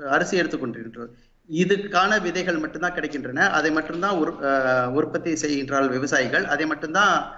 அரிசி 0.09 0.41
எடுத்துக்கொண்டிருக்கிறோம் 0.41 1.13
இதுக்கான 1.53 2.23
விதைகள் 2.23 2.59
மட்டும்தான் 2.59 2.93
கிடைக்கின்றன. 2.93 3.39
அதை 3.39 3.71
மட்டும்தான் 3.71 4.19
உற்பத்தி 4.89 5.33
செய்கின்றார்கள் 5.33 5.89
விவசாயிகள். 5.89 6.45
அதை 6.45 6.67
மட்டும்தான் 6.67 7.33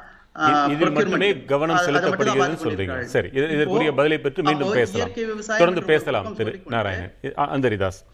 கவனம் 1.45 1.77
பார்த்துக் 1.77 2.67
சொல்றீங்க. 2.67 3.03
சரி 3.03 3.29
இது- 3.29 3.51
இதற்குரிய 3.51 3.93
பதிலை 3.93 4.19
பெற்று 4.19 4.43
மீண்டும் 4.43 4.73
பேசலாம். 4.73 5.09
தொடர்ந்து 5.59 5.83
பேசலாம். 5.83 6.37
திரு 6.37 6.63
நாராயணன் 6.67 7.15
அந்தரிதாஸ். 7.37 8.05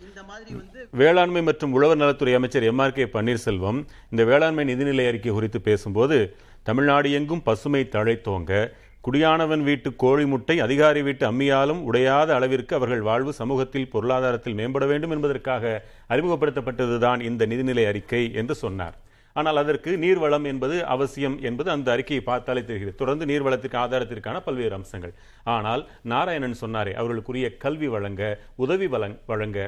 வேளாண்மை 0.90 1.42
மற்றும் 1.42 1.72
உழவர் 1.72 1.96
நலத்துறை 1.96 2.34
அமைச்சர் 2.34 2.62
எம் 2.62 2.78
ஆர் 2.78 2.92
கே 2.92 3.04
பன்னீர்செல்வம் 3.04 3.84
இந்த 4.10 4.24
வேளாண்மை 4.24 4.74
நிதிநிலை 4.74 5.08
அறிக்கை 5.08 5.32
குறித்து 5.32 5.60
பேசும்போது 5.60 6.36
தமிழ்நாடு 6.62 7.12
எங்கும் 7.12 7.42
பசுமை 7.42 7.88
தழைத்தோங்க 7.92 8.70
குடியானவன் 9.06 9.60
வீட்டு 9.66 9.88
கோழி 10.02 10.24
முட்டை 10.30 10.54
அதிகாரி 10.64 11.00
வீட்டு 11.06 11.24
அம்மியாலும் 11.28 11.80
உடையாத 11.88 12.30
அளவிற்கு 12.36 12.72
அவர்கள் 12.78 13.02
வாழ்வு 13.08 13.32
சமூகத்தில் 13.38 13.90
பொருளாதாரத்தில் 13.92 14.56
மேம்பட 14.60 14.84
வேண்டும் 14.92 15.12
என்பதற்காக 15.16 15.64
அறிமுகப்படுத்தப்பட்டதுதான் 16.12 17.20
இந்த 17.28 17.46
நிதிநிலை 17.50 17.84
அறிக்கை 17.90 18.22
என்று 18.40 18.54
சொன்னார். 18.62 18.96
ஆனால் 19.36 19.60
அதற்கு 19.62 19.90
நீர்வளம் 20.04 20.46
என்பது 20.52 20.76
அவசியம் 20.94 21.36
என்பது 21.48 21.68
அந்த 21.74 21.88
அறிக்கையை 21.94 22.22
பார்த்தாலே 22.30 22.62
தெரிகிறது. 22.70 22.94
தொடர்ந்து 23.02 23.24
நீர்வளத்திற்கு 23.30 23.78
ஆதாரத்திற்கான 23.82 24.40
பல்வேறு 24.46 24.74
அம்சங்கள். 24.78 25.12
ஆனால் 25.56 25.84
நாராயணன் 26.12 26.60
சொன்னாரே 26.62 26.94
அவர்களுக்குரிய 27.02 27.48
கல்வி 27.64 27.90
வழங்க 27.94 28.22
உதவி 28.64 28.88
வழங்க. 29.32 29.58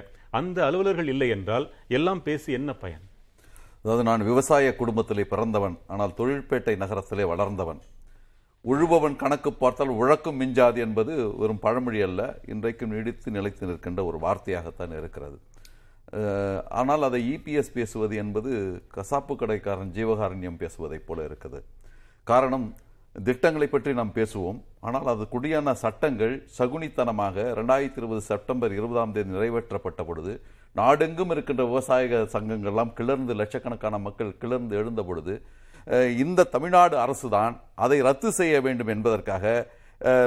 அந்த 0.40 0.58
அலுவலர்கள் 0.68 1.12
இல்லை 1.14 1.28
என்றால் 1.36 1.68
எல்லாம் 1.98 2.24
பேசி 2.26 2.50
என்ன 2.58 2.72
பயன்? 2.82 3.04
அதாவது 3.82 4.04
நான் 4.10 4.26
விவசாய 4.30 4.74
குடும்பத்திலே 4.80 5.26
பிறந்தவன் 5.34 5.78
ஆனால் 5.94 6.16
தொழில்பேட்டை 6.20 6.76
நகரத்திலே 6.82 7.26
வளர்ந்தவன். 7.34 7.80
உழுபவன் 8.64 9.16
கணக்கு 9.20 9.50
பார்த்தால் 9.52 9.92
உழக்கும் 10.00 10.38
மிஞ்சாது 10.40 10.78
என்பது 10.84 11.12
வெறும் 11.40 11.60
பழமொழி 11.64 12.00
அல்ல. 12.06 12.22
இன்றைக்கும் 12.52 12.92
நீடித்து 12.94 13.28
நிலைத்து 13.36 13.66
நிற்கின்ற 13.70 14.00
ஒரு 14.08 14.18
வார்த்தையாகத்தான் 14.24 14.94
இருக்கிறது. 15.00 15.38
ஆனால் 16.80 17.06
அதை 17.08 17.20
இபிஎஸ் 17.34 17.72
பேசுவது 17.78 18.14
என்பது 18.22 18.50
கசாப்பு 18.96 19.34
கடைக்காரன் 19.40 19.94
ஜீவகாரண்யம் 19.98 20.60
பேசுவதைப் 20.62 21.06
போல 21.08 21.24
இருக்குது. 21.28 21.60
காரணம் 22.30 22.66
திட்டங்களை 23.26 23.68
பற்றி 23.68 23.92
நாம் 23.98 24.16
பேசுவோம். 24.18 24.58
ஆனால் 24.86 25.08
அது 25.12 25.24
குடியான 25.34 25.74
சட்டங்கள் 25.84 26.34
சகுனித்தனமாக 26.58 27.46
ரெண்டாயிரத்தி 27.58 28.00
இருபது 28.02 28.22
செப்டம்பர் 28.30 28.74
இருபதாம் 28.78 29.14
தேதி 29.16 29.30
நிறைவேற்றப்பட்ட 29.36 30.02
பொழுது 30.08 30.34
நாடெங்கும் 30.76 31.32
இருக்கின்ற 31.34 31.62
விவசாய 31.70 32.20
சங்கங்கள்லாம் 32.34 32.92
கிளர்ந்து 32.98 33.34
லட்சக்கணக்கான 33.40 33.98
மக்கள் 34.06 34.38
கிளர்ந்து 34.42 34.76
எழுந்த 34.80 35.02
பொழுது 35.08 35.34
இந்த 36.22 36.44
தமிழ்நாடு 36.44 36.96
அரசுதான் 37.04 37.54
அதை 37.74 37.98
ரத்து 38.00 38.30
செய்ய 38.32 38.60
வேண்டும் 38.60 38.88
என்பதற்காக 38.88 39.44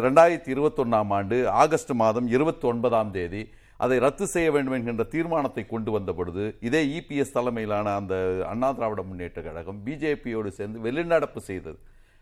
ரெண்டாயிரத்தி 0.05 0.49
இருபத்தொன்னாம் 0.55 1.11
ஆண்டு 1.17 1.37
ஆகஸ்ட் 1.63 1.93
மாதம் 1.93 2.27
இருபத்தி 2.27 2.65
ஒன்பதாம் 2.67 3.11
தேதி 3.11 3.41
அதை 3.79 3.97
ரத்து 3.99 4.25
செய்ய 4.27 4.47
வேண்டும் 4.51 4.75
என்கின்ற 4.77 5.03
தீர்மானத்தை 5.13 5.63
கொண்டு 5.65 5.91
வந்த 5.91 6.11
பொழுது 6.13 6.43
இதே 6.59 6.81
இபிஎஸ் 6.97 7.35
தலைமையிலான 7.37 7.93
அந்த 7.93 8.15
அண்ணா 8.51 8.69
திராவிட 8.71 9.01
முன்னேற்ற 9.01 9.41
கழகம் 9.41 9.79
பிஜேபியோடு 9.85 10.49
சேர்ந்து 10.57 10.79
வெளிநடப்பு 10.87 11.41
செய்தது. 11.49 11.77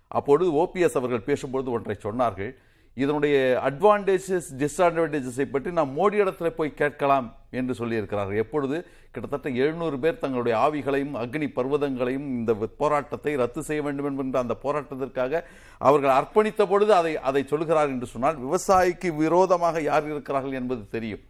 அப்பொழுது 0.08 0.52
ஓபிஎஸ் 0.62 0.98
அவர்கள் 1.00 1.28
பேசும்பொழுது 1.30 1.70
ஒன்றை 1.78 1.96
சொன்னார்கள் 2.06 2.52
இதனுடைய 2.98 3.36
அட்வான்டேஜஸ் 3.70 4.48
டிஸ்அட்வான்டேஜஸை 4.62 5.46
பற்றி 5.52 5.70
நாம் 5.72 5.94
மோடி 5.98 6.18
இடத்துல 6.24 6.50
போய் 6.56 6.80
கேட்கலாம் 6.82 7.28
என்று 7.60 7.74
சொல்லியிருக்கிறார்கள். 7.80 8.42
எப்பொழுது? 8.44 8.78
கிட்டத்தட்ட 9.14 9.50
எழுநூறு 9.62 9.98
பேர் 10.00 10.20
தங்களுடைய 10.24 10.56
ஆவிகளையும் 10.66 11.16
அக்னி 11.24 11.48
பர்வதங்களையும் 11.58 12.28
இந்த 12.40 12.54
போராட்டத்தை 12.82 13.34
ரத்து 13.44 13.62
செய்ய 13.70 13.82
வேண்டும் 13.82 14.08
என்கின்ற 14.10 14.40
அந்த 14.40 14.58
போராட்டத்திற்காக 14.66 15.44
அவர்கள் 15.82 16.18
அர்ப்பணித்த 16.20 16.68
பொழுது 16.72 16.94
அதை 17.00 17.14
அதை 17.32 17.44
சொல்கிறார் 17.54 17.94
என்று 17.96 18.10
சொன்னால் 18.14 18.42
விவசாயிக்கு 18.46 19.12
விரோதமாக 19.24 19.82
யார் 19.82 20.12
இருக்கிறார்கள் 20.14 20.60
என்பது 20.62 20.84
தெரியும். 20.98 21.24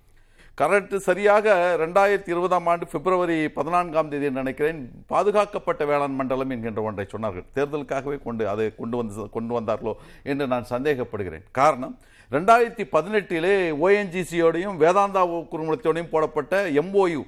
கரெக்ட் 0.59 0.95
சரியாக 0.95 1.75
ரெண்டாயிரத்தி 1.79 2.29
இருபதாம் 2.29 2.67
ஆண்டு 2.67 2.87
பிப்ரவரி 2.87 3.49
பதினான்காம் 3.49 4.09
தேதி 4.09 4.31
நினைக்கிறேன். 4.31 4.91
பாதுகாக்கப்பட்ட 5.07 5.85
வேளாண் 5.85 6.15
மண்டலம் 6.15 6.49
என்கின்ற 6.49 6.81
ஒன்றை 6.81 7.07
சொன்னார்கள். 7.11 7.43
தேர்தலுக்காகவே 7.55 8.23
கொண்டு 8.23 8.49
அதை 8.49 8.75
கொண்டு 8.75 8.97
வந்து 8.97 9.29
கொண்டு 9.29 9.61
வந்தார்களோ 9.61 9.93
என்று 10.23 10.47
நான் 10.47 10.65
சந்தேகப்படுகிறேன். 10.69 11.43
காரணம் 11.51 11.99
ரெண்டாயிரத்தி 12.31 12.83
பதினெட்டிலே 12.83 13.71
ஓஎன்ஜிசியோடையும் 13.71 14.77
வேதாந்தா 14.77 15.47
குறுநிலத்தோடையும் 15.51 16.09
போடப்பட்ட 16.09 16.69
எம்ஓயு 16.69 17.23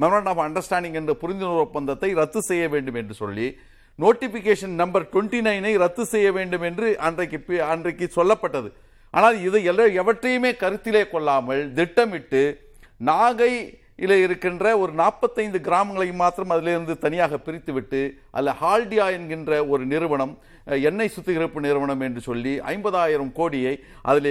மெமரண்ட் 0.00 0.28
ஆஃப் 0.28 0.38
அண்டர்ஸ்டாண்டிங் 0.38 0.94
என்ற 0.94 1.16
புரிந்துணர்வு 1.20 1.58
ஒப்பந்தத்தை 1.58 2.12
ரத்து 2.12 2.42
செய்ய 2.42 2.68
வேண்டும் 2.68 2.94
என்று 2.94 3.14
சொல்லி 3.14 3.58
நோட்டிபிகேஷன் 3.98 4.74
நம்பர் 4.74 5.08
டுவெண்ட்டி 5.12 5.40
நைனை 5.40 5.76
ரத்து 5.76 6.04
செய்ய 6.04 6.32
வேண்டும் 6.32 6.62
என்று 6.62 6.98
அன்றைக்கு 6.98 7.44
பி- 7.46 7.58
அன்றைக்கு 7.58 8.10
சொல்லப்பட்டது. 8.16 8.72
ஆனால் 9.10 9.42
இதை 9.42 9.64
எல்லா 9.64 9.84
எவற்றையுமே 9.84 10.50
கருத்திலே 10.50 11.10
கொள்ளாமல் 11.10 11.72
திட்டமிட்டு 11.72 12.63
நாகையில் 13.00 14.12
இருக்கின்ற 14.16 14.64
ஒரு 14.78 14.92
நாற்பத்தைந்து 14.92 15.58
கிராமங்களை 15.60 16.06
மாத்திரம் 16.14 16.52
அதிலிருந்து 16.54 16.94
தனியாக 16.98 17.38
பிரித்துவிட்டு 17.38 18.00
அதில் 18.30 18.58
ஹால்டியா 18.60 19.06
என்கின்ற 19.10 19.60
ஒரு 19.66 19.82
நிறுவனம் 19.84 20.32
எண்ணெய் 20.82 21.12
சுத்திகரிப்பு 21.14 21.60
நிறுவனம் 21.60 22.02
என்று 22.02 22.20
சொல்லி 22.20 22.52
ஐம்பதாயிரம் 22.66 23.32
கோடியை 23.32 23.74
அதில் 24.02 24.28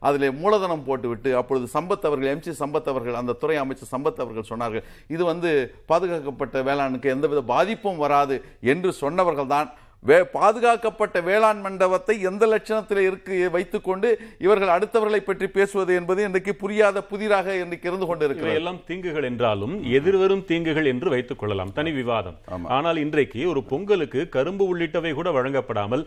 அதில் 0.00 0.26
மூலதனம் 0.34 0.84
போட்டுவிட்டு 0.84 1.32
அப்பொழுது 1.34 1.66
சம்பத் 1.74 2.06
அவர்கள் 2.06 2.32
எம்சி 2.32 2.54
சம்பத் 2.60 2.88
அவர்கள் 2.88 3.18
அந்த 3.18 3.36
துறை 3.42 3.56
அமைச்சர் 3.56 3.92
சம்பத் 3.94 4.20
அவர்கள் 4.20 4.50
சொன்னார்கள் 4.50 4.86
இது 5.06 5.22
வந்து 5.24 5.52
பாதுகாக்கப்பட்ட 5.86 6.62
வேளாண்க்கு 6.62 7.14
எந்தவித 7.14 7.42
பாதிப்பும் 7.48 8.02
வராது 8.04 8.38
என்று 8.66 8.92
சொன்னவர்கள் 9.02 9.52
தான் 9.52 9.70
வே 10.08 10.16
பாதுகாக்கப்பட்ட 10.36 11.20
வேளாண் 11.28 11.60
மண்டபத்தை 11.64 12.14
எந்த 12.30 12.44
லட்சணத்தில் 12.52 13.00
இருக்கு 13.06 13.36
வைத்துக்கொண்டு 13.54 14.08
இவர்கள் 14.44 14.72
அடுத்தவர்களை 14.74 15.20
பற்றி 15.28 15.46
பேசுவது 15.56 15.92
என்பது 16.00 16.20
இன்றைக்கு 16.28 16.52
புரியாத 16.62 17.02
புதிராக 17.10 17.56
இன்றைக்கு 17.62 17.88
இருந்து 17.90 18.08
கொண்டிருக்கிறது. 18.10 18.50
இவையெல்லாம் 18.50 18.80
தீங்குகள் 18.88 19.28
என்றாலும் 19.30 19.74
எதிர்வரும் 19.98 20.44
தீங்குகள் 20.50 20.90
என்று 20.92 21.10
வைத்துக் 21.14 21.40
கொள்ளலாம். 21.42 21.74
தனி 21.78 21.92
விவாதம். 22.00 22.38
ஆனால் 22.78 23.00
இன்றைக்கு 23.04 23.42
ஒரு 23.52 23.62
பொங்கலுக்கு 23.72 24.22
கரும்பு 24.36 24.66
உள்ளிட்டவை 24.72 25.12
கூட 25.20 25.30
வழங்கப்படாமல் 25.38 26.04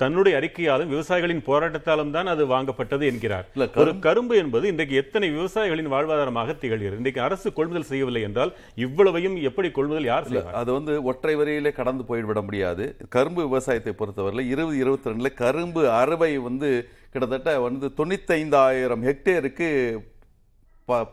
தன்னுடைய 0.00 0.34
அறிக்கையாலும் 0.40 0.90
விவசாயிகளின் 0.92 1.42
போராட்டத்தாலும் 1.48 2.12
தான் 2.16 2.30
அது 2.32 2.42
வாங்கப்பட்டது 2.52 3.04
என்கிறார். 3.10 3.46
ஒரு 3.82 3.92
கரும்பு 4.06 4.34
என்பது 4.42 4.64
இன்றைக்கு 4.72 4.94
எத்தனை 5.02 5.28
விவசாயிகளின் 5.36 5.90
வாழ்வாதாரமாக 5.94 6.54
திகழ்கிறது? 6.62 7.00
இன்றைக்கு 7.02 7.22
அரசு 7.26 7.48
கொள்முதல் 7.58 7.88
செய்யவில்லை 7.90 8.22
என்றால் 8.28 8.52
இவ்வளவையும் 8.86 9.36
எப்படி 9.50 9.70
கொள்முதல் 9.78 10.08
யார் 10.10 10.28
அது 10.60 10.70
வந்து 10.78 10.94
ஒற்றை 11.12 11.34
வரியிலே 11.40 11.72
கடந்து 11.80 12.04
போய்விட 12.10 12.42
முடியாது. 12.48 12.86
கரும்பு 13.16 13.42
விவசாயத்தை 13.48 13.94
பொறுத்தவரையில் 14.00 14.52
இருபது 14.54 14.78
இருபத்தி 14.84 15.10
ரெண்டுல 15.12 15.32
கரும்பு 15.42 15.82
அறுவை 16.00 16.32
வந்து 16.48 16.70
கிட்டத்தட்ட 17.12 17.52
வந்து 17.66 17.86
தொண்ணூத்தைந்தாயிரம் 18.00 19.04
ஹெக்டேருக்கு 19.08 19.68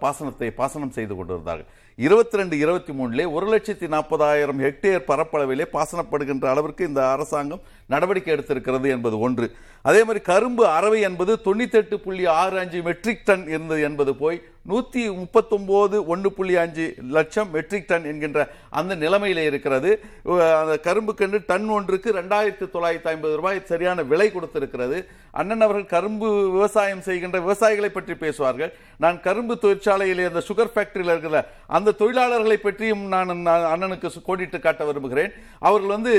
பாசனத்தை 0.04 0.48
பாசனம் 0.60 0.96
செய்து 0.96 1.14
கொண்டிருந்தார்கள். 1.18 1.70
இருபத்தி 2.06 2.38
ரெண்டு 2.38 2.56
இருபத்தி 2.64 2.92
மூணுலே 2.98 3.24
ஒரு 3.36 3.46
லட்சத்தி 3.52 3.88
நாற்பதாயிரம் 3.94 4.60
ஹெக்டேர் 4.66 5.08
பரப்பளவிலே 5.08 5.66
பாசனப்படுகின்ற 5.76 6.46
அளவிற்கு 6.52 6.84
இந்த 6.88 7.02
அரசாங்கம் 7.14 7.64
நடவடிக்கை 7.94 8.32
எடுத்திருக்கிறது 8.36 8.88
என்பது 8.96 9.16
ஒன்று. 9.20 9.48
அதே 9.86 10.02
மாதிரி 10.04 10.22
கரும்பு 10.30 10.64
அரவை 10.78 11.00
என்பது 11.10 11.34
தொண்ணூத்தெட்டு 11.46 11.98
புள்ளி 12.04 12.26
ஆறு 12.42 12.58
அஞ்சு 12.64 12.82
மெட்ரிக் 12.88 13.26
டன் 13.26 13.46
இருந்தது 13.54 13.82
என்பது 13.90 14.14
போய் 14.22 14.38
நூற்றி 14.72 15.02
முப்பத்தொம்போது 15.20 15.98
ஒன்று 16.14 16.30
புள்ளி 16.38 16.56
அஞ்சு 16.64 16.86
லட்சம் 17.18 17.52
மெட்ரிக் 17.56 17.88
டன் 17.92 18.08
என்கின்ற 18.12 18.40
அந்த 18.80 18.94
நிலைமையில் 19.04 19.42
இருக்கிறது. 19.50 19.92
அந்த 20.26 20.48
அந்த 20.62 20.76
கரும்புக்கன்று 20.88 21.40
டன் 21.52 21.70
ஒன்றுக்கு 21.78 22.10
ரெண்டாயிரத்து 22.20 22.66
தொள்ளாயிரத்து 22.76 23.12
ஐம்பது 23.14 23.38
ரூபாய் 23.40 23.62
சரியான 23.72 24.04
விலை 24.12 24.28
கொடுத்திருக்கிறது. 24.36 25.00
அண்ணன் 25.40 25.64
அவர்கள் 25.66 25.94
கரும்பு 25.96 26.28
விவசாயம் 26.58 27.06
செய்கின்ற 27.08 27.38
விவசாயிகளை 27.46 27.90
பற்றி 27.96 28.14
பேசுவார்கள். 28.24 28.72
நான் 29.04 29.18
கரும்பு 29.28 29.56
தொழிற்சாலையில் 29.64 30.22
அந்த 30.30 30.42
சுகர் 30.50 30.74
ஃபேக்டரியில் 30.76 31.14
இருக்கிற 31.14 31.42
அந்த 31.78 31.96
தொழிலாளர்களை 32.02 32.58
பற்றியும் 32.66 33.04
நான் 33.16 33.34
அண்ணனுக்கு 33.74 34.10
கோடிட்டு 34.30 34.60
காட்ட 34.68 34.84
விரும்புகிறேன். 34.90 35.34
அவர்கள் 35.68 35.96
வந்து 35.98 36.14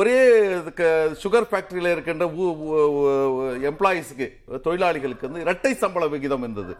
ஒரே 0.00 0.18
சுகர் 1.24 1.50
ஃபேக்டரியில் 1.52 1.92
இருக்கின்ற 1.94 2.26
எம்ப்ளாயீஸ்க்கு 3.70 4.28
தொழிலாளிகளுக்கு 4.66 5.28
வந்து 5.28 5.44
இரட்டை 5.46 5.72
சம்பள 5.84 6.06
விகிதம் 6.14 6.44
இருந்தது. 6.46 6.74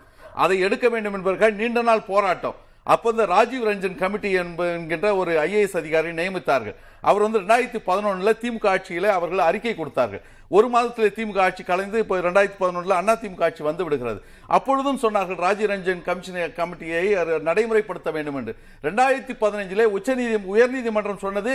அதை 0.44 0.56
எடுக்க 0.66 0.85
வேண்டும் 0.94 1.16
என்பதற்காக 1.18 1.58
நீண்ட 1.62 1.82
நாள் 1.82 2.08
போராட்டம். 2.12 2.56
அப்போ 2.94 3.10
இந்த 3.10 3.24
ராஜீவ் 3.34 3.66
ரஞ்சன் 3.68 4.00
கமிட்டி 4.00 4.30
என்கின்ற 4.40 5.06
ஒரு 5.20 5.32
ஐஏஎஸ் 5.46 5.76
அதிகாரி 5.80 6.10
நியமித்தார்கள். 6.10 6.76
அவர் 7.08 7.24
வந்து 7.24 7.40
ரெண்டாயிரத்தி 7.42 7.80
பதினொன்னுல 7.88 8.32
திமுக 8.42 8.66
ஆட்சியில் 8.74 9.08
அவர்கள் 9.18 9.46
அறிக்கை 9.48 9.74
கொடுத்தார்கள். 9.74 10.22
ஒரு 10.56 10.68
மாதத்தில் 10.68 11.14
திமுக 11.16 11.38
ஆட்சி 11.46 11.62
கலைந்து 11.70 11.98
இப்போ 12.02 12.16
ரெண்டாயிரத்தி 12.26 12.58
பதினொன்றில் 12.60 12.98
அண்ணா 12.98 13.14
திமுக 13.22 13.42
ஆட்சி 13.46 13.62
வந்து 13.68 13.84
விடுகிறது. 13.84 14.20
அப்பொழுதும் 14.56 15.00
சொன்னார்கள் 15.04 15.38
ராஜீவ் 15.44 15.70
ரஞ்சன் 15.72 16.02
கமிஷன் 16.08 16.54
கமிட்டியை 16.58 17.02
நடைமுறைப்படுத்த 17.48 18.08
வேண்டும் 18.16 18.38
என்று 18.40 18.52
ரெண்டாயிரத்தி 18.86 19.34
பதினஞ்சிலே 19.42 19.84
உச்சநீதி 19.96 20.36
உயர்நீதிமன்றம் 20.52 21.22
சொன்னது 21.24 21.52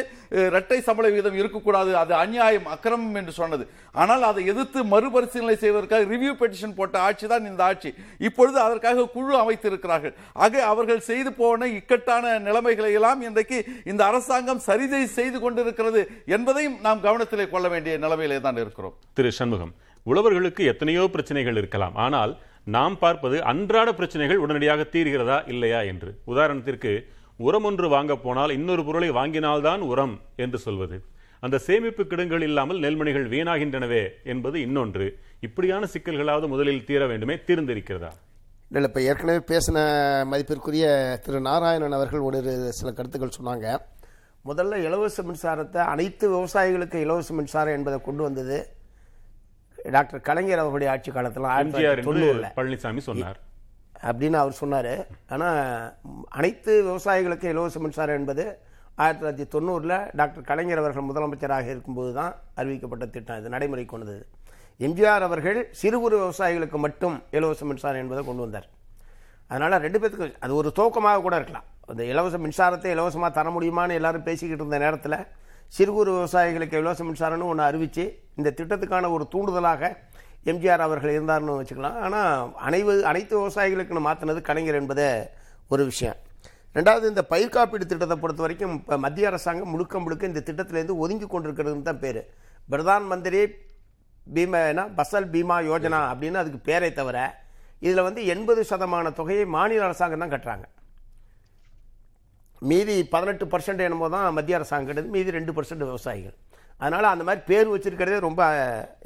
இரட்டை 0.47 0.79
சம்பள 0.87 1.05
விகிதம் 1.13 1.37
இருக்கக்கூடாது 1.41 1.91
அது 2.01 2.13
அநியாயம் 2.23 2.67
அக்கிரமம் 2.75 3.17
என்று 3.21 3.33
சொன்னது. 3.39 3.65
ஆனால் 4.01 4.23
அதை 4.29 4.41
எதிர்த்து 4.53 4.79
மறுபரிசீலனை 4.93 5.55
செய்வதற்காக 5.63 6.09
ரிவ்யூ 6.13 6.33
பெட்டிஷன் 6.41 6.75
போட்ட 6.79 6.95
ஆட்சி 7.07 7.25
தான் 7.33 7.47
இந்த 7.51 7.63
ஆட்சி. 7.69 7.91
இப்பொழுது 8.27 8.59
அதற்காக 8.65 9.07
குழு 9.15 9.33
அமைத்திருக்கிறார்கள். 9.43 10.15
ஆக 10.45 10.63
அவர்கள் 10.73 11.01
செய்து 11.09 11.33
போன 11.39 11.67
இக்கட்டான 11.79 12.33
நிலைமைகளை 12.49 12.91
எல்லாம் 12.99 13.21
இன்றைக்கு 13.29 13.59
இந்த 13.93 14.01
அரசாங்கம் 14.09 14.63
சரிதை 14.69 15.03
செய்து 15.17 15.39
கொண்டிருக்கிறது 15.45 16.03
என்பதையும் 16.37 16.77
நாம் 16.87 17.03
கவனத்திலே 17.07 17.47
கொள்ள 17.55 17.67
வேண்டிய 17.75 17.95
நிலைமையிலே 18.05 18.39
தான் 18.47 18.61
இருக்கிறோம். 18.63 18.95
திரு 19.19 19.31
சண்முகம் 19.39 19.73
உழவர்களுக்கு 20.05 20.63
எத்தனையோ 20.71 21.03
பிரச்சனைகள் 21.15 21.59
இருக்கலாம். 21.61 21.97
ஆனால் 22.07 22.31
நாம் 22.63 22.97
பார்ப்பது 22.97 23.43
அன்றாட 23.43 23.93
பிரச்சனைகள் 23.93 24.37
உடனடியாக 24.37 24.81
தீர்கிறதா 24.91 25.47
இல்லையா 25.47 25.81
என்று. 25.81 26.17
உதாரணத்திற்கு 26.27 27.05
உரம் 27.37 27.63
ஒன்று 27.63 27.89
வாங்க 27.89 28.15
போனால் 28.15 28.51
இன்னொரு 28.51 28.85
பொருளை 28.85 29.11
வாங்கினால்தான் 29.11 29.79
உரம் 29.79 30.21
என்று 30.35 30.57
சொல்வது. 30.57 31.03
அந்த 31.39 31.57
சேமிப்பு 31.57 32.07
கிடங்குகள் 32.07 32.41
இல்லாமல் 32.41 32.79
நெல்மணிகள் 32.79 33.29
வீணாகின்றனவே 33.29 34.07
என்பது 34.23 34.61
இன்னொன்று. 34.61 35.19
இப்படியான 35.39 35.87
சிக்கல்களாவது 35.93 36.47
முதலில் 36.47 36.85
தீர 36.85 37.07
வேண்டுமே 37.07 37.35
தீர்ந்திருக்கிறதா? 37.35 38.11
இல்லை 38.71 38.89
இப்போ 38.89 39.01
ஏற்கனவே 39.01 39.39
பேசின 39.51 39.77
மதிப்பிற்குரிய 40.25 41.17
திரு. 41.25 41.41
நாராயணன் 41.41 41.91
அவர்கள் 41.91 42.19
ஒரு 42.19 42.71
சில 42.71 42.91
கருத்துக்கள் 42.91 43.37
சொன்னாங்க. 43.41 43.77
முதல்ல 44.45 44.75
இலவச 44.75 45.23
மின்சாரத்தை 45.23 45.77
அனைத்து 45.77 46.25
விவசாயிகளுக்கு 46.35 46.95
இலவச 46.95 47.33
மின்சாரம் 47.33 47.73
என்பதை 47.73 47.99
கொண்டு 48.01 48.23
வந்தது. 48.23 48.80
டாக்டர் 49.95 50.25
கலைஞர் 50.27 50.61
அவர்களுடைய 50.63 50.89
ஆட்சி 50.93 51.11
காலத்தில் 51.11 51.47
ஆயிரத்தி 51.53 52.07
தொண்ணூறில். 52.09 52.49
பழனிசாமி 52.57 53.01
சொன்னார். 53.09 53.39
அப்படின்னு 54.09 54.37
அவர் 54.41 54.59
சொன்னார். 54.59 54.93
ஆனால் 55.33 55.59
அனைத்து 56.39 56.73
விவசாயிகளுக்கும் 56.89 57.53
இலவச 57.53 57.79
மின்சாரம் 57.85 58.19
என்பது 58.19 58.43
ஆயிரத்தி 59.03 59.21
தொள்ளாயிரத்தி 59.21 59.47
தொண்ணூறில் 59.55 59.97
டாக்டர் 60.19 60.47
கலைஞர் 60.49 60.81
அவர்கள் 60.81 61.07
முதலமைச்சராக 61.09 61.67
இருக்கும்போது 61.73 62.11
தான் 62.19 62.33
அறிவிக்கப்பட்ட 62.59 63.05
திட்டம். 63.15 63.39
இது 63.41 63.53
நடைமுறைக்கு 63.55 63.97
வந்தது 63.97 64.21
எம்ஜிஆர் 64.87 65.25
அவர்கள் 65.27 65.59
சிறு 65.81 65.97
குறு 66.03 66.15
விவசாயிகளுக்கு 66.23 66.77
மட்டும் 66.85 67.15
இலவச 67.37 67.65
மின்சாரம் 67.71 68.01
என்பதை 68.03 68.23
கொண்டு 68.29 68.45
வந்தார். 68.45 68.67
அதனால் 69.51 69.81
ரெண்டு 69.85 69.99
பேத்துக்கு 70.01 70.27
அது 70.45 70.53
ஒரு 70.61 70.69
துவக்கமாக 70.79 71.21
கூட 71.27 71.35
இருக்கலாம். 71.39 71.67
அந்த 71.91 72.03
இலவச 72.11 72.37
மின்சாரத்தை 72.45 72.89
இலவசமாக 72.95 73.31
தர 73.37 73.49
முடியுமான்னு 73.55 73.97
எல்லாரும் 73.99 74.27
பேசிக்கிட்டு 74.27 74.63
இருந்த 74.63 74.79
நேரத்தில் 74.85 75.17
சிறு 75.75 75.91
குறு 75.95 76.11
விவசாயிகளுக்கு 76.17 76.79
இலவச 76.79 77.01
மின்சாரம்னு 77.07 77.49
ஒன்று 77.51 77.63
அறிவித்து 77.69 78.03
இந்த 78.39 78.49
திட்டத்துக்கான 78.57 79.09
ஒரு 79.15 79.25
தூண்டுதலாக 79.33 79.91
எம்ஜிஆர் 80.51 80.83
அவர்கள் 80.87 81.15
இருந்தார்னு 81.17 81.55
வச்சுக்கலாம். 81.59 81.97
ஆனால் 82.05 82.51
அனைவு 82.67 82.93
அனைத்து 83.11 83.33
விவசாயிகளுக்குன்னு 83.41 84.03
மாற்றினது 84.07 84.41
கலைஞர் 84.49 84.79
என்பதே 84.81 85.09
ஒரு 85.73 85.83
விஷயம். 85.91 86.17
ரெண்டாவது 86.77 87.05
இந்த 87.11 87.23
பயிர் 87.31 87.53
காப்பீடு 87.55 87.85
திட்டத்தை 87.91 88.17
பொறுத்த 88.23 88.41
வரைக்கும் 88.45 88.73
இப்போ 88.79 88.97
மத்திய 89.05 89.29
அரசாங்கம் 89.31 89.71
முழுக்க 89.73 89.99
முழுக்க 90.03 90.31
இந்த 90.31 90.41
திட்டத்திலேருந்து 90.49 90.95
ஒதுங்கி 91.03 91.27
கொண்டிருக்கிறதுன்னு 91.33 91.87
தான் 91.89 92.01
பேர். 92.03 92.21
பிரதான் 92.71 93.07
மந்திரி 93.11 93.41
பீமா 94.35 94.59
என்ன 94.71 94.83
பசல் 94.99 95.31
பீமா 95.33 95.55
யோஜனா 95.69 95.99
அப்படின்னு 96.11 96.41
அதுக்கு 96.41 96.59
பேரை 96.69 96.91
தவிர 96.99 97.17
இதில் 97.85 98.05
வந்து 98.07 98.21
எண்பது 98.33 98.61
சதமான 98.71 99.11
தொகையை 99.19 99.45
மாநில 99.55 99.85
அரசாங்கம் 99.87 100.23
தான் 100.23 100.33
கட்டுறாங்க. 100.33 100.65
மீதி 102.69 102.95
பதினெட்டு 103.13 103.45
பர்சன்ட் 103.51 103.83
என்னமோ 103.85 104.07
தான் 104.15 104.25
மத்திய 104.37 104.57
அரசாங்கம் 104.57 104.89
கிடையாது 104.89 105.13
மீதி 105.13 105.29
ரெண்டு 105.35 105.51
பர்சன்ட் 105.57 105.83
விவசாயிகள். 105.89 106.33
அதனால் 106.81 107.07
அந்த 107.11 107.23
மாதிரி 107.27 107.41
பேர் 107.49 107.71
வச்சிருக்கிறதே 107.71 108.17
ரொம்ப 108.25 108.41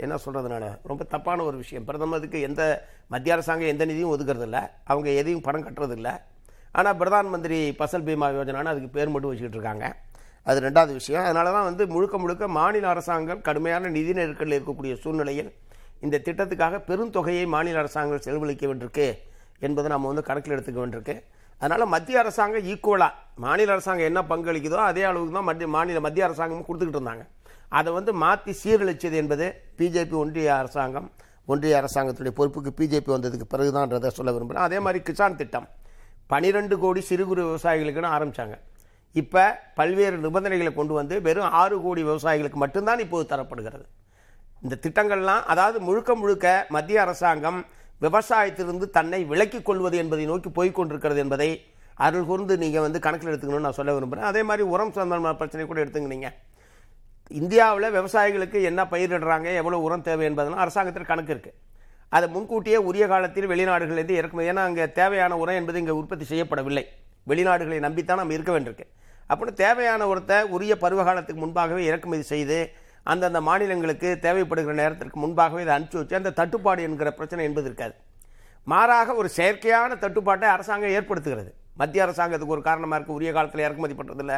என்ன 0.03 0.15
சொல்கிறதுனால 0.23 0.65
ரொம்ப 0.89 1.03
தப்பான 1.13 1.43
ஒரு 1.49 1.57
விஷயம். 1.61 1.85
பிரதமருக்கு 1.89 2.39
எந்த 2.47 2.61
மத்திய 3.13 3.35
அரசாங்கம் 3.35 3.71
எந்த 3.73 3.83
நிதியும் 3.91 4.11
ஒதுக்கறதில்ல. 4.15 4.59
அவங்க 4.91 5.09
எதையும் 5.21 5.43
பணம் 5.47 5.65
கட்டுறதில்ல. 5.67 6.09
ஆனால் 6.79 6.97
பிரதான் 7.01 7.29
மந்திரி 7.33 7.59
பசல் 7.81 8.05
பீமா 8.07 8.27
யோஜனான்னு 8.37 8.71
அதுக்கு 8.73 8.89
பேர் 8.97 9.13
மட்டும் 9.13 9.31
வச்சுக்கிட்டு 9.31 9.59
இருக்காங்க. 9.59 9.85
அது 10.47 10.59
ரெண்டாவது 10.67 10.93
விஷயம். 10.99 11.23
அதனால 11.27 11.51
தான் 11.57 11.67
வந்து 11.69 11.83
முழுக்க 11.93 12.17
முழுக்க 12.23 12.47
மாநில 12.57 12.87
அரசாங்கம் 12.93 13.41
கடுமையான 13.47 13.91
நிதி 13.97 14.11
நெருக்கடியில் 14.19 14.57
இருக்கக்கூடிய 14.57 14.95
சூழ்நிலையில் 15.03 15.49
இந்த 16.05 16.19
திட்டத்துக்காக 16.25 16.81
பெருந்தொகையை 16.89 17.45
மாநில 17.55 17.79
அரசாங்கம் 17.83 18.25
செலவழிக்க 18.27 18.65
வேண்டியிருக்கு 18.71 19.07
என்பதை 19.67 19.89
நம்ம 19.95 20.07
வந்து 20.11 20.25
கணக்கில் 20.29 20.55
எடுத்துக்க 20.57 20.79
வேண்டியிருக்கு. 20.83 21.15
அதனால் 21.65 21.91
மத்திய 21.95 22.23
அரசாங்கம் 22.23 22.65
ஈக்குவலாக 22.73 23.13
மாநில 23.43 23.73
அரசாங்கம் 23.75 24.09
என்ன 24.11 24.21
பங்களிக்குதோ 24.31 24.79
அதே 24.89 25.03
அளவுக்கு 25.11 25.35
தான் 25.37 25.47
மத்திய 25.49 25.67
மாநில 25.75 25.99
மத்திய 26.05 26.27
அரசாங்கமும் 26.27 26.67
கொடுத்துக்கிட்டு 26.67 26.99
இருந்தாங்க. 26.99 27.23
அதை 27.77 27.89
வந்து 27.97 28.11
மாற்றி 28.23 28.51
சீரழிச்சது 28.61 29.15
என்பது 29.21 29.45
பிஜேபி 29.79 30.15
ஒன்றிய 30.23 30.49
அரசாங்கம் 30.61 31.07
ஒன்றிய 31.53 31.73
அரசாங்கத்துடைய 31.79 32.33
பொறுப்புக்கு 32.39 32.71
பிஜேபி 32.79 33.09
வந்ததுக்கு 33.15 33.47
பிறகுதான்றதை 33.53 34.11
சொல்ல 34.17 34.31
விரும்புகிறேன் 34.35 34.67
அதே 34.67 34.77
மாதிரி 34.85 34.99
கிசான் 35.07 35.39
திட்டம். 35.41 35.67
பனிரெண்டு 36.31 36.75
கோடி 36.83 37.01
சிறு 37.09 37.23
குறு 37.29 37.41
விவசாயிகளுக்குன்னு 37.47 38.13
ஆரம்பித்தாங்க 38.17 38.55
இப்போ 39.15 39.43
பல்வேறு 39.79 40.15
நிபந்தனைகளை 40.23 40.71
கொண்டு 40.77 40.93
வந்து 40.99 41.15
வெறும் 41.27 41.53
ஆறு 41.61 41.75
கோடி 41.83 42.01
விவசாயிகளுக்கு 42.09 42.59
மட்டும்தான் 42.63 43.03
இப்போது 43.05 43.25
தரப்படுகிறது. 43.33 43.85
இந்த 44.63 44.75
திட்டங்கள்லாம் 44.85 45.43
அதாவது 45.53 45.77
முழுக்க 45.87 46.11
முழுக்க 46.21 46.47
மத்திய 46.75 47.03
அரசாங்கம் 47.05 47.59
விவசாயத்திலிருந்து 48.05 48.87
தன்னை 48.97 49.19
விலக்கிக் 49.31 49.67
கொள்வது 49.69 49.97
என்பதை 50.03 50.25
நோக்கி 50.31 50.49
போய்கொண்டிருக்கிறது 50.57 51.21
என்பதை 51.25 51.49
அருள் 52.05 52.27
கூர்ந்து 52.29 52.53
நீங்கள் 52.63 52.85
வந்து 52.85 52.99
கணக்கில் 53.05 53.31
எடுத்துக்கணும்னு 53.31 53.67
நான் 53.67 53.77
சொல்ல 53.77 53.93
விரும்புகிறேன் 53.97 54.29
அதே 54.31 54.41
மாதிரி 54.49 54.63
உரம் 54.73 54.95
சம்பந்தமான 54.97 55.35
பிரச்சனை 55.41 55.65
கூட 55.67 55.79
எடுத்துக்கினீங்க 55.83 56.29
இந்தியாவில் 57.41 57.93
விவசாயிகளுக்கு 57.97 58.57
என்ன 58.69 58.81
பயிரிடுறாங்க 58.91 59.47
எவ்வளோ 59.61 59.77
உரம் 59.85 60.03
தேவை 60.07 60.25
என்பதெல்லாம் 60.29 60.63
அரசாங்கத்தில் 60.65 61.09
கணக்கு 61.11 61.33
இருக்குது 61.35 61.55
அதை 62.15 62.25
முன்கூட்டியே 62.33 62.79
உரிய 62.89 63.05
காலத்தில் 63.11 63.49
வெளிநாடுகளிலிருந்து 63.51 64.17
இறக்குமதி. 64.19 64.49
ஏன்னா 64.51 64.63
அங்கே 64.69 64.85
தேவையான 64.99 65.37
உரம் 65.43 65.57
என்பது 65.59 65.79
இங்கே 65.81 65.95
உற்பத்தி 65.99 66.25
செய்யப்படவில்லை. 66.31 66.83
வெளிநாடுகளை 67.29 67.79
நம்பித்தான் 67.85 68.21
நம்ம 68.21 68.35
இருக்க 68.37 68.51
வேண்டியிருக்கு. 68.55 68.85
அப்படின்னு 69.29 69.61
தேவையான 69.63 70.07
உரத்தை 70.11 70.37
உரிய 70.55 70.73
பருவகாலத்துக்கு 70.83 71.43
முன்பாகவே 71.43 71.81
இறக்குமதி 71.89 72.25
செய்து 72.33 72.57
அந்தந்த 73.11 73.39
மாநிலங்களுக்கு 73.47 74.09
தேவைப்படுகிற 74.25 74.75
நேரத்திற்கு 74.81 75.17
முன்பாகவே 75.23 75.63
இதை 75.65 75.73
அனுப்பிச்சி 75.75 75.99
வச்சு 76.01 76.19
அந்த 76.19 76.33
தட்டுப்பாடு 76.39 76.81
என்கிற 76.87 77.09
பிரச்சனை 77.17 77.41
என்பது 77.47 77.67
இருக்காது. 77.69 77.95
மாறாக 78.71 79.15
ஒரு 79.21 79.29
செயற்கையான 79.37 79.97
தட்டுப்பாட்டை 80.03 80.47
அரசாங்கம் 80.55 80.93
ஏற்படுத்துகிறது. 80.97 81.49
மத்திய 81.81 82.05
அரசாங்கத்துக்கு 82.05 82.55
ஒரு 82.57 82.63
காரணமாக 82.67 82.97
இருக்குது 82.97 83.17
உரிய 83.19 83.31
காலத்தில் 83.37 83.65
இறக்குமதி 83.65 83.95
பண்ணுறதில்ல 83.99 84.35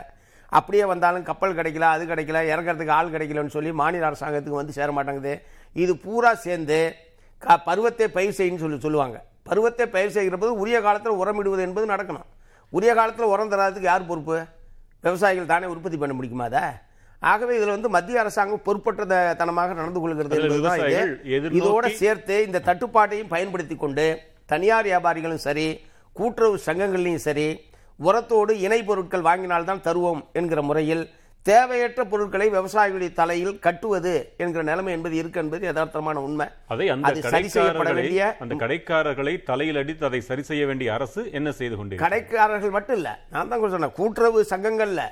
அப்படியே 0.58 0.84
வந்தாலும் 0.92 1.26
கப்பல் 1.30 1.56
கிடைக்கல 1.58 1.86
அது 1.96 2.04
கிடைக்கல 2.12 2.42
இறக்கிறதுக்கு 2.54 2.94
ஆள் 2.98 3.14
கிடைக்கலன்னு 3.16 3.56
சொல்லி 3.56 3.72
மாநில 3.82 4.08
அரசாங்கத்துக்கு 4.10 4.62
வந்து 4.62 4.76
சேர 4.78 4.90
மாட்டேங்குது. 4.98 5.34
இது 5.84 5.94
பூரா 6.06 6.32
சேர்ந்து 6.46 6.80
க 7.46 7.58
பருவத்தை 7.70 8.08
பயிர் 8.18 8.38
செய்யுன்னு 8.38 8.64
சொல்லி 8.64 8.80
சொல்லுவாங்க. 8.86 9.18
பருவத்தை 9.50 9.86
பயிர் 9.96 10.16
செய்கிற 10.18 10.38
போது 10.44 10.54
உரிய 10.64 10.78
காலத்தில் 10.88 11.20
உரமிடுவது 11.22 11.64
என்பது 11.68 11.86
நடக்கணும். 11.94 12.28
உரிய 12.74 12.92
காலத்தில் 13.00 13.32
உரம் 13.34 13.52
தராதுக்கு 13.54 13.92
யார் 13.92 14.10
பொறுப்பு? 14.12 14.38
விவசாயிகள் 15.06 15.52
தானே 15.54 15.68
உற்பத்தி 15.74 15.98
பண்ண 16.04 16.14
முடியுமா 16.20 16.48
அதை? 16.50 16.64
ஆகவே 17.22 17.54
இதில் 17.58 17.76
வந்து 17.76 17.90
மத்திய 17.90 18.20
அரசாங்கம் 18.20 18.66
பொறுப்பற்ற 18.66 19.04
தனமாக 19.34 19.74
நடந்து 19.74 20.00
கொள்கிறது 20.00 20.36
இதோட 21.58 21.88
சேர்த்து 22.02 22.36
இந்த 22.48 22.64
தட்டுப்பாட்டையும் 22.68 23.32
பயன்படுத்தி 23.34 23.76
கொண்டு 23.76 24.06
தனியார் 24.50 24.90
வியாபாரிகளும் 24.90 25.46
சரி 25.46 25.68
கூட்டுறவு 26.16 26.58
சங்கங்கள்லையும் 26.68 27.26
சரி 27.26 27.48
உரத்தோடு 28.00 28.54
இணை 28.60 28.82
பொருட்கள் 28.84 29.28
வாங்கினால்தான் 29.28 29.86
தருவோம் 29.86 30.22
என்கிற 30.34 30.62
முறையில் 30.62 31.04
தேவையற்ற 31.46 32.02
பொருட்களை 32.04 32.48
விவசாயிகளுடைய 32.50 33.12
தலையில் 33.14 33.60
கட்டுவது 33.60 34.14
என்கிற 34.38 34.62
நிலைமை 34.64 34.92
என்பது 34.94 35.16
இருக்கு 35.16 35.40
என்பது 35.40 35.64
யதார்த்தமான 35.68 36.22
உண்மை. 36.24 36.48
அதை 36.68 36.88
அந்த 36.90 37.12
சரி 37.26 37.50
செய்யப்பட 37.50 37.92
வேண்டிய 37.92 38.24
அந்த 38.44 38.56
கடைக்காரர்களை 38.64 39.34
தலையில் 39.44 39.80
அடித்து 39.82 40.04
அதை 40.06 40.22
சரி 40.22 40.44
செய்ய 40.44 40.66
வேண்டிய 40.66 40.90
அரசு 40.94 41.22
என்ன 41.32 41.52
செய்து 41.52 41.76
கொண்டிருக்கிறது? 41.76 42.06
கடைக்காரர்கள் 42.08 42.76
மட்டும் 42.78 42.98
இல்லை 42.98 43.14
நான் 43.30 43.52
தான் 43.54 43.74
சொன்னேன் 43.76 43.96
கூட்டுறவு 44.00 44.42
சங்கங்கள்ல 44.52 45.04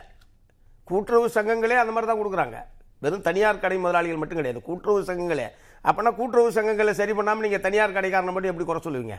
கூட்டுறவு 0.90 1.28
சங்கங்களே 1.36 1.78
அந்த 1.84 1.92
மாதிரி 1.94 2.10
தான் 2.12 2.20
கொடுக்குறாங்க. 2.22 2.58
வெறும் 3.04 3.24
தனியார் 3.28 3.62
கடை 3.64 3.78
முதலாளிகள் 3.84 4.20
மட்டும் 4.22 4.40
கிடையாது. 4.40 4.60
கூட்டுறவு 4.68 5.08
சங்கங்களே. 5.10 5.48
அப்பனா 5.90 6.12
கூட்டுறவு 6.20 6.50
சங்கங்களை 6.58 6.94
சரி 7.00 7.14
பண்ணாம 7.20 7.44
நீங்க 7.46 7.60
தனியார் 7.68 7.96
கடைக்காரனை 7.98 8.34
மட்டும் 8.36 8.52
எப்படி 8.54 8.68
குறை 8.70 8.82
சொல்லுவீங்க? 8.88 9.16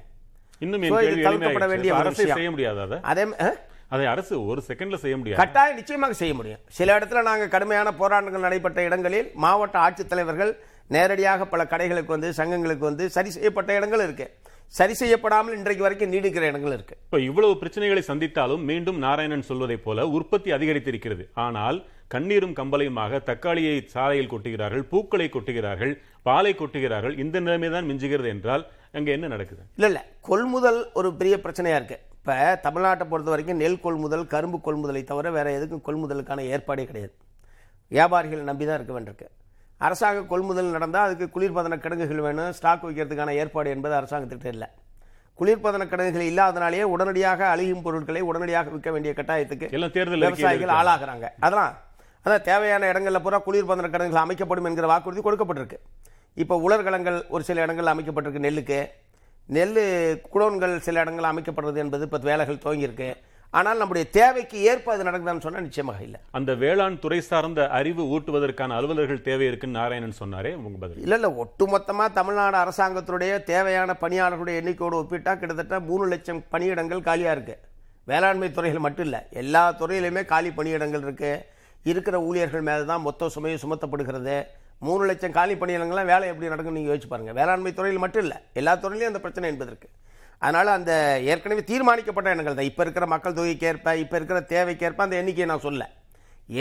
இன்னும் 0.64 0.84
தவிர்க்கப்பட 0.92 1.66
வேண்டிய 1.72 1.94
அரசே. 2.00 2.26
செய்ய 2.38 2.50
முடியாது 2.54 2.80
அதை? 2.86 2.98
அதே 3.94 4.06
அரசு 4.12 4.34
ஒரு 4.50 4.60
செகண்ட்ல 4.68 4.96
செய்ய 5.02 5.16
முடியாது. 5.18 5.40
கட்டாயம் 5.42 5.76
நிச்சயமாக 5.80 6.14
செய்ய 6.20 6.32
முடியும். 6.38 6.60
சில 6.78 6.88
இடத்துல 6.98 7.20
நாங்கள் 7.28 7.52
கடுமையான 7.54 7.88
போராட்டங்கள் 8.00 8.44
நடைபெற்ற 8.46 8.80
இடங்களில் 8.88 9.28
மாவட்ட 9.44 9.76
ஆட்சித்தலைவர்கள் 9.86 10.52
நேரடியாக 10.94 11.46
பல 11.52 11.62
கடைகளுக்கு 11.72 12.14
வந்து 12.16 12.30
சங்கங்களுக்கு 12.40 12.84
வந்து 12.90 13.04
சரி 13.16 13.30
செய்யப்பட்ட 13.36 13.70
இடங்கள் 13.78 14.04
இருக்கு. 14.06 14.26
சரி 14.74 14.94
செய்யப்படாமல் 15.00 15.56
இன்றைக்கு 15.58 15.84
வரைக்கும் 15.84 16.10
நீடிக்கிற 16.14 16.44
இடங்கள் 16.50 16.74
இருக்கு. 16.76 16.94
இப்ப 17.06 17.18
இவ்வளவு 17.26 17.52
பிரச்சனைகளை 17.60 18.02
சந்தித்தாலும் 18.08 18.64
மீண்டும் 18.70 18.98
நாராயணன் 19.04 19.46
சொல்வதைப் 19.50 19.84
போல 19.84 20.06
உற்பத்தி 20.16 20.50
அதிகரித்திருக்கிறது. 20.56 21.24
ஆனால் 21.44 21.78
கண்ணீரும் 22.14 22.56
கம்பளையுமாக 22.58 23.20
தக்காளியை 23.28 23.76
சாலையில் 23.94 24.32
கொட்டுகிறார்கள் 24.32 24.84
பூக்களை 24.92 25.28
கொட்டுகிறார்கள் 25.36 25.92
பாலை 26.28 26.52
கொட்டுகிறார்கள். 26.60 27.14
இந்த 27.24 27.36
நிலைமை 27.46 27.70
தான் 27.76 27.88
மிஞ்சுகிறது 27.90 28.30
என்றால் 28.34 28.64
அங்க 28.98 29.10
என்ன 29.16 29.30
நடக்குது? 29.34 29.62
இல்லை 29.78 29.88
இல்லை. 29.92 30.02
கொள்முதல் 30.28 30.80
ஒரு 30.98 31.08
பெரிய 31.22 31.36
பிரச்சனையாக 31.46 31.80
இருக்குது 31.80 32.04
இப்போ 32.18 32.36
தமிழ்நாட்டை 32.66 33.04
பொறுத்த 33.10 33.30
வரைக்கும் 33.32 33.60
நெல் 33.62 33.82
கொள்முதல் 33.86 34.30
கரும்பு 34.34 34.58
கொள்முதலை 34.66 35.02
தவிர 35.10 35.30
வேறு 35.38 35.50
எதுக்கும் 35.58 35.84
கொள்முதலுக்கான 35.88 36.44
ஏற்பாடே 36.54 36.84
கிடையாது. 36.90 37.14
வியாபாரிகள் 37.94 38.48
நம்பி 38.48 38.64
தான் 38.68 38.78
இருக்க 38.78 38.94
வேண்டியிருக்கு. 38.96 39.28
அரசாங்க 39.84 40.20
கொள்முதல் 40.32 40.74
நடந்தால் 40.76 41.06
அதுக்கு 41.06 41.26
குளிர்பதன 41.34 41.78
கிடங்குகள் 41.84 42.26
வேணும் 42.26 42.52
ஸ்டாக் 42.58 42.84
வைக்கிறதுக்கான 42.86 43.34
ஏற்பாடு 43.40 43.68
என்பது 43.74 43.94
அரசாங்கத்திட்ட 44.00 44.48
இல்லை. 44.56 44.68
குளிர்பதன 45.40 45.86
கிடங்குகள் 45.90 46.28
இல்லாதனாலேயே 46.30 46.84
உடனடியாக 46.92 47.40
அழியும் 47.54 47.82
பொருட்களை 47.86 48.20
உடனடியாக 48.28 48.70
விற்க 48.74 48.90
வேண்டிய 48.94 49.12
கட்டாயத்துக்கு 49.18 49.66
விவசாயிகள். 50.22 50.72
ஆளாகிறாங்க. 50.80 51.28
அதெல்லாம் 51.46 51.74
அதான் 52.24 52.46
தேவையான 52.50 52.86
இடங்கள்ல 52.92 53.18
பூரா 53.24 53.38
குளிர்பதன 53.48 53.90
கிடங்குகள் 53.94 54.24
அமைக்கப்படும் 54.24 54.68
என்கிற 54.70 54.86
வாக்குறுதி 54.92 55.22
கொடுக்கப்பட்டிருக்கு. 55.26 55.78
இப்போ 56.42 56.54
உலர்களங்கள் 56.66 57.18
ஒரு 57.34 57.42
சில 57.48 57.62
இடங்கள் 57.66 57.92
அமைக்கப்பட்டிருக்கு 57.92 58.46
நெல்லுக்கு. 58.46 58.80
நெல் 59.56 59.76
குடோன்கள் 60.34 60.74
சில 60.86 61.02
இடங்கள் 61.04 61.30
அமைக்கப்படுறது 61.32 61.78
என்பது 61.84 62.04
இப்போ 62.08 62.18
வேலைகள் 62.30 62.62
துவங்கியிருக்கு. 62.64 63.10
ஆனால் 63.58 63.80
நம்முடைய 63.80 64.04
தேவைக்கு 64.16 64.58
ஏற்ப 64.70 64.92
அது 64.94 65.06
நடக்குதான்னு 65.08 65.44
சொன்னால் 65.44 65.66
நிச்சயமாக 65.66 66.00
இல்லை. 66.06 66.18
அந்த 66.38 66.50
வேளாண் 66.62 66.98
துறை 67.04 67.20
சார்ந்த 67.28 67.60
அறிவு 67.78 68.02
ஊட்டுவதற்கான 68.14 68.76
அலுவலர்கள் 68.78 69.22
தேவை 69.28 69.46
இருக்குன்னு 69.50 69.78
நாராயணன் 69.80 70.18
சொன்னாரே 70.22 70.52
உங்க 70.66 70.76
பதில். 70.82 71.02
இல்லை 71.04 71.18
இல்லை 71.18 71.30
ஒட்டுமொத்தமாக 71.44 72.16
தமிழ்நாடு 72.18 72.58
அரசாங்கத்துடைய 72.64 73.32
தேவையான 73.52 73.96
பணியாளர்களுடைய 74.02 74.60
எண்ணிக்கையோடு 74.62 75.00
ஒப்பிட்டா 75.02 75.34
கிட்டத்தட்ட 75.40 75.78
மூணு 75.88 76.06
லட்சம் 76.12 76.42
பணியிடங்கள் 76.54 77.06
காலியாக 77.08 77.36
இருக்கு. 77.38 77.56
வேளாண்மை 78.12 78.48
துறையில் 78.56 78.84
மட்டும் 78.86 79.06
இல்லை 79.08 79.20
எல்லா 79.42 79.62
துறையிலுமே 79.80 80.24
காலி 80.32 80.50
பணியிடங்கள் 80.58 81.04
இருக்கு. 81.06 81.32
இருக்கிற 81.90 82.16
ஊழியர்கள் 82.28 82.68
மேலே 82.68 82.84
தான் 82.92 83.04
மொத்த 83.06 83.28
சுமையும் 83.36 83.62
சுமத்தப்படுகிறது. 83.64 84.36
மூணு 84.86 85.02
லட்சம் 85.08 85.36
காலி 85.38 85.54
பணியிடங்கள்லாம் 85.60 86.10
வேலை 86.12 86.26
எப்படி 86.32 86.50
நடக்கும்னு 86.52 86.78
நீங்கள் 86.78 86.92
யோசிச்சு 86.92 87.10
பாருங்க. 87.12 87.32
வேளாண்மை 87.38 87.72
துறையில் 87.78 88.02
மட்டும் 88.04 88.24
இல்லை 88.26 88.38
எல்லா 88.60 88.72
துறையிலையும் 88.82 89.12
அந்த 89.12 89.22
பிரச்சனை 89.24 89.50
என்பது 89.52 89.70
இருக்கு. 89.72 89.88
அதனால 90.42 90.72
அந்த 90.78 90.92
ஏற்கனவே 91.32 91.62
தீர்மானிக்கப்பட்ட 91.70 92.32
எண்ணங்கள் 92.32 92.58
தான். 92.58 92.70
இப்போ 92.70 92.82
இருக்கிற 92.84 93.06
மக்கள் 93.12 93.38
தொகைக்கு 93.38 93.68
ஏற்ப 93.70 93.96
இப்போ 94.02 94.16
இருக்கிற 94.18 94.40
தேவைக்கேற்ப 94.50 95.06
அந்த 95.06 95.16
எண்ணிக்கையை 95.20 95.48
நான் 95.52 95.66
சொல்ல 95.68 95.84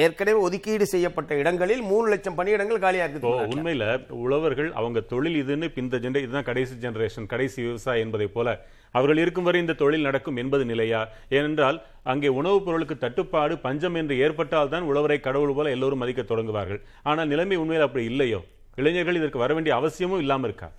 ஏற்கனவே 0.03 0.39
ஒதுக்கீடு 0.45 0.85
செய்யப்பட்ட 0.91 1.31
இடங்களில் 1.41 1.81
மூணு 1.89 2.05
லட்சம் 2.11 2.37
பணியிடங்கள் 2.37 2.81
காலியாக 2.83 3.05
இருக்குது 3.05 3.51
உண்மையில 3.55 3.85
உழவர்கள் 4.21 4.69
அவங்க 4.79 4.99
தொழில் 5.11 5.37
இதுன்னு 5.41 5.67
இந்த 5.81 5.97
ஜென்ரே 6.03 6.23
இதுதான் 6.25 6.47
கடைசி 6.47 6.75
ஜெனரேஷன் 6.83 7.27
கடைசி 7.33 7.59
விவசாயி 7.65 8.03
என்பதை 8.05 8.27
போல 8.37 8.47
அவர்கள் 8.95 9.21
இருக்கும் 9.23 9.47
வரை 9.47 9.59
இந்த 9.63 9.75
தொழில் 9.81 10.07
நடக்கும் 10.07 10.39
என்பது 10.41 10.63
நிலையா? 10.71 11.01
ஏனென்றால் 11.37 11.77
அங்கே 12.11 12.29
உணவுப் 12.39 12.65
பொருளுக்கு 12.67 12.95
தட்டுப்பாடு 12.97 13.55
பஞ்சம் 13.65 13.97
என்று 14.01 14.15
ஏற்பட்டால் 14.25 14.71
தான் 14.73 14.87
உழவரை 14.91 15.19
கடவுள் 15.19 15.55
போல 15.57 15.73
எல்லோரும் 15.75 16.01
மதிக்க 16.03 16.23
தொடங்குவார்கள். 16.23 16.81
ஆனால் 17.03 17.31
நிலைமை 17.33 17.57
உண்மையில் 17.63 17.85
அப்படி 17.87 18.05
இல்லையோ? 18.11 18.39
இளைஞர்கள் 18.77 19.19
இதற்கு 19.19 19.43
வர 19.43 19.53
வேண்டிய 19.53 19.75
அவசியமும் 19.75 20.23
இல்லாம 20.23 20.47
இருக்கா? 20.49 20.69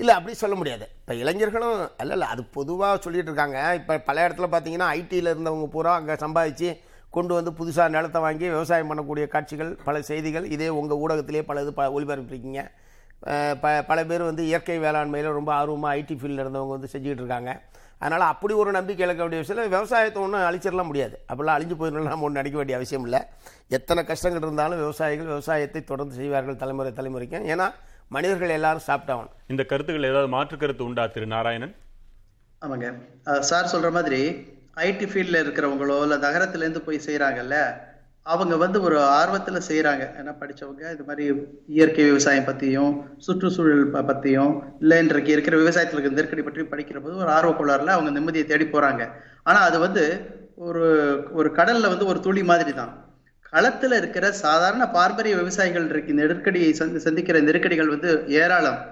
இல்லை 0.00 0.12
அப்படி 0.18 0.34
சொல்ல 0.42 0.54
முடியாது. 0.60 0.84
இப்போ 1.00 1.14
இளைஞர்களும் 1.22 1.80
அல்ல 2.02 2.12
இல்லை 2.16 2.28
அது 2.34 2.42
பொதுவாக 2.56 3.00
சொல்லிகிட்டு 3.04 3.30
இருக்காங்க. 3.32 3.58
இப்போ 3.80 3.94
பல 4.08 4.16
இடத்துல 4.26 4.46
பார்த்தீங்கன்னா 4.54 4.88
ஐடியில் 5.00 5.32
இருந்தவங்க 5.32 5.66
பூரா 5.74 5.92
அங்கே 6.00 6.14
சம்பாதிச்சு 6.24 6.70
கொண்டு 7.16 7.32
வந்து 7.38 7.50
புதுசாக 7.58 7.92
நிலத்தை 7.96 8.20
வாங்கி 8.26 8.46
விவசாயம் 8.54 8.90
பண்ணக்கூடிய 8.90 9.24
காட்சிகள் 9.34 9.72
பல 9.88 9.96
செய்திகள். 10.10 10.46
இதே 10.54 10.68
உங்கள் 10.80 11.00
ஊடகத்திலே 11.02 11.42
பல 11.50 11.62
இது 11.64 11.74
ப 11.80 11.88
ஒளிபரப்பிருக்கீங்க. 11.96 12.62
ப 13.62 13.74
பல 13.90 13.98
பேர் 14.10 14.28
வந்து 14.30 14.44
இயற்கை 14.50 14.78
வேளாண்மையில் 14.86 15.36
ரொம்ப 15.38 15.50
ஆர்வமாக 15.58 15.98
ஐடி 15.98 16.14
ஃபீல்டில் 16.20 16.42
இருந்தவங்க 16.44 16.74
வந்து 16.76 16.92
செஞ்சுக்கிட்டு 16.94 17.22
இருக்காங்க. 17.24 17.52
அதனால் 18.02 18.24
அப்படி 18.32 18.52
ஒரு 18.62 18.70
நம்பிக்கை 18.76 19.02
இழக்க 19.06 19.20
வேண்டிய 19.22 19.40
விஷயம் 19.42 19.74
விவசாயத்தை 19.74 20.20
ஒன்றும் 20.22 20.46
அழிச்சிடலாம் 20.48 20.88
முடியாது. 20.90 21.14
அப்படிலாம் 21.28 21.56
அழிஞ்சு 21.58 21.74
போயிடலாம் 21.80 22.12
நம்ம 22.14 22.26
ஒன்று 22.28 22.40
நடிக்க 22.40 22.56
வேண்டிய 22.60 22.78
அவசியம் 22.78 23.04
இல்லை. 23.06 23.20
எத்தனை 23.76 24.00
கஷ்டங்கள் 24.08 24.44
இருந்தாலும் 24.46 24.80
விவசாயிகள் 24.84 25.30
விவசாயத்தை 25.34 25.82
தொடர்ந்து 25.90 26.16
செய்வார்கள் 26.20 26.60
தலைமுறை 26.62 26.92
தலைமுறைக்கும் 26.98 27.46
ஏன்னா 27.54 27.68
மனிதர்கள் 28.12 28.56
எல்லாரும் 28.56 28.86
சாப்பிட்டாகணும் 28.86 29.36
இந்த 29.50 29.62
கருத்துக்கள் 29.70 30.10
ஏதாவது 30.10 30.28
மாற்று 30.32 30.56
கருத்து 30.56 30.82
உண்டா 30.86 31.04
திரு 31.08 31.26
நாராயணன்? 31.28 31.74
ஆமாங்க. 32.62 32.88
சார் 33.48 33.72
சொல்ற 33.72 33.88
மாதிரி 33.94 34.20
ஐடி 34.82 35.06
ஃபீல்ட்ல 35.08 35.38
இருக்கிறவங்களோ 35.42 35.96
இல்ல 36.04 36.16
நகரத்துல 36.22 36.64
இருந்து 36.64 36.82
போய் 36.84 37.06
செய்யறாங்கல்ல 37.06 37.56
அவங்க 38.26 38.54
வந்து 38.60 38.78
ஒரு 38.82 38.96
ஆர்வத்துல 39.14 39.60
செய்யறாங்க 39.66 40.04
ஏன்னா 40.18 40.32
படிச்சவங்க 40.40 40.82
இது 40.94 41.04
மாதிரி 41.06 41.24
இயற்கை 41.74 42.04
விவசாயம் 42.04 42.46
பத்தியும் 42.48 42.92
சுற்றுச்சூழல் 43.24 43.90
ப- 43.94 44.04
பத்தியும் 44.10 44.52
இல்ல 44.82 45.00
இன்றைக்கு 45.00 45.32
இருக்கிற 45.34 45.54
விவசாயத்துல 45.58 45.96
இருக்கிற 45.96 46.16
நெருக்கடி 46.18 46.42
பற்றி 46.42 46.64
படிக்கிற 46.72 46.98
போது 47.02 47.22
ஒரு 47.22 47.32
ஆர்வ 47.36 47.52
கோளாறுல 47.54 47.94
அவங்க 47.96 48.12
நிம்மதியை 48.16 48.46
தேடி 48.46 48.66
போறாங்க. 48.68 49.02
ஆனா 49.46 49.60
அது 49.68 49.78
வந்து 49.84 50.04
ஒரு 50.66 50.84
ஒரு 51.32 51.48
கடல்ல 51.56 51.90
வந்து 51.90 52.06
ஒரு 52.06 52.20
துளி 52.24 52.42
மாதிரி 52.48 52.72
தான் 52.74 52.92
களத்துல 53.52 53.96
இருக்கிற 53.96 54.32
சாதாரண 54.32 54.88
பாரம்பரிய 54.88 55.36
விவசாயிகள் 55.36 55.88
இருக்கு. 55.88 56.12
நெருக்கடியை 56.12 56.76
சந்தி- 56.78 56.96
சந்திக்கிற 56.96 57.40
நெருக்கடிகள் 57.40 57.88
வந்து 57.88 58.24
ஏராளம். 58.28 58.90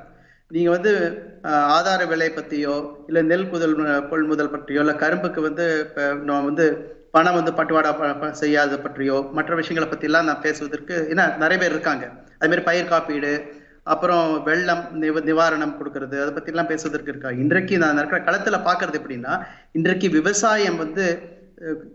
நீங்க 0.48 0.70
வந்து 0.70 1.22
ஆதார 1.42 2.04
விலை 2.04 2.30
பத்தியோ 2.30 2.94
இல்ல 3.06 3.22
நெல் 3.22 3.48
குதல் 3.48 4.08
கொள்முதல் 4.08 4.50
பற்றியோ 4.50 4.80
இல்ல 4.80 4.92
கரும்புக்கு 4.92 5.40
வந்து 5.40 5.86
இப்போ 5.88 6.14
நான் 6.14 6.44
வந்து 6.44 6.94
பணம் 7.10 7.34
வந்து 7.34 7.52
பட்டுவாடா 7.52 8.30
செய்யாத 8.30 8.78
பற்றியோ 8.78 9.28
மற்ற 9.32 9.54
விஷயங்களை 9.54 9.88
பத்தி 9.88 10.04
எல்லாம் 10.04 10.24
நான் 10.24 10.40
பேசுவதற்கு 10.40 11.06
ஏன்னா 11.10 11.36
நிறைய 11.36 11.58
பேர் 11.58 11.70
இருக்காங்க. 11.70 12.06
அது 12.06 12.38
மாதிரி 12.38 12.60
பயிர் 12.60 12.88
காப்பீடு 12.88 13.44
அப்புறம் 13.82 14.42
வெள்ளம் 14.42 14.88
நிவ 14.92 15.20
நிவாரணம் 15.20 15.76
கொடுக்கறது 15.78 16.20
அதை 16.20 16.30
பத்தி 16.30 16.50
எல்லாம் 16.50 16.66
பேசுவதற்கு 16.66 17.10
இருக்கா. 17.10 17.30
இன்றைக்கு 17.30 17.78
நான் 17.78 17.96
இருக்கிற 17.96 18.24
களத்துல 18.24 18.58
பாக்குறது 18.58 18.94
எப்படின்னா 18.94 19.44
இன்றைக்கு 19.72 20.08
விவசாயம் 20.08 20.76
வந்து 20.76 21.18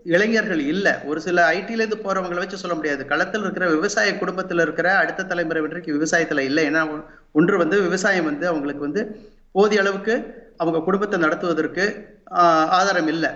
இளைஞர்கள் 0.04 0.60
இல்லை. 0.60 0.92
ஒரு 1.04 1.20
சில 1.20 1.50
ஐடில 1.52 1.70
இருந்து 1.70 1.96
போறவங்களை 1.96 2.34
வச்சு 2.34 2.56
சொல்ல 2.56 2.76
முடியாது. 2.76 3.06
களத்தில் 3.06 3.40
இருக்கிற 3.40 3.70
விவசாய 3.70 4.18
குடும்பத்தில் 4.18 4.58
இருக்கிற 4.58 4.96
அடுத்த 4.96 5.24
தலைமுறை 5.24 5.62
இன்றைக்கு 5.62 5.92
விவசாயத்துல 5.92 6.38
இல்லை. 6.38 6.70
ஏன்னா 6.70 7.04
ஒன்று 7.32 7.58
வந்து 7.58 7.82
விவசாயம் 7.82 8.24
வந்து 8.24 8.46
அவங்களுக்கு 8.46 8.82
வந்து 8.82 9.30
போதிய 9.52 9.80
அளவுக்கு 9.80 10.34
அவங்க 10.56 10.80
குடும்பத்தை 10.80 11.18
நடத்துவதற்கு 11.18 12.14
ஆதாரம் 12.24 13.08
இல்லை. 13.08 13.30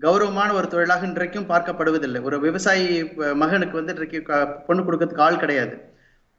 கௌரவமான 0.00 0.52
ஒரு 0.52 0.68
தொழிலாக 0.68 1.06
இன்றைக்கும் 1.06 1.48
பார்க்கப்படுவதில்லை. 1.48 2.22
ஒரு 2.22 2.40
விவசாயி 2.40 3.12
மகனுக்கு 3.34 3.76
வந்து 3.76 3.92
இன்றைக்கு 3.92 4.22
க- 4.22 4.46
பொண்ணு 4.46 4.82
கொடுக்கறதுக்கு 4.82 5.18
ஆள் 5.18 5.38
கிடையாது. 5.38 5.89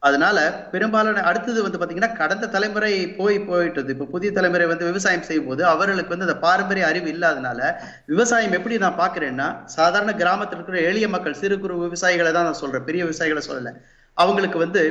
அதனால 0.01 0.37
பெரும்பாலான 0.71 1.21
அடுத்தது 1.21 1.61
வந்து 1.61 1.77
பாத்தீங்கன்னா 1.77 2.15
கடந்த 2.15 2.47
தலைமுறை 2.47 3.07
போய் 3.07 3.39
போயிட்டது. 3.39 3.93
இப்ப 3.93 4.05
புதிய 4.05 4.31
தலைமுறை 4.31 4.67
வந்து 4.67 4.85
விவசாயம் 4.85 5.21
செய்யும் 5.21 5.47
போது 5.47 5.65
அவர்களுக்கு 5.65 6.17
வந்து 6.17 6.25
அந்த 6.25 6.39
பாரம்பரிய 6.39 6.87
அறிவு 6.87 7.09
இல்லாதனால 7.11 7.75
விவசாயம் 8.05 8.51
எப்படி 8.51 8.77
நான் 8.77 8.97
பாக்குறேன்னா 8.97 9.65
சாதாரண 9.65 10.13
கிராமத்தில் 10.13 10.57
இருக்கிற 10.57 10.87
எளிய 10.87 11.07
மக்கள் 11.07 11.33
சிறு 11.33 11.59
குறு 11.59 11.75
விவசாயிகளை 11.75 12.31
தான் 12.31 12.43
நான் 12.43 12.53
சொல்றேன். 12.53 12.83
பெரிய 12.83 13.05
விவசாயிகளை 13.05 13.41
சொல்லல. 13.49 13.73
அவங்களுக்கு 14.13 14.57
வந்து 14.57 14.81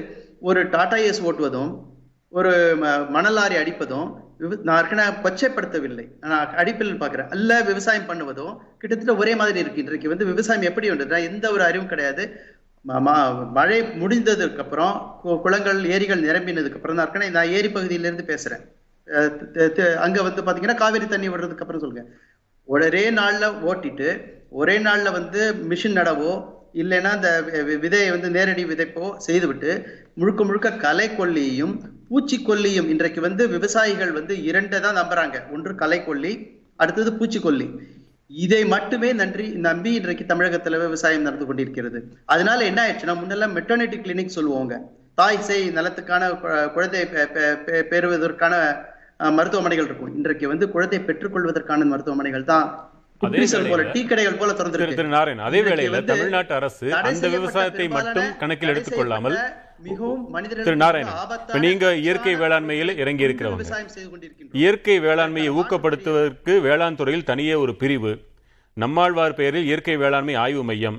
ஒரு 0.40 0.68
டாடா 0.68 0.96
ஏஸ் 0.96 1.22
ஓட்டுவதும் 1.22 1.78
ஒரு 2.28 2.76
ம- 2.80 3.08
மணல் 3.08 3.32
லாரி 3.32 3.56
அடிப்பதும் 3.56 4.28
விவ- 4.40 4.62
நான் 4.62 4.82
ஏற்கனவே 4.82 5.16
கொச்சைப்படுத்தவில்லை 5.16 6.08
நான் 6.20 6.54
அடிப்பில் 6.56 7.02
பார்க்குறேன் 7.02 7.28
அல்ல 7.28 7.62
விவசாயம் 7.62 8.06
பண்ணுவதும் 8.06 8.56
கிட்டத்தட்ட 8.78 9.14
ஒரே 9.14 9.34
மாதிரி 9.34 9.58
இருக்கு 9.58 9.82
இன்றைக்கு 9.82 10.08
வந்து 10.08 10.24
விவசாயம் 10.24 10.62
எப்படி 10.62 10.90
வந்ததுன்னா 10.90 11.22
எந்த 11.22 11.50
ஒரு 11.50 11.62
அறிவும் 11.62 11.88
கிடையாது. 11.88 12.44
மழை 13.54 13.78
முடிந்ததுக்கு 13.94 14.60
அப்புறம் 14.60 14.92
கு- 15.22 15.38
குளங்கள் 15.42 15.80
ஏரிகள் 15.86 16.22
நிரம்பினதுக்கு 16.22 16.78
அப்புறம் 16.78 16.96
தான் 16.96 17.06
இருக்கேன் 17.06 17.34
நான் 17.34 17.52
ஏரி 17.56 17.68
பகுதியிலேருந்து 17.68 18.24
பேசுகிறேன் 18.24 18.62
பேசுறேன் 19.56 19.98
அங்க 19.98 20.22
வந்து 20.22 20.42
பாத்தீங்கன்னா 20.42 20.76
காவிரி 20.76 21.06
தண்ணி 21.06 21.28
விடுறதுக்கு 21.28 21.64
அப்புறம் 21.64 21.80
சொல்லுங்க. 21.80 22.04
ஒரே 22.68 23.04
நாள்ல 23.10 23.44
ஓட்டிட்டு 23.64 24.08
ஒரே 24.52 24.78
நாள்ல 24.78 25.08
வந்து 25.12 25.40
மிஷின் 25.70 25.98
நடவோ 25.98 26.32
இல்லைன்னா 26.74 27.10
அந்த 27.10 27.28
வி- 27.66 27.78
விதையை 27.82 28.10
வந்து 28.10 28.28
நேரடி 28.30 28.64
விதைப்போ 28.64 29.04
செய்துவிட்டு 29.18 29.70
முழுக்க 30.14 30.44
முழுக்க 30.44 30.70
களை 30.78 31.08
கொல்லியும் 31.10 31.74
பூச்சிக்கொல்லியும் 32.10 32.88
இன்றைக்கு 32.88 33.20
வந்து 33.20 33.48
விவசாயிகள் 33.48 34.12
வந்து 34.12 34.34
இரண்டை 34.48 34.80
தான் 34.80 34.98
நம்புறாங்க. 34.98 35.36
ஒன்று 35.52 35.72
களைக்கொல்லி 35.74 36.32
அடுத்தது 36.78 37.10
பூச்சிக்கொல்லி. 37.12 37.66
இதை 38.32 38.64
மட்டுமே 38.64 39.12
நன்றி 39.12 39.48
நம்பி 39.48 39.92
இன்றைக்கு 39.92 40.34
தமிழகத்துல 40.34 40.70
விவசாயம் 40.70 41.22
நடந்து 41.22 41.46
கொண்டிருக்கிறது. 41.46 42.16
அதனால 42.24 42.64
என்ன 42.64 42.88
ஆயிடுச்சுன்னா 42.88 43.10
முன்னெல்லாம் 43.10 43.56
மெட்டர்னிட்டி 43.56 43.98
கிளினிக் 44.00 44.26
சொல்லுவாங்க. 44.26 44.82
தாய் 45.14 45.40
சேய் 45.40 45.70
நலத்துக்கான 45.70 46.30
குழந்தை 46.72 47.04
பெ- 47.04 47.28
பெ- 47.34 47.58
பெ- 47.66 47.80
பெறுவதற்கான 47.80 48.76
மருத்துவமனைகள் 49.18 49.84
இருக்கும். 49.84 50.16
இன்றைக்கு 50.16 50.48
வந்து 50.48 50.70
குழந்தை 50.70 50.98
பெற்றுக்கொள்வதற்கான 50.98 51.84
மருத்துவமனைகள் 51.84 52.44
தான் 52.44 52.89
அதே 55.46 55.60
வேளையில 55.66 55.98
தமிழ்நாட்டு 56.10 56.54
அரசு 56.58 56.86
அந்த 57.08 57.28
விவசாயத்தை 57.34 57.86
மட்டும் 57.96 58.30
கணக்கில் 58.42 58.72
எடுத்துக் 58.72 58.98
கொள்ளாமல் 58.98 59.36
மிகவும் 59.88 60.22
நாராயணன் 60.82 61.60
நீங்க 61.64 61.84
இயற்கை 62.04 62.34
வேளாண்மையில் 62.42 62.92
இறங்கி 63.02 63.26
இருக்கிறவங்க 63.26 63.64
இயற்கை 64.62 64.96
வேளாண்மையை 65.06 65.50
ஊக்கப்படுத்துவதற்கு 65.60 66.54
வேளாண் 66.66 66.98
துறையில் 67.00 67.28
தனியே 67.30 67.54
ஒரு 67.64 67.74
பிரிவு. 67.82 68.12
நம்மாழ்வார் 68.76 69.38
பெயரில் 69.38 69.68
இயற்கை 69.70 69.96
வேளாண்மை 70.02 70.34
ஆய்வு 70.44 70.62
மையம். 70.70 70.98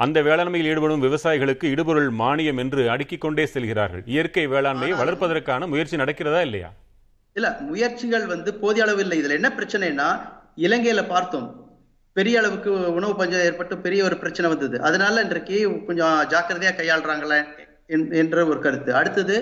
அந்த 0.00 0.18
வேளாண்மையில் 0.28 0.68
ஈடுபடும் 0.72 1.04
விவசாயிகளுக்கு 1.06 1.66
இடுபொருள் 1.74 2.10
மானியம் 2.22 2.60
என்று 2.62 2.82
அடுக்கிக் 2.94 3.22
கொண்டே 3.24 3.46
செல்கிறார்கள். 3.54 4.04
இயற்கை 4.14 4.44
வேளாண்மையை 4.54 4.96
வளர்ப்பதற்கான 5.02 5.68
முயற்சி 5.72 5.96
நடக்கிறதா 6.02 6.40
இல்லையா? 6.48 6.70
இல்ல 7.36 7.48
முயற்சிகள் 7.70 8.26
வந்து 8.26 8.50
போதிய 8.62 8.84
அளவு 8.84 9.00
இல்லை. 9.04 9.16
இதுல 9.22 9.38
என்ன 9.40 9.50
பிரச்சனைனா 9.58 10.08
இலங்கையில 10.58 11.08
பார்த்தோம் 11.08 11.48
பெரிய 12.16 12.38
அளவுக்கு 12.38 12.92
உணவு 12.92 13.16
பஞ்சம் 13.16 13.40
ஏற்பட்டு 13.40 13.78
பெரிய 13.78 14.04
ஒரு 14.04 14.16
பிரச்சனை 14.18 14.50
வந்தது. 14.50 14.82
அதனால 14.82 15.20
இன்றைக்கு 15.20 15.84
கொஞ்சம் 15.86 16.16
ஜாக்கிரதையா 16.28 16.72
கையாளுறாங்களே 16.76 17.38
என்- 17.88 18.14
என்ற 18.14 18.46
ஒரு 18.46 18.60
கருத்து. 18.60 18.94
அடுத்தது 18.94 19.36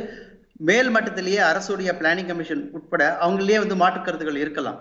மேல் 0.59 0.95
மட்டத்திலேயே 0.95 1.41
அரசுடைய 1.43 1.91
பிளானிங் 2.01 2.27
கமிஷன் 2.27 2.69
உட்பட 2.73 3.19
அவங்களே 3.23 3.59
வந்து 3.59 3.77
மாற்று 3.77 4.03
கருத்துகள் 4.03 4.37
இருக்கலாம். 4.37 4.79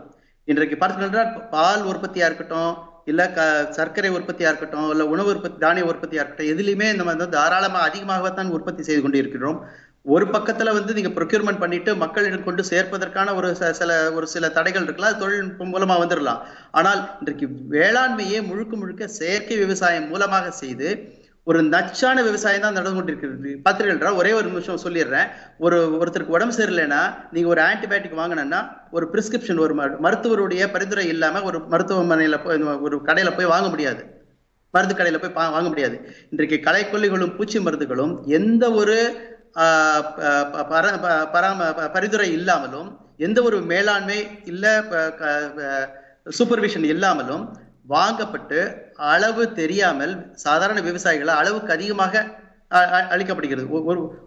இன்றைக்கு 0.47 0.75
பார்த்தீங்கன்னா 0.75 1.49
பால் 1.49 1.83
உற்பத்தியா 1.83 2.25
இருக்கட்டும் 2.25 2.75
இல்ல 3.05 3.31
க 3.31 3.39
சர்க்கரை 3.69 4.09
உற்பத்தியா 4.11 4.47
இருக்கட்டும் 4.51 4.89
இல்ல 4.89 5.05
உணவு 5.05 5.29
உற்பத்தி 5.29 5.57
தானிய 5.59 5.85
உற்பத்தியா 5.85 6.13
இருக்கட்டும் 6.13 6.47
எதுலையுமே 6.47 6.95
நம்ம 6.95 7.13
வந்து 7.13 7.29
தாராளமாக 7.29 7.85
அதிகமாகத்தான் 7.85 8.49
உற்பத்தி 8.49 8.83
செய்து 8.83 9.01
கொண்டு 9.01 9.17
இருக்கிறோம் 9.17 9.57
ஒரு 10.05 10.25
பக்கத்துல 10.25 10.73
வந்து 10.73 10.93
நீங்க 10.93 11.09
ப்ரொக்யூர்மெண்ட் 11.09 11.59
பண்ணிட்டு 11.59 11.95
மக்களிடம் 11.95 12.43
கொண்டு 12.43 12.63
சேர்ப்பதற்கான 12.69 13.35
ஒரு 13.35 13.47
ச- 13.59 13.71
சில 13.71 14.13
ஒரு 14.13 14.27
சில 14.27 14.49
தடைகள் 14.49 14.83
இருக்கலாம் 14.83 15.11
அது 15.11 15.19
தொழில்நுட்பம் 15.19 15.73
மூலமா 15.73 15.93
வந்துடலாம் 15.93 16.39
ஆனால் 16.71 17.09
இன்றைக்கு 17.19 17.49
வேளாண்மையே 17.69 18.45
முழுக்க 18.47 18.75
முழுக்க 18.75 19.07
செயற்கை 19.07 19.57
விவசாயம் 19.57 20.07
மூலமாக 20.07 20.51
செய்து 20.51 21.13
ஒரு 21.43 21.63
நச்சான 21.63 22.23
விவசாயம் 22.23 22.61
தான் 22.61 22.73
நடந்து 22.73 22.93
கொண்டிருக்கிறது. 22.93 23.61
பத்திரிகைன்றா 23.69 24.15
ஒரே 24.15 24.31
ஒரு 24.31 24.47
நிமிஷம் 24.47 24.79
சொல்லிடுறேன். 24.83 25.27
ஒரு 25.57 25.97
ஒருத்தருக்கு 26.01 26.33
உடம்பு 26.35 26.55
சரியில்லைன்னா 26.55 27.15
நீங்க 27.31 27.49
ஒரு 27.49 27.61
ஆன்டிபயோட்டிக் 27.61 28.17
வாங்கினா 28.17 28.69
ஒரு 28.91 29.09
பிரிஸ்கிரிப்ஷன் 29.13 29.59
ஒரு 29.59 29.75
மரு- 29.75 29.97
மருத்துவருடைய 30.03 30.71
பரிந்துரை 30.71 31.07
இல்லாம 31.07 31.43
ஒரு 31.43 31.59
மருத்துவமனையில 31.71 32.43
போய் 32.43 32.61
ஒரு 32.61 33.01
கடையில 33.05 33.35
போய் 33.37 33.45
வாங்க 33.45 33.69
முடியாது. 33.69 34.05
மருந்து 34.71 35.03
கடையில 35.03 35.17
போய் 35.21 35.31
வாங்க 35.31 35.67
முடியாது. 35.67 36.09
இன்றைக்கு 36.29 36.71
களைக்கொல்லிகளும் 36.71 37.35
பூச்சி 37.35 37.59
மருந்துகளும் 37.59 38.23
எந்த 38.23 38.71
ஒரு 38.71 38.97
பராம 39.55 41.75
ப- 41.75 41.89
பரிந்துரை 41.89 42.31
இல்லாமலும் 42.31 42.99
எந்த 43.17 43.41
ஒரு 43.41 43.61
மேலாண்மை 43.61 44.27
இல்ல 44.45 44.83
சூப்பர்விஷன் 46.37 46.83
இல்லாமலும் 46.83 47.57
வாங்கப்பட்டு 47.89 48.75
அளவு 48.95 49.53
தெரியாமல் 49.53 50.35
சாதாரண 50.35 50.81
விவசாயிகளை 50.81 51.41
அளவுக்கு 51.41 51.73
அதிகமாக 51.73 52.25
அ- 52.71 53.07
அளிக்கப்படுகிறது. 53.09 53.83
ஒரு 53.83 54.17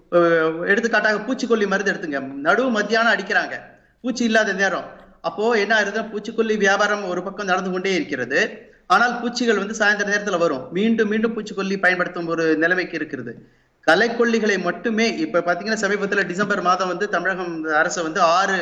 எடுத்துக்காட்டாக 0.66 1.16
பூச்சிக்கொல்லி 1.16 1.66
மருந்து 1.66 1.92
எடுத்துங்க. 1.92 2.44
நடுவு 2.44 2.70
மத்தியானம் 2.70 3.12
அடிக்கிறாங்க. 3.12 3.60
பூச்சி 4.02 4.24
இல்லாத 4.24 4.52
நேரம். 4.52 4.84
அப்போ 5.20 5.52
என்ன 5.52 5.80
ஆயிருதுன்னா 5.80 6.12
பூச்சிக்கொல்லி 6.12 6.56
வியாபாரம் 6.56 7.08
ஒரு 7.08 7.22
பக்கம் 7.22 7.46
நடந்து 7.46 7.70
கொண்டே 7.70 7.94
இருக்கிறது. 7.94 8.68
ஆனால் 8.86 9.20
பூச்சிகள் 9.20 9.58
வந்து 9.58 9.74
சாயந்தர 9.74 10.10
நேரத்துல 10.10 10.38
வரும். 10.38 10.72
மீண்டும் 10.72 11.08
மீண்டும் 11.08 11.34
பூச்சிக்கொல்லி 11.34 11.78
பயன்படுத்தும் 11.78 12.26
ஒரு 12.26 12.56
நிலைமைக்கு 12.56 12.96
இருக்கிறது. 12.96 13.46
தலைக்கொல்லிகளை 13.88 14.56
மட்டுமே 14.62 15.06
இப்ப 15.16 15.40
பாத்தீங்கன்னா 15.40 15.80
சமீபத்துல 15.80 16.26
டிசம்பர் 16.26 16.62
மாதம் 16.62 16.88
வந்து 16.88 17.08
தமிழகம் 17.08 17.52
அரசு 17.72 18.02
வந்து 18.02 18.20
ஆறு 18.36 18.58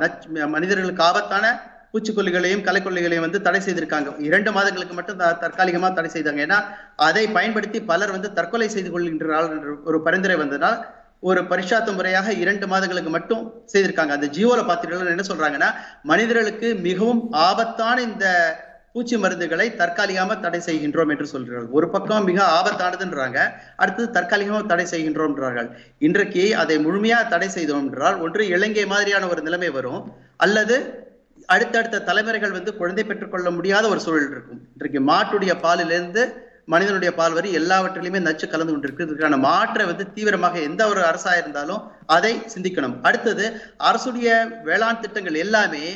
நச்- 0.00 0.24
மனிதர்களுக்கு 0.48 1.02
ஆபத்தான 1.02 1.46
பூச்சிக்கொல்லிகளையும் 1.92 2.64
கலைக்கொல்லிகளையும் 2.64 3.26
வந்து 3.26 3.40
தடை 3.40 3.60
செய்திருக்காங்க. 3.60 4.20
இரண்டு 4.20 4.50
மாதங்களுக்கு 4.52 4.94
மட்டும் 4.94 5.20
தற்காலிகமா 5.42 5.88
தடை 5.92 6.10
செய்தாங்க. 6.12 6.40
ஏன்னா 6.46 6.58
அதை 7.06 7.24
பயன்படுத்தி 7.28 7.78
பலர் 7.82 8.10
வந்து 8.10 8.32
தற்கொலை 8.32 8.68
செய்து 8.68 8.90
கொள்கின்றார்கள் 8.90 9.56
என்ற 9.56 9.76
ஒரு 9.84 10.02
பரிந்துரை 10.02 10.36
வந்ததால் 10.36 10.78
ஒரு 11.22 11.40
பரிசாத்த 11.46 11.92
முறையாக 11.92 12.32
இரண்டு 12.42 12.66
மாதங்களுக்கு 12.66 13.10
மட்டும் 13.10 13.42
செய்திருக்காங்க. 13.72 14.12
அந்த 14.16 14.28
ஜியோல 14.36 14.62
பாத்தீங்கன்னா 14.70 15.14
என்ன 15.14 15.26
சொல்றாங்கன்னா 15.30 15.70
மனிதர்களுக்கு 16.02 16.68
மிகவும் 16.86 17.22
ஆபத்தான 17.46 18.02
இந்த 18.02 18.26
பூச்சி 18.96 19.16
மருந்துகளை 19.22 19.64
தற்காலிகமாக 19.78 20.36
தடை 20.44 20.58
செய்கின்றோம் 20.66 21.10
என்று 21.12 21.26
சொல்கிறார்கள். 21.32 21.72
ஒரு 21.78 21.86
பக்கம் 21.94 22.28
மிக 22.28 22.38
ஆபத்தானதுன்றாங்க 22.58 23.38
அடுத்தது 23.82 24.06
தற்காலிகமாக 24.14 24.64
தடை 24.70 24.86
செய்கின்றோம்ன்றார்கள். 24.92 25.68
இன்றைக்கு 26.06 26.44
அதை 26.62 26.76
முழுமையாக 26.84 27.28
தடை 27.32 27.48
செய்தோம் 27.56 27.82
என்றால் 27.86 28.16
ஒன்று 28.26 28.46
இலங்கை 28.54 28.84
மாதிரியான 28.94 29.28
ஒரு 29.32 29.42
நிலைமை 29.48 29.70
வரும். 29.76 30.00
அல்லது 30.46 30.78
அடுத்தடுத்த 31.56 32.02
தலைமுறைகள் 32.08 32.56
வந்து 32.56 32.72
குழந்தை 32.80 33.04
பெற்றுக்கொள்ள 33.10 33.50
முடியாத 33.58 33.84
ஒரு 33.92 34.00
சூழல் 34.06 34.32
இருக்கும். 34.34 34.62
இன்றைக்கு 34.76 35.02
மாட்டுடைய 35.12 35.52
பாலிலிருந்து 35.66 36.24
மனிதனுடைய 36.72 37.10
பால் 37.20 37.36
வரி 37.36 37.50
எல்லாவற்றிலுமே 37.60 38.20
நச்சு 38.26 38.46
கலந்து 38.52 38.72
கொண்டிருக்கு 38.72 39.06
இதுக்கான 39.06 39.36
மாற்றை 39.48 39.84
வந்து 39.92 40.04
தீவிரமாக 40.14 40.56
எந்த 40.68 40.82
ஒரு 40.92 41.00
அரசா 41.10 41.32
இருந்தாலும் 41.42 41.82
அதை 42.16 42.34
சிந்திக்கணும். 42.54 42.98
அடுத்தது 43.08 43.44
அரசுடைய 43.90 44.30
வேளாண் 44.68 45.02
திட்டங்கள் 45.04 45.42
எல்லாமே 45.46 45.86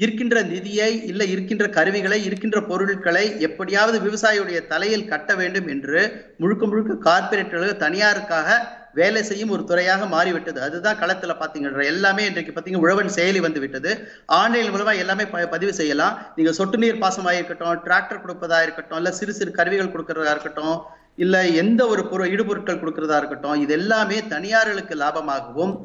இருக்கின்ற 0.00 0.42
நிதியை 0.42 0.90
இல்லை 1.06 1.26
இருக்கின்ற 1.30 1.68
கருவிகளை 1.68 2.24
இருக்கின்ற 2.24 2.58
பொருட்களை 2.62 3.40
எப்படியாவது 3.40 3.98
விவசாயியுடைய 4.00 4.66
தலையில் 4.66 5.08
கட்ட 5.08 5.34
வேண்டும் 5.34 5.66
என்று 5.66 6.00
முழுக்க 6.38 6.66
முழுக்க 6.66 6.92
கார்ப்பரேட்டுகள் 7.10 7.82
தனியாருக்காக 7.84 8.48
வேலை 8.94 9.22
செய்யும் 9.22 9.48
ஒரு 9.48 9.64
துறையாக 9.64 10.06
மாறிவிட்டது. 10.06 10.60
அதுதான் 10.62 10.98
களத்துல 10.98 11.34
பாத்தீங்கன்னா 11.40 11.84
எல்லாமே 11.84 12.24
இன்றைக்கு 12.24 12.52
பாத்தீங்கன்னா 12.52 12.76
உழவன் 12.76 13.06
செயலி 13.06 13.40
வந்து 13.40 13.60
விட்டது. 13.60 14.08
ஆன்லைன் 14.26 14.74
மூலமா 14.74 14.98
எல்லாமே 14.98 15.26
ப- 15.26 15.48
பதிவு 15.48 15.72
செய்யலாம். 15.74 16.32
நீங்க 16.36 16.52
சொட்டு 16.52 16.78
நீர் 16.78 16.98
பாசமாக 16.98 17.32
இருக்கட்டும் 17.32 17.84
டிராக்டர் 17.84 18.22
கொடுப்பதா 18.22 18.62
இருக்கட்டும் 18.62 18.96
இல்ல 18.96 19.12
சிறு 19.12 19.32
சிறு 19.32 19.50
கருவிகள் 19.50 19.92
கொடுக்கறதா 19.92 20.30
இருக்கட்டும் 20.30 20.82
இல்ல 21.16 21.46
எந்த 21.46 21.86
ஒரு 21.86 22.06
பொருள் 22.06 22.30
இடுபொருட்கள் 22.30 22.80
கொடுக்கறதா 22.80 23.16
இருக்கட்டும் 23.16 23.60
இது 23.60 23.72
எல்லாமே 23.72 24.20
தனியார்களுக்கு 24.20 24.94
லாபமாகவும் 24.94 25.76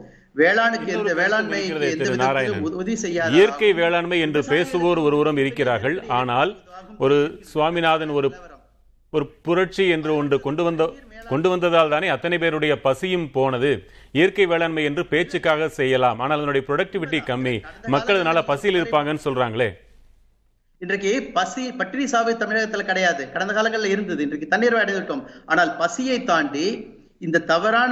இயற்கை 3.36 3.70
வேளாண்மை 3.82 4.18
என்று 4.26 4.40
பேசுவோர் 4.54 5.00
ஒருவரும் 5.08 5.40
இருக்கிறார்கள். 5.44 5.96
ஆனால் 6.20 6.52
ஒரு 7.06 7.18
சுவாமிநாதன் 7.52 8.12
ஒரு 8.20 8.30
ஒரு 9.14 9.26
புரட்சி 9.48 9.84
என்று 9.96 10.12
ஒன்று 10.20 10.38
கொண்டு 10.46 10.64
வந்த 10.68 10.84
கொண்டு 11.30 11.48
வந்ததால் 11.52 11.92
தானே 11.94 12.08
அத்தனை 12.16 12.38
பேருடைய 12.42 12.74
பசியும் 12.88 13.28
போனது. 13.38 13.72
இயற்கை 14.18 14.46
வேளாண்மை 14.52 14.84
என்று 14.90 15.04
பேச்சுக்காக 15.14 15.70
செய்யலாம். 15.80 16.20
ஆனால் 16.24 16.40
அதனுடைய 16.40 16.64
ப்ரொடக்டிவிட்டி 16.70 17.20
கம்மி. 17.30 17.56
மக்கள் 17.96 18.20
அதனால 18.20 18.42
பசியில் 18.52 18.80
இருப்பாங்கன்னு 18.80 19.26
சொல்றாங்களே. 19.28 19.70
இன்றைக்கு 20.82 21.14
பசி 21.38 21.64
பட்டினி 21.80 22.06
சாவு 22.14 22.32
தமிழகத்துல 22.44 22.86
கிடையாது. 22.92 23.24
கடந்த 23.34 23.54
காலங்களில் 23.58 23.94
இருந்தது. 23.96 24.22
இன்றைக்கு 24.28 24.52
தண்ணீர் 24.54 24.80
அடைந்துவிட்டோம் 24.82 25.24
ஆனால் 25.54 25.72
பசியை 25.82 26.20
தாண்டி 26.32 26.68
இந்த 27.26 27.40
தவறான 27.52 27.92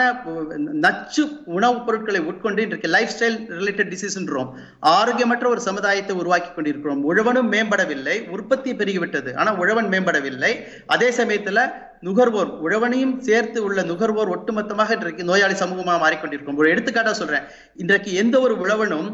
நச்சு 0.86 1.24
உணவுப் 1.56 1.86
பொருட்களை 1.86 2.22
உட்கொண்டு 2.32 2.62
இன்றைக்கு 2.62 2.90
லைஃப் 2.96 3.14
ஸ்டைல் 3.16 3.38
ரிலேட்டட் 3.60 3.92
டிசீஸ்ன்றோம் 3.94 4.50
ஆரோக்கியமற்ற 4.96 5.46
ஒரு 5.54 5.62
சமுதாயத்தை 5.62 6.16
உருவாக்கி 6.16 6.52
கொண்டிருக்கிறோம். 6.52 7.02
உழவனும் 7.04 7.50
மேம்படவில்லை 7.56 8.16
உற்பத்தி 8.30 8.72
பெருகிவிட்டது. 8.74 9.32
ஆனால் 9.36 9.58
உழவன் 9.58 9.90
மேம்படவில்லை. 9.90 10.52
அதே 10.88 11.10
சமயத்துல 11.10 11.60
நுகர்வோர் 12.02 12.52
உழவனையும் 12.64 13.18
சேர்த்து 13.20 13.64
உள்ள 13.64 13.82
நுகர்வோர் 13.84 14.34
ஒட்டுமொத்தமாக 14.36 14.92
இன்றைக்கு 14.98 15.24
நோயாளி 15.24 15.54
சமூகமாக 15.54 16.00
மாறிக்கொண்டிருக்கும். 16.06 16.60
ஒரு 16.62 16.70
எடுத்துக்காட்டா 16.74 17.14
சொல்றேன். 17.22 17.46
இன்றைக்கு 17.76 18.14
எந்த 18.24 18.36
ஒரு 18.40 18.56
உழவனும் 18.56 19.10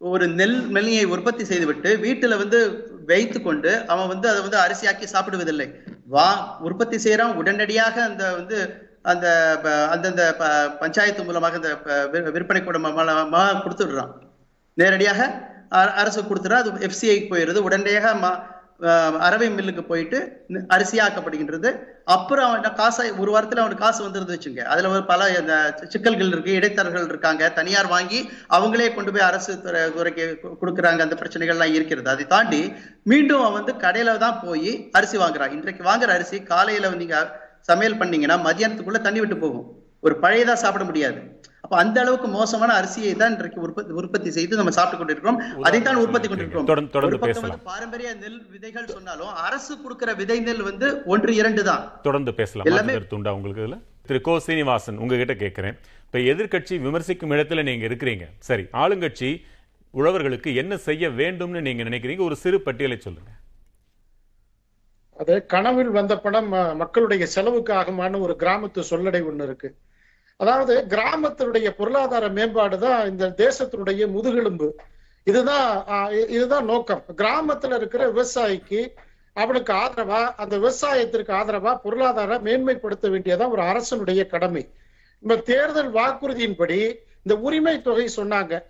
ஒரு 0.00 0.28
நெல் 0.28 0.58
நெல்லியை 0.70 1.04
உற்பத்தி 1.04 1.44
செய்துவிட்டு 1.44 1.90
வீட்டுல 2.02 2.36
வந்து 2.36 2.58
வைத்து 3.06 3.38
கொண்டு 3.42 3.70
அவன் 3.86 4.10
வந்து 4.12 4.28
அதை 4.28 4.40
வந்து 4.40 4.58
அரிசியாக்கி 4.64 5.06
சாப்பிடுவதில்லை. 5.14 5.68
வா 6.06 6.28
உற்பத்தி 6.60 6.96
செய்யறான் 6.96 7.34
உடனடியாக 7.34 7.96
அந்த 8.02 8.24
வந்து 8.34 8.58
அந்த 9.08 9.58
ப- 9.62 9.88
அந்தந்த 9.88 10.34
ப- 10.38 10.68
பஞ்சாயத்து 10.68 11.24
மூலமாக 11.24 11.54
அந்த 11.54 12.06
விற்பனை 12.30 12.64
கூட 12.64 12.78
கொடுத்துடுறான். 12.78 14.12
நேரடியாக 14.74 15.48
அரசு 15.68 16.22
கொடுத்துறா 16.22 16.52
அது 16.52 16.70
எஃப்சிஐக்கு 16.70 17.26
போயிடுது. 17.30 17.56
உடனடியாக 17.56 18.30
அரவை 19.18 19.50
மில்லுக்கு 19.50 19.86
போயிட்டு 19.86 20.44
அரிசியாக்கப்படுகின்றது. 20.48 21.76
அப்புறம் 22.04 22.52
அவன் 22.52 22.74
காசை 22.74 23.10
ஒரு 23.12 23.30
வாரத்தில் 23.30 23.58
அவனுக்கு 23.58 23.84
காசு 23.84 24.08
வந்துருந்து 24.08 24.38
வச்சுங்க. 24.38 24.58
அதுல 24.58 24.88
ஒரு 24.88 25.04
பல 25.04 25.28
இந்த 25.28 25.78
சிக்கல்கள் 25.82 26.26
இருக்கு. 26.26 26.52
இடைத்தரகர்கள் 26.52 27.08
இருக்காங்க. 27.08 27.50
தனியார் 27.50 27.86
வாங்கி 27.86 28.30
அவங்களே 28.50 28.94
கொண்டு 28.94 29.12
போய் 29.12 29.20
அரசு 29.20 29.62
துறை 29.62 29.94
துறைக்கு 29.94 30.38
கொடுக்குறாங்க. 30.62 31.00
அந்த 31.00 31.14
பிரச்சனைகள்லாம் 31.14 31.72
இருக்கிறது. 31.72 32.10
அதை 32.10 32.26
தாண்டி 32.26 32.72
மீண்டும் 33.02 33.44
அவன் 33.44 33.64
வந்து 33.64 33.88
கடையில 33.88 34.16
தான் 34.16 34.40
போய் 34.42 34.88
அரிசி 34.92 35.18
வாங்குறான். 35.18 35.50
இன்றைக்கு 35.50 35.84
வாங்குற 35.84 36.08
அரிசி 36.08 36.42
காலையில 36.42 36.90
நீங்க 36.90 37.46
சமையல் 37.68 37.98
பண்ணீங்கன்னா 37.98 38.44
மதியானத்துக்குள்ள 38.44 39.00
தண்ணி 39.00 39.18
விட்டு 39.18 39.36
போகும். 39.36 39.82
ஒரு 40.00 40.18
பழையதா 40.22 40.52
சாப்பிட 40.52 40.84
முடியாது. 40.84 41.40
அப்ப 41.60 41.76
அந்த 41.76 42.00
அளவுக்கு 42.00 42.28
மோசமான 42.28 42.72
அரிசியை 42.72 43.16
தான் 43.16 43.32
இன்றைக்கு 43.32 43.60
உற்பத்தி 43.60 43.92
உற்பத்தி 43.92 44.30
செய்து 44.30 44.56
நம்ம 44.56 44.70
சாப்பிட்டு 44.70 45.06
கொண்டிருக்கிறோம். 45.06 45.62
அதைத்தான் 45.62 45.94
உற்பத்தி 45.94 46.28
கொண்டிருக்கிறோம். 46.28 46.66
பாரம்பரிய 47.64 48.14
நெல் 48.14 48.46
விதைகள் 48.50 48.86
சொன்னாலும் 48.86 49.28
அரசு 49.28 49.82
கொடுக்கிற 49.82 50.14
விதை 50.14 50.40
நெல் 50.40 50.62
வந்து 50.62 51.02
ஒன்று 51.04 51.34
இரண்டு 51.34 51.64
தான். 51.64 52.00
தொடர்ந்து 52.02 52.34
பேசலாம். 52.34 52.66
எல்லாமே- 52.66 53.14
உண்டா 53.14 53.34
உங்களுக்கு 53.34 53.66
இதுல? 53.66 53.80
திரு 54.06 54.20
கோ 54.20 54.38
சீனிவாசன் 54.38 54.96
உங்ககிட்ட 54.96 55.34
கேட்கிறேன். 55.34 55.76
இப்ப 56.04 56.18
எதிர்க்கட்சி 56.18 56.80
விமர்சிக்கும் 56.80 57.30
இடத்துல 57.30 57.62
நீங்க 57.62 57.86
இருக்கிறீங்க. 57.86 58.22
சரி 58.38 58.62
ஆளுங்கட்சி 58.62 59.42
உழவர்களுக்கு 59.94 60.54
என்ன 60.54 60.76
செய்ய 60.76 61.08
வேண்டும்னு 61.08 61.60
நீங்க 61.60 61.82
நினைக்கிறீங்க? 61.82 62.18
ஒரு 62.18 62.36
சிறு 62.36 62.60
பட்டியலை 62.60 62.98
சொல்லுங்க. 63.00 63.30
அது 65.18 65.46
கனவில் 65.46 65.88
வந்த 65.88 66.18
படம் 66.18 66.52
ம- 66.52 66.74
மக்களுடைய 66.74 67.26
செலவுக்கு 67.26 67.72
ஆகுமான 67.72 68.20
ஒரு 68.20 68.36
கிராமத்து 68.38 68.82
சொல்லடை 68.90 69.22
ஒண்ணு 69.22 69.42
இருக்கு. 69.42 69.74
அதாவது 70.36 70.84
கிராமத்தினுடைய 70.88 71.70
பொருளாதார 71.70 72.28
மேம்பாடு 72.28 72.78
தான் 72.78 73.10
இந்த 73.10 73.34
தேசத்தினுடைய 73.36 74.10
முதுகெலும்பு. 74.10 74.76
இதுதான் 75.24 75.84
இதுதான் 76.28 76.64
நோக்கம். 76.64 77.04
கிராமத்துல 77.16 77.76
இருக்கிற 77.76 78.12
விவசாயிக்கு 78.12 78.92
அவனுக்கு 79.32 79.72
ஆதரவா 79.72 80.34
அந்த 80.36 80.58
விவசாயத்திற்கு 80.58 81.32
ஆதரவா 81.32 81.76
பொருளாதார 81.76 82.38
மேன்மைப்படுத்த 82.38 83.10
வேண்டியதான் 83.10 83.50
ஒரு 83.50 83.62
அரசனுடைய 83.62 84.26
கடமை. 84.26 84.70
இப்ப 85.20 85.36
தேர்தல் 85.36 85.92
வாக்குறுதியின்படி 85.92 86.98
இந்த 87.22 87.40
உரிமை 87.40 87.82
தொகை 87.82 88.08
சொன்னாங்க. 88.16 88.62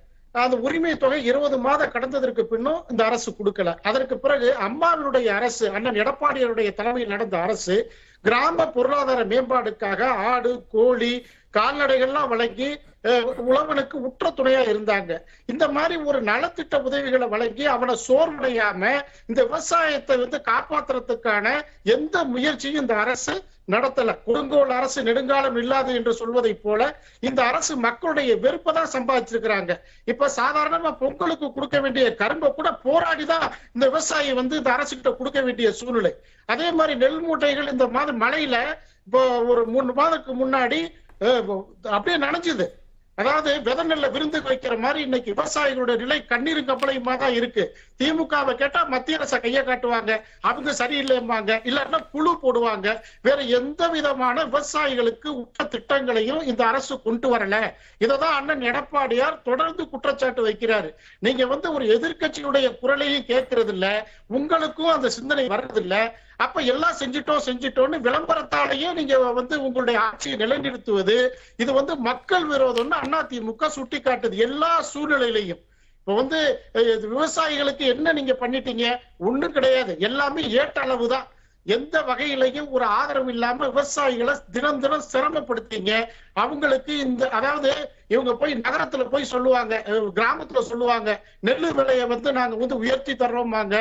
அந்த 0.45 0.57
உரிமை 0.57 0.97
தொகை 0.97 1.25
இருபது 1.25 1.59
மாதம் 1.59 1.93
கடந்ததற்கு 1.93 2.43
பின்னும் 2.43 2.85
இந்த 2.91 3.03
அரசு 3.05 3.31
கொடுக்கல. 3.33 3.73
அதற்கு 3.83 4.19
பிறகு 4.19 4.49
அம்மாவினுடைய 4.69 5.27
அரசு 5.27 5.65
அண்ணன் 5.71 6.01
எடப்பாடியருடைய 6.03 6.71
தலைமையில் 6.75 7.11
நடந்த 7.11 7.37
அரசு 7.39 7.77
கிராம 8.25 8.67
பொருளாதார 8.67 9.21
மேம்பாடுக்காக 9.25 10.01
ஆடு 10.31 10.65
கோழி 10.71 11.13
கால்நடைகள்லாம் 11.55 12.29
வழங்கி 12.29 12.71
அஹ், 13.05 13.27
உழவனுக்கு 13.43 13.97
உற்ற 14.03 14.31
துணையா 14.31 14.63
இருந்தாங்க. 14.69 15.13
இந்த 15.49 15.65
மாதிரி 15.69 15.97
ஒரு 16.05 16.19
நலத்திட்ட 16.23 16.77
உதவிகளை 16.83 17.27
வழங்கி 17.29 17.65
அவனை 17.67 17.95
சோர்வடையாம 18.07 18.81
இந்த 19.29 19.41
விவசாயத்தை 19.45 20.15
வந்து 20.17 20.39
காப்பாத்துறதுக்கான 20.49 21.47
எந்த 21.95 22.25
முயற்சியும் 22.33 22.81
இந்த 22.81 22.97
அரசு 22.97 23.35
நடத்தல. 23.69 24.11
கொடுங்கோல் 24.25 24.71
அரசு 24.71 24.99
நெடுங்காலம் 25.03 25.57
இல்லாது 25.57 25.91
என்று 25.95 26.13
சொல்வதை 26.15 26.53
போல 26.57 26.81
இந்த 27.23 27.41
அரசு 27.45 27.73
மக்களுடைய 27.79 28.31
வெறுப்பை 28.37 28.73
தான் 28.73 28.93
சம்பாதிச்சிருக்கிறாங்க. 28.95 29.73
இப்ப 30.09 30.31
சாதாரணமா 30.37 30.93
பொங்கலுக்கு 31.01 31.49
கொடுக்க 31.53 31.79
வேண்டிய 31.81 32.15
கரும்பை 32.17 32.51
கூட 32.53 32.71
போராடிதான் 32.85 33.47
இந்த 33.75 33.85
விவசாயி 33.89 34.33
வந்து 34.35 34.57
இந்த 34.57 34.73
அரசு 34.73 34.93
கிட்ட 34.95 35.13
கொடுக்க 35.15 35.41
வேண்டிய 35.43 35.71
சூழ்நிலை. 35.73 36.13
அதே 36.49 36.71
மாதிரி 36.73 36.95
நெல் 36.97 37.21
மூட்டைகள் 37.23 37.73
இந்த 37.73 37.87
மாதிரி 37.89 38.15
மழையில 38.19 38.57
இப்போ 39.07 39.21
ஒரு 39.51 39.63
மூணு 39.67 39.93
மாதத்துக்கு 39.95 40.35
முன்னாடி 40.37 40.81
அப்படியே 41.83 42.27
நனைஞ்சுது. 42.27 42.67
அதாவது 43.15 43.63
வித 43.63 43.85
நெல்ல 43.85 44.09
வைக்கிற 44.49 44.79
மாதிரி 44.79 45.01
இன்னைக்கு 45.03 45.33
விவசாயிகளுடைய 45.33 45.97
நிலை 45.97 46.25
கண்ணீரும் 46.25 46.69
கப்பலையுமா 46.69 47.17
தான் 47.17 47.33
இருக்கு. 47.33 47.77
திமுகவை 47.99 48.55
கேட்டா 48.55 48.85
மத்திய 48.85 49.17
அரசை 49.17 49.41
கையை 49.41 49.63
காட்டுவாங்க. 49.63 50.21
அவங்க 50.41 50.71
சரியில்லைம்பாங்க. 50.71 51.51
இல்லைன்னா 51.71 52.11
குழு 52.11 52.39
போடுவாங்க. 52.43 53.01
வேற 53.23 53.43
எந்த 53.43 53.89
விதமான 53.89 54.45
விவசாயிகளுக்கு 54.45 55.27
உற்ற 55.27 55.65
திட்டங்களையும் 55.65 56.43
இந்த 56.43 56.67
அரசு 56.67 57.03
கொண்டு 57.03 57.37
வரல. 57.37 57.75
இததான் 58.01 58.37
அண்ணன் 58.39 58.63
எடப்பாடியார் 58.63 59.43
தொடர்ந்து 59.43 59.89
குற்றச்சாட்டு 59.89 60.49
வைக்கிறாரு. 60.49 60.95
நீங்க 61.19 61.47
வந்து 61.47 61.73
ஒரு 61.73 61.85
எதிர்க்கட்சியுடைய 61.85 62.79
குரலையும் 62.79 63.29
கேட்கறது 63.29 63.69
இல்ல 63.69 64.09
உங்களுக்கும் 64.27 64.87
அந்த 64.87 65.09
சிந்தனை 65.09 65.47
வர்றதில்லை. 65.47 66.13
அப்ப 66.41 66.61
எல்லாம் 66.73 66.99
செஞ்சிட்டோம் 66.99 67.45
செஞ்சிட்டோம்னு 67.47 67.99
விளம்பரத்தாலேயே 67.99 68.89
நீங்க 68.93 69.15
வந்து 69.39 69.55
உங்களுடைய 69.63 70.01
ஆட்சியை 70.01 70.37
நிலைநிறுத்துவது 70.39 71.17
இது 71.57 71.71
வந்து 71.73 71.95
மக்கள் 72.09 72.45
விரோதம்னு 72.49 73.01
அண்ணா 73.03 73.21
திமுக 73.23 73.67
சுட்டி 73.67 73.99
காட்டுது 73.99 74.37
எல்லா 74.47 74.71
சூழ்நிலையிலையும். 74.93 75.63
இப்ப 76.01 76.15
வந்து 76.15 76.39
விவசாயிகளுக்கு 77.15 77.85
என்ன 77.95 78.13
நீங்க 78.13 78.35
பண்ணிட்டீங்க? 78.41 78.85
ஒண்ணும் 79.19 79.53
கிடையாது. 79.53 79.95
எல்லாமே 79.99 80.43
ஏட்ட 80.61 80.81
அளவுதான். 80.81 81.27
எந்த 81.75 81.97
வகையிலையும் 82.09 82.69
ஒரு 82.77 82.85
ஆதரவு 82.99 83.31
இல்லாம 83.35 83.67
விவசாயிகளை 83.69 84.35
தினம் 84.55 84.81
தினம் 84.85 85.09
சிரமப்படுத்தீங்க. 85.13 85.93
அவங்களுக்கு 86.43 86.93
இந்த 87.07 87.23
அதாவது 87.39 87.71
இவங்க 88.15 88.33
போய் 88.41 88.53
நகரத்துல 88.67 89.05
போய் 89.15 89.31
சொல்லுவாங்க 89.33 89.75
கிராமத்துல 90.19 90.61
சொல்லுவாங்க 90.71 91.09
நெல் 91.49 91.69
விலையை 91.79 92.07
வந்து 92.07 92.33
நாங்க 92.33 92.57
வந்து 92.57 92.81
உயர்த்தி 92.85 93.15
தர்றோம்பாங்க. 93.15 93.77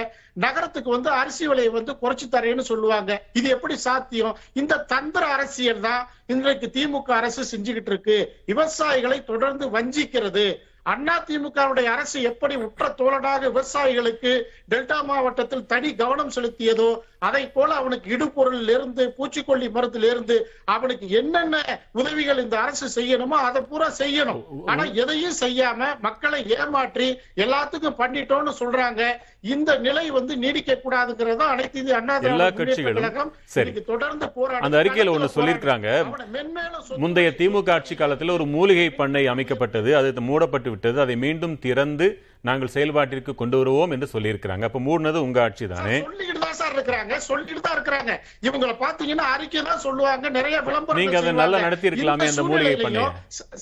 நகரத்துக்கு 0.45 0.89
வந்து 0.89 1.09
அரிசி 1.21 1.47
விலையை 1.47 1.71
வந்து 1.71 1.93
குறைச்சு 2.01 2.27
தரேன்னு 2.35 2.69
சொல்லுவாங்க. 2.71 3.11
இது 3.33 3.49
எப்படி 3.49 3.77
சாத்தியம்? 3.87 4.37
இந்த 4.53 4.83
தந்திர 4.93 5.25
அரசியல் 5.35 5.85
தான் 5.89 6.01
இன்றைக்கு 6.33 6.69
திமுக 6.77 7.11
அரசு 7.21 7.43
செஞ்சுக்கிட்டு 7.51 7.93
இருக்கு. 7.93 8.17
விவசாயிகளை 8.51 9.19
தொடர்ந்து 9.23 9.67
வஞ்சிக்கிறது. 9.77 10.47
அண்ணா 10.91 11.13
திமுகவுடைய 11.27 11.87
அரசு 11.93 12.17
எப்படி 12.27 12.55
உற்ற 12.65 12.85
தோழனாக 12.99 13.39
விவசாயிகளுக்கு 13.47 14.31
டெல்டா 14.71 14.99
மாவட்டத்தில் 15.03 15.65
தனி 15.65 15.89
கவனம் 16.01 16.31
செலுத்தியதோ 16.35 16.87
அதை 17.19 17.43
போல 17.49 17.69
அவனுக்கு 17.73 18.07
இடுபொருளில் 18.17 18.73
இருந்து 18.73 19.03
பூச்சிக்கொல்லி 19.17 19.67
மருந்தில் 19.75 20.07
இருந்து 20.09 20.37
அவனுக்கு 20.65 21.09
என்னென்ன 21.09 21.79
உதவிகள் 21.91 22.41
இந்த 22.43 22.59
அரசு 22.59 22.87
செய்யணுமோ 22.97 23.37
அதை 23.47 23.61
பூரா 23.61 23.87
செய்யணும். 23.99 24.43
ஆனா 24.65 24.83
எதையும் 24.83 25.37
செய்யாம 25.39 25.89
மக்களை 26.01 26.41
ஏமாற்றி 26.57 27.07
எல்லாத்துக்கும் 27.45 27.99
பண்ணிட்டோம்னு 28.01 28.53
சொல்றாங்க. 28.61 29.01
இந்த 29.41 29.77
நிலை 29.77 30.05
வந்து 30.11 30.37
நீடிக்க 30.37 30.79
கூடாதுங்கிறது 30.83 31.45
அனைத்து 31.53 31.79
இந்திய 31.79 31.97
அண்ணா 31.97 32.15
கட்சிகளும் 32.19 33.83
தொடர்ந்து 33.91 34.29
போராடி 34.37 34.63
அந்த 34.65 34.83
அறிக்கையில 34.83 35.13
ஒண்ணு 35.15 35.33
சொத்து 35.35 36.97
முந்தைய 37.03 37.29
திமுக 37.37 37.71
ஆட்சி 37.71 37.95
காலத்தில் 37.95 38.35
ஒரு 38.37 38.45
மூலிகை 38.45 38.89
பண்ணை 38.89 39.23
அமைக்கப்பட்டது. 39.33 39.91
அது 39.99 40.21
மூடப்பட்டு 40.29 40.69
விட்டது. 40.69 40.97
அதை 41.05 41.15
மீண்டும் 41.25 41.59
திறந்து 41.59 42.07
நாங்கள் 42.47 42.73
செயல்பாட்டிற்கு 42.75 43.31
கொண்டு 43.41 43.57
வருவோம் 43.59 43.93
என்று 43.95 44.07
சொல்லியிருக்கிறாங்க. 44.13 44.65
அப்ப 44.69 44.79
மூடினது 44.87 45.19
உங்க 45.27 45.39
ஆட்சி 45.45 45.65
தானே? 45.73 45.95
சொல்லிக்கிட்டு 46.07 46.41
தான் 46.45 46.57
சார் 46.59 46.73
இருக்கிறாங்க. 46.75 47.13
சொல்லிட்டு 47.27 47.63
தான் 47.65 47.75
இருக்கிறாங்க. 47.77 48.11
இவங்கள 48.47 48.73
பாத்தீங்கன்னா 48.83 49.25
அறிக்கை 49.35 49.61
தான் 49.69 49.81
சொல்லுவாங்க. 49.85 50.25
நிறைய 50.37 50.57
விளம்பரம் 50.67 51.01
நீங்க 51.01 51.17
அதை 51.21 51.33
நல்லா 51.41 51.59
நடத்தி 51.65 51.89
இருக்கலாமே 51.89 52.27
அந்த 52.31 52.43
மூலிகை 52.49 52.75
பண்ணைய. 52.83 53.07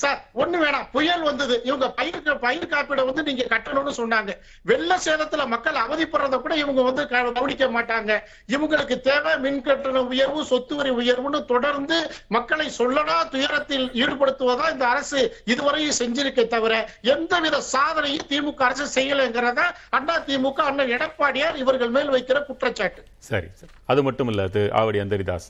சார் 0.01 0.19
ஒண்ணு 0.41 0.57
வேணாம். 0.63 0.88
புயல் 0.95 1.25
வந்தது. 1.29 1.55
இவங்க 1.69 1.88
பயிர் 1.99 2.43
பயிர் 2.45 2.71
காப்பீடை 2.73 3.05
வந்து 3.09 3.25
நீங்க 3.29 3.45
கட்டணும்னு 3.53 3.93
சொன்னாங்க. 4.01 4.31
வெள்ள 4.71 4.97
சேதத்துல 5.07 5.45
மக்கள் 5.53 5.81
அவதிப்படுறத 5.86 6.39
கூட 6.45 6.55
இவங்க 6.63 6.83
வந்து 6.89 7.05
கவனிக்க 7.13 7.69
மாட்டாங்க. 7.77 8.11
இவங்களுக்கு 8.55 8.97
தேவை 9.09 9.33
மின் 9.45 9.63
கட்டண 9.69 10.03
உயர்வு 10.13 10.43
சொத்து 10.51 10.75
வரி 10.81 10.93
உயர்வுன்னு 11.01 11.41
தொடர்ந்து 11.53 11.99
மக்களை 12.38 12.67
சொல்லனா 12.79 13.17
துயரத்தில் 13.33 13.88
ஈடுபடுத்துவதா 14.01 14.67
இந்த 14.75 14.86
அரசு 14.93 15.19
இதுவரையும் 15.53 15.99
செஞ்சிருக்கே 16.01 16.45
தவிர 16.55 16.73
எந்தவித 17.13 17.57
சாதனையும் 17.73 18.29
திமுக 18.31 18.61
அரசு 18.76 18.93
செய்யலைங்கிறதா 18.95 19.65
அண்ணா 19.97 20.15
திமுக 20.28 20.59
அண்ணன் 20.69 20.91
எடப்பாடியார் 20.95 21.57
இவர்கள் 21.61 21.91
மேல் 21.95 22.09
வைக்கிற 22.15 22.38
குற்றச்சாட்டு. 22.47 23.01
சரி 23.28 23.47
சரி. 23.59 23.71
அது 23.91 24.01
மட்டும் 24.07 24.30
இல்ல 24.32 24.41
அது 24.49 24.61
ஆவடி 24.80 24.99
அந்தரிதாஸ். 25.03 25.47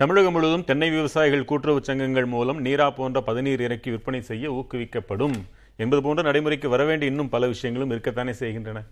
தமிழகம் 0.00 0.34
முழுவதும் 0.36 0.64
தென்னை 0.70 0.88
விவசாயிகள் 0.90 1.46
கூட்டுறவு 1.50 1.80
சங்கங்கள் 1.88 2.28
மூலம் 2.34 2.60
நீரா 2.66 2.88
போன்ற 2.98 3.20
பதநீர் 3.28 3.64
இறக்கி 3.66 3.90
விற்பனை 3.94 4.20
செய்ய 4.30 4.50
ஊக்குவிக்கப்படும் 4.58 5.36
என்பது 5.78 6.00
போன்ற 6.06 6.22
நடைமுறைக்கு 6.28 6.68
வர 6.74 6.84
வேண்டிய 6.90 7.12
இன்னும் 7.12 7.32
பல 7.34 7.46
விஷயங்களும் 7.54 7.92
இருக்கத்தானே 7.94 8.34
செய்கின்றன. 8.42 8.82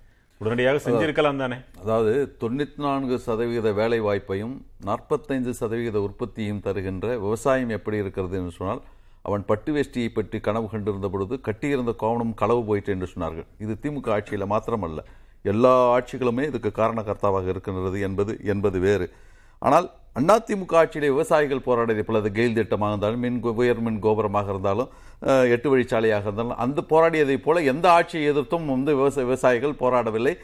உடனடியாக 0.41 0.78
செஞ்சிருக்கலாம் 0.87 1.43
தானே. 1.43 1.59
அதாவது 1.82 2.12
தொண்ணூற்றி 2.41 2.80
நான்கு 2.87 3.18
சதவீத 3.26 3.68
வேலை 3.80 4.01
வாய்ப்பையும் 4.07 4.57
நாற்பத்தைந்து 4.89 5.53
சதவீத 5.61 5.99
உற்பத்தியும் 6.09 6.64
தருகின்ற 6.66 7.07
விவசாயம் 7.26 7.74
எப்படி 7.78 7.99
இருக்கிறது 8.05 8.37
என்று 8.41 8.55
சொன்னால் 8.59 8.82
அவன் 9.29 9.45
பட்டு 9.51 9.72
வேஷ்டியை 9.77 10.09
பற்றி 10.16 10.39
கனவு 10.47 10.66
கண்டிருந்த 10.72 11.09
பொழுது 11.12 11.35
கட்டியிருந்த 11.49 11.93
கோவணம் 12.03 12.33
களவு 12.43 12.62
போயிற்று 12.68 12.95
என்று 12.95 13.09
சொன்னார்கள். 13.12 13.47
இது 13.64 13.75
திமுக 13.85 14.11
ஆட்சியில் 14.16 14.51
மாத்திரமல்ல. 14.55 15.01
எல்லா 15.53 15.75
ஆட்சிகளுமே 15.97 16.45
இதுக்கு 16.51 16.70
காரணகர்த்தாவாக 16.81 17.49
இருக்கின்றது 17.53 17.99
என்பது 18.09 18.35
என்பது 18.55 18.79
வேறு. 18.87 19.07
ஆனால் 19.66 19.87
அதிமுக 20.20 20.75
ஆட்சியிலே 20.81 21.09
விவசாயிகள் 21.14 21.64
போராடியது 21.66 22.03
போல 22.07 22.20
அது 22.22 22.31
கெயில் 22.37 22.57
திட்டமாக 22.59 22.91
இருந்தாலும் 22.93 23.22
மின் 23.25 23.39
உயர் 23.61 23.81
மின் 23.87 23.99
கோபுரமாக 24.05 24.49
இருந்தாலும் 24.55 24.91
எட்டு 25.55 25.68
வழிச்சாலையாக 25.72 26.27
இருந்தாலும் 26.29 26.59
அந்த 26.64 26.81
போராடியதைப் 26.93 27.45
போல 27.47 27.62
எந்த 27.72 27.87
ஆட்சியை 27.97 28.25
எதிர்த்தும் 28.33 28.66
வந்து 28.75 28.91
விவசாய 28.99 29.25
விவசாயிகள் 29.29 29.75
போராடவில்லை. 29.83 30.35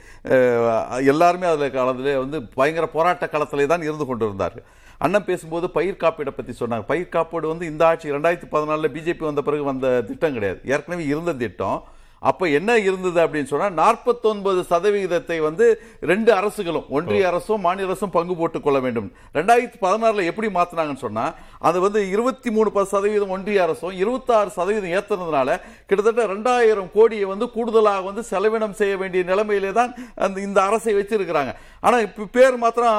எல்லாருமே 1.13 1.49
அதில் 1.53 1.77
காலத்திலே 1.79 2.15
வந்து 2.25 2.41
பயங்கர 2.59 2.87
போராட்ட 2.97 3.27
களத்திலே 3.35 3.67
தான் 3.73 3.87
இருந்து 3.89 4.07
கொண்டிருந்தார்கள். 4.11 4.67
அண்ணன் 5.05 5.27
பேசும்போது 5.29 5.67
பயிர் 5.77 6.03
காப்பீடை 6.03 6.33
பற்றி 6.39 6.53
சொன்னாங்க. 6.59 6.85
பயிர் 6.91 7.13
காப்பீடு 7.15 7.47
வந்து 7.53 7.67
இந்த 7.73 7.83
ஆட்சி 7.91 8.11
ரெண்டாயிரத்தி 8.17 8.49
பதினாலில் 8.55 8.93
பிஜேபி 8.97 9.25
வந்த 9.29 9.43
பிறகு 9.47 9.65
வந்த 9.69 9.87
திட்டம் 10.09 10.35
கிடையாது. 10.37 10.61
ஏற்கனவே 10.73 11.05
இருந்த 11.13 11.33
திட்டம். 11.43 11.79
அப்ப 12.23 12.49
என்ன 12.49 12.79
இருந்தது 12.79 13.19
அப்படின்னு 13.25 13.51
சொன்னா 13.53 13.69
நாற்பத்தொன்பது 13.83 14.61
சதவிகிதத்தை 14.73 15.39
வந்து 15.41 15.67
ரெண்டு 16.01 16.33
அரசுகளும் 16.33 16.89
ஒன்றிய 16.89 17.29
அரசும் 17.29 17.65
மாநில 17.67 17.87
அரசும் 17.87 18.15
பங்கு 18.17 18.35
போட்டுக் 18.37 18.65
கொள்ள 18.65 18.79
வேண்டும். 18.81 19.09
ரெண்டாயிரத்தி 19.35 19.79
பதினாறுல 19.85 20.25
எப்படி 20.31 20.49
மாத்தினாங்கன்னு 20.57 21.05
சொன்னா 21.07 21.25
அது 21.59 21.81
வந்து 21.81 22.01
இருபத்தி 22.11 22.51
மூணு 22.51 22.85
சதவீதம் 22.93 23.35
ஒன்றிய 23.37 23.63
அரசும் 23.63 23.97
இருபத்தாறு 24.03 24.51
சதவீதம் 24.59 24.95
ஏத்துனதுனால 24.99 25.49
கிட்டத்தட்ட 25.89 26.27
ரெண்டாயிரம் 26.35 26.93
கோடியை 26.93 27.25
வந்து 27.25 27.49
கூடுதலாக 27.57 28.05
வந்து 28.09 28.23
செலவினம் 28.31 28.79
செய்ய 28.81 28.97
வேண்டிய 28.97 29.23
நிலைமையிலே 29.25 29.73
தான் 29.73 29.93
அந்த 30.15 30.41
இந்த 30.41 30.63
அரசை 30.63 30.95
வச்சிருக்கிறாங்க. 30.95 31.53
ஆனா 31.81 31.99
இப்ப 32.07 32.29
பேர் 32.33 32.57
மாத்திரம் 32.57 32.97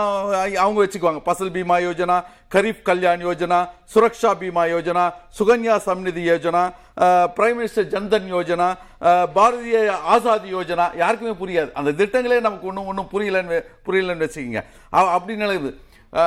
அவங்க 0.63 0.79
வச்சுக்குவாங்க. 0.85 1.21
பசல் 1.29 1.53
பீமா 1.55 1.77
யோஜனா 1.87 2.17
கரீப் 2.51 2.85
கல்யாண் 2.87 3.23
யோஜனா 3.25 3.59
சுரக்ஷா 3.93 4.31
பீமா 4.39 4.63
யோஜனா 4.71 5.03
சுகன்யா 5.37 5.75
சம்நிதி 5.85 6.23
யோஜனா 6.23 6.63
பிரைம் 7.37 7.57
மினிஸ்டர் 7.57 7.87
ஜன்தன் 7.93 8.27
யோஜனா 8.33 8.67
பாரதிய 9.35 9.77
ஆசாதி 10.15 10.49
யோஜனா 10.55 10.87
யாருக்குமே 10.95 11.35
புரியாது 11.41 11.71
அந்த 11.73 11.91
திட்டங்களே 12.01 12.39
நமக்கு 12.41 12.67
ஒன்றும் 12.71 12.89
ஒன்றும் 12.91 13.09
புரியலன்னு 13.13 13.59
புரியலன்னு 13.87 14.25
வச்சுக்கோங்க 14.25 14.63
அப்படின்னு 15.09 15.47
அப்படி 15.49 15.73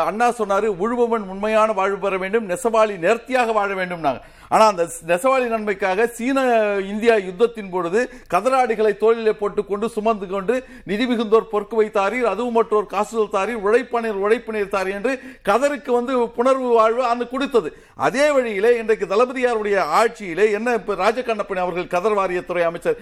அண்ணா 0.02 0.26
சொன்னார் 0.32 0.66
உழுபவன் 0.82 1.24
உண்மையான 1.32 1.72
வாழ்வு 1.78 1.98
பெற 2.04 2.16
வேண்டும் 2.16 2.46
நெசவாளி 2.50 2.94
நேர்த்தியாக 2.98 3.52
வாழ 3.52 3.70
வேண்டும் 3.80 4.04
நாங்கள் 4.06 4.24
ஆனா 4.54 4.64
அந்த 4.72 4.84
நெசவாளி 5.10 5.46
நன்மைக்காக 5.52 6.06
சீன 6.16 6.38
இந்தியா 6.92 7.14
யுத்தத்தின் 7.28 7.70
பொழுது 7.74 8.00
கதராடிகளை 8.34 8.92
தோளிலே 9.02 9.32
போட்டுக்கொண்டு 9.40 9.86
சுமந்து 9.94 10.26
கொண்டு 10.34 10.54
நிதி 10.90 11.04
மிகுந்தோர் 11.10 11.48
பொறுக்கு 11.52 11.76
வைத்தாரீர் 11.80 12.28
அதுவும் 12.32 12.56
மற்றோர் 12.58 12.92
காசுதல் 12.94 13.32
தாரீர் 13.36 13.64
உழைப்பனர் 13.66 14.20
உழைப்பினர் 14.24 14.72
தாரி 14.74 14.92
என்று 14.98 15.12
கதருக்கு 15.48 15.90
வந்து 15.98 16.12
புணர்வு 16.36 16.68
வாழ்வு 16.78 17.02
அந்த 17.12 17.24
கொடுத்தது. 17.32 17.70
அதே 18.06 18.26
வழியிலே 18.36 18.70
இன்றைக்கு 18.80 19.06
தளபதியாருடைய 19.12 19.76
ஆட்சியிலே 20.00 20.46
என்ன 20.58 20.74
இப்ப 20.80 20.98
ராஜகண்ணப்பன் 21.04 21.62
அவர்கள் 21.64 21.92
கதர் 21.94 22.16
வாரியத்துறை 22.20 22.64
அமைச்சர் 22.68 23.00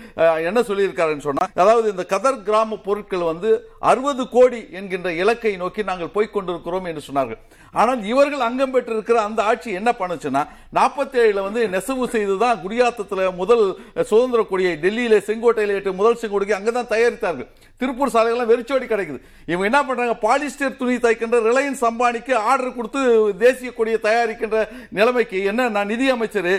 என்ன 0.48 0.62
சொல்லியிருக்காருன்னு 0.70 1.26
சொன்னா 1.28 1.46
அதாவது 1.64 1.86
இந்த 1.94 2.06
கதர் 2.14 2.42
கிராம 2.48 2.78
பொருட்கள் 2.86 3.30
வந்து 3.32 3.50
அறுபது 3.90 4.24
கோடி 4.36 4.62
என்கின்ற 4.80 5.10
இலக்கை 5.22 5.54
நோக்கி 5.64 5.84
நாங்கள் 5.90 6.14
போய்க் 6.16 6.34
கொண்டிருக்கிறோம் 6.36 6.88
என்று 6.92 7.04
சொன்னார்கள். 7.08 7.40
ஆனால் 7.80 8.00
இவர்கள் 8.12 8.46
அங்கம் 8.48 8.72
பெற்றிருக்கிற 8.72 9.18
அந்த 9.28 9.40
ஆட்சி 9.50 9.70
என்ன 9.80 9.90
பண்ணுச்சுன்னா 10.00 10.42
நாற்பத்தி 10.78 11.16
ஏழுல 11.22 11.41
வந்து 11.46 11.62
நெசவு 11.74 12.04
செய்துதான் 12.14 12.60
குடியாத்தத்தில் 12.64 13.24
முதல் 13.40 13.64
சுதந்திர 14.10 14.40
கொடியை 14.50 14.72
டெல்லியில 14.84 15.18
செங்கோட்டையில 15.28 15.76
ஏற்று 15.78 16.00
முதல் 16.00 16.20
செங்கோடிக்கு 16.22 16.58
அங்கதான் 16.58 16.92
தயாரித்தார்கள். 16.94 17.50
திருப்பூர் 17.80 18.12
சாலைகள்லாம் 18.14 18.50
வெறிச்சோடி 18.50 18.86
கிடைக்குது. 18.90 19.20
இவங்க 19.50 19.66
என்ன 19.68 19.78
பண்றாங்க? 19.86 20.14
பாலிஸ்டர் 20.24 20.76
துணி 20.80 20.96
தைக்கின்ற 21.04 21.38
ரிலையன்ஸ் 21.46 21.82
அம்பானிக்கு 21.88 22.34
ஆர்டர் 22.50 22.76
கொடுத்து 22.76 23.00
தேசிய 23.44 23.70
கொடியை 23.78 23.98
தயாரிக்கின்ற 24.04 24.58
நிலைமைக்கு 24.98 25.38
என்ன 25.52 25.68
நான் 25.76 25.90
நிதி 25.92 26.06
அமைச்சர் 26.14 26.50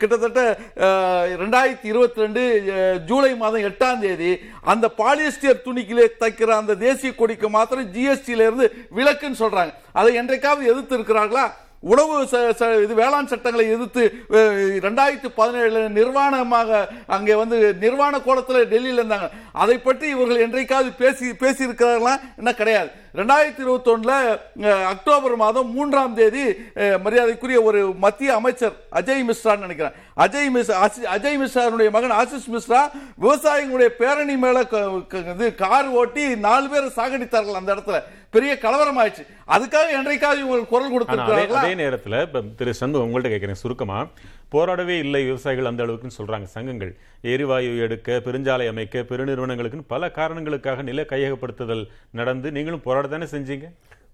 கிட்டத்தட்ட 0.00 0.40
ரெண்டாயிரத்தி 1.42 1.88
இருபத்தி 1.92 2.24
ரெண்டு 2.24 2.44
ஜூலை 3.10 3.32
மாதம் 3.42 3.66
எட்டாம் 3.70 4.00
தேதி 4.04 4.32
அந்த 4.74 4.88
பாலிஸ்டர் 5.00 5.62
துணிக்கிலே 5.66 6.06
தைக்கிற 6.22 6.52
அந்த 6.60 6.78
தேசிய 6.86 7.12
கொடிக்கு 7.20 7.50
மாத்திரம் 7.58 7.90
ஜிஎஸ்டியில 7.96 8.46
இருந்து 8.48 8.68
விலக்குன்னு 8.98 9.42
சொல்றாங்க. 9.44 9.74
அதை 10.00 10.12
என்றைக்காவது 10.22 10.70
எதிர்த்து 10.72 10.98
இருக்கிறார்களா 10.98 11.46
உணவு 11.84 12.22
ச- 12.22 12.54
ச- 12.60 12.82
இது 12.82 12.94
வேளாண் 12.94 13.26
சட்டங்களை 13.26 13.70
எதிர்த்து 13.70 14.02
ரெண்டாயிரத்தி 14.86 15.28
பதினேழுல 15.36 15.88
நிர்வாணமாக 16.00 16.86
அங்கே 17.06 17.34
வந்து 17.34 17.74
நிர்வாண 17.74 18.20
கோலத்தில் 18.20 18.68
டெல்லியில் 18.68 19.04
இருந்தாங்க. 19.04 19.28
அதை 19.52 19.78
பற்றி 19.78 20.08
இவர்கள் 20.08 20.40
என்றைக்காவது 20.40 20.92
பேசி 20.92 21.24
பேசியிருக்கிறார்களா? 21.30 22.14
என்ன 22.36 22.54
கிடையாது. 22.54 22.90
ரெண்டாயிரத்தி 23.14 23.60
இருபத்தொன்னுல 23.60 24.12
அக்டோபர் 24.84 25.36
மாதம் 25.36 25.72
மூன்றாம் 25.72 26.14
தேதி 26.14 26.44
மரியாதைக்குரிய 27.02 27.62
ஒரு 27.62 27.94
மத்திய 27.98 28.34
அமைச்சர் 28.34 28.72
அஜய் 28.92 29.22
மிஸ்ரான்னு 29.24 29.58
நினைக்கிறேன். 29.58 29.94
அஜய் 30.16 30.50
மிஸ் 30.50 30.72
அசி- 30.78 31.06
அஜய் 31.06 31.38
மிஸ்ரானுடைய 31.38 31.90
மகன் 31.90 32.10
ஆசிஷ் 32.12 32.50
மிஸ்ரா 32.52 32.80
விவசாயிகளுடைய 33.20 33.86
பேரணி 33.98 34.36
மேல 34.36 34.64
இது 35.34 35.54
கார் 35.54 35.88
ஓட்டி 35.92 36.36
நாலு 36.38 36.68
பேரை 36.68 36.90
சாகடித்தார்கள் 36.96 37.52
அந்த 37.52 37.74
இடத்துல. 37.74 38.00
பெரிய 38.30 38.58
கலவரம் 38.58 38.98
ஆயிடுச்சு 38.98 39.24
அதுக்காக 39.48 39.90
என்றைக்காவது 39.92 40.40
இவங்க 40.40 40.66
குரல் 40.66 40.92
கொடுத்திருக்கிறார்களா? 40.92 41.60
அதே 41.60 41.74
நேரத்துல 41.74 42.16
திரு 42.54 42.74
சண்முகம் 42.74 43.08
உங்கள்ட்ட 43.08 43.28
கேட்கிறேன் 43.28 43.54
சுருக்கமா. 43.54 43.98
போராடவே 44.54 44.98
இல்லை 44.98 45.24
விவசாயிகள் 45.24 45.64
அந்த 45.64 45.82
அளவுக்குன்னு 45.82 46.10
சொல்றாங்க 46.18 46.42
சங்கங்கள். 46.42 46.96
எரிவாயு 47.20 47.78
எடுக்க 47.78 48.20
பெருஞ்சாலை 48.24 48.68
அமைக்க 48.68 49.00
பெருநிறுவனங்களுக்குன்னு 49.00 49.82
பல 49.86 50.10
காரணங்களுக்காக 50.10 50.82
நில 50.82 51.02
கையகப்படுத்துதல் 51.02 51.86
நடந்து 52.10 52.52
நீங்களும் 52.52 52.80
போராட 52.80 53.08
தானே 53.08 53.24
செஞ்சீங்க? 53.24 53.62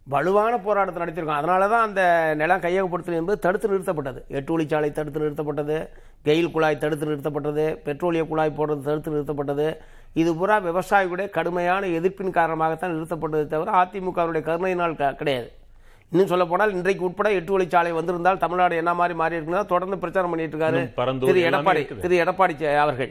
வலுவான 0.05 0.59
போராட்டத்தை 0.59 1.03
நடத்தியிருக்கோம். 1.03 1.34
அதனால 1.34 1.68
தான் 1.68 1.86
அந்த 1.86 2.32
நிலம் 2.36 2.61
கையகப்படுத்தல் 2.61 3.12
என்பது 3.12 3.38
தடுத்து 3.38 3.68
நிறுத்தப்பட்டது. 3.68 4.26
எட்டு 4.28 4.59
வழிச்சாலை 4.59 4.91
தடுத்து 4.91 5.20
நிறுத்தப்பட்டது. 5.20 5.88
கெயில் 6.24 6.51
குழாய் 6.51 6.78
தடுத்து 6.78 7.07
நிறுத்தப்பட்டது. 7.07 7.78
பெட்ரோலிய 7.84 8.28
குழாய் 8.28 8.55
போடுறது 8.57 8.80
தடுத்து 8.80 9.11
நிறுத்தப்பட்டது. 9.11 9.76
இது 10.12 10.36
பூரா 10.36 10.61
விவசாயிகளுடைய 10.61 11.30
கடுமையான 11.30 11.86
எதிர்ப்பின் 11.86 12.30
காரணமாகத்தான் 12.30 12.91
நிறுத்தப்பட்டது 12.91 13.47
தவிர 13.47 13.70
அதிமுகவுடைய 13.70 14.43
கருணையினால் 14.43 14.97
க- 14.97 15.14
கிடையாது. 15.14 15.53
இன்னும் 16.13 16.31
சொல்ல 16.31 16.45
போனால் 16.47 16.73
இன்றைக்கு 16.75 17.05
உட்பட 17.07 17.29
எட்டு 17.35 17.53
வழிச்சாலை 17.55 17.91
வந்திருந்தால் 17.97 18.41
தமிழ்நாடு 18.41 18.75
என்ன 18.77 18.93
மாதிரி 18.95 19.15
மாறி 19.15 19.37
இருக்குன்னா 19.37 19.65
தொடர்ந்து 19.67 19.99
பிரச்சாரம் 19.99 20.33
பண்ணிட்டு 20.33 20.57
இருக்காரு 20.57 20.81
திரு 21.25 21.43
எடப்பாடி. 21.49 21.83
திரு 22.03 22.17
எடப்பாடி 22.23 22.55
அவர்கள் 22.79 23.11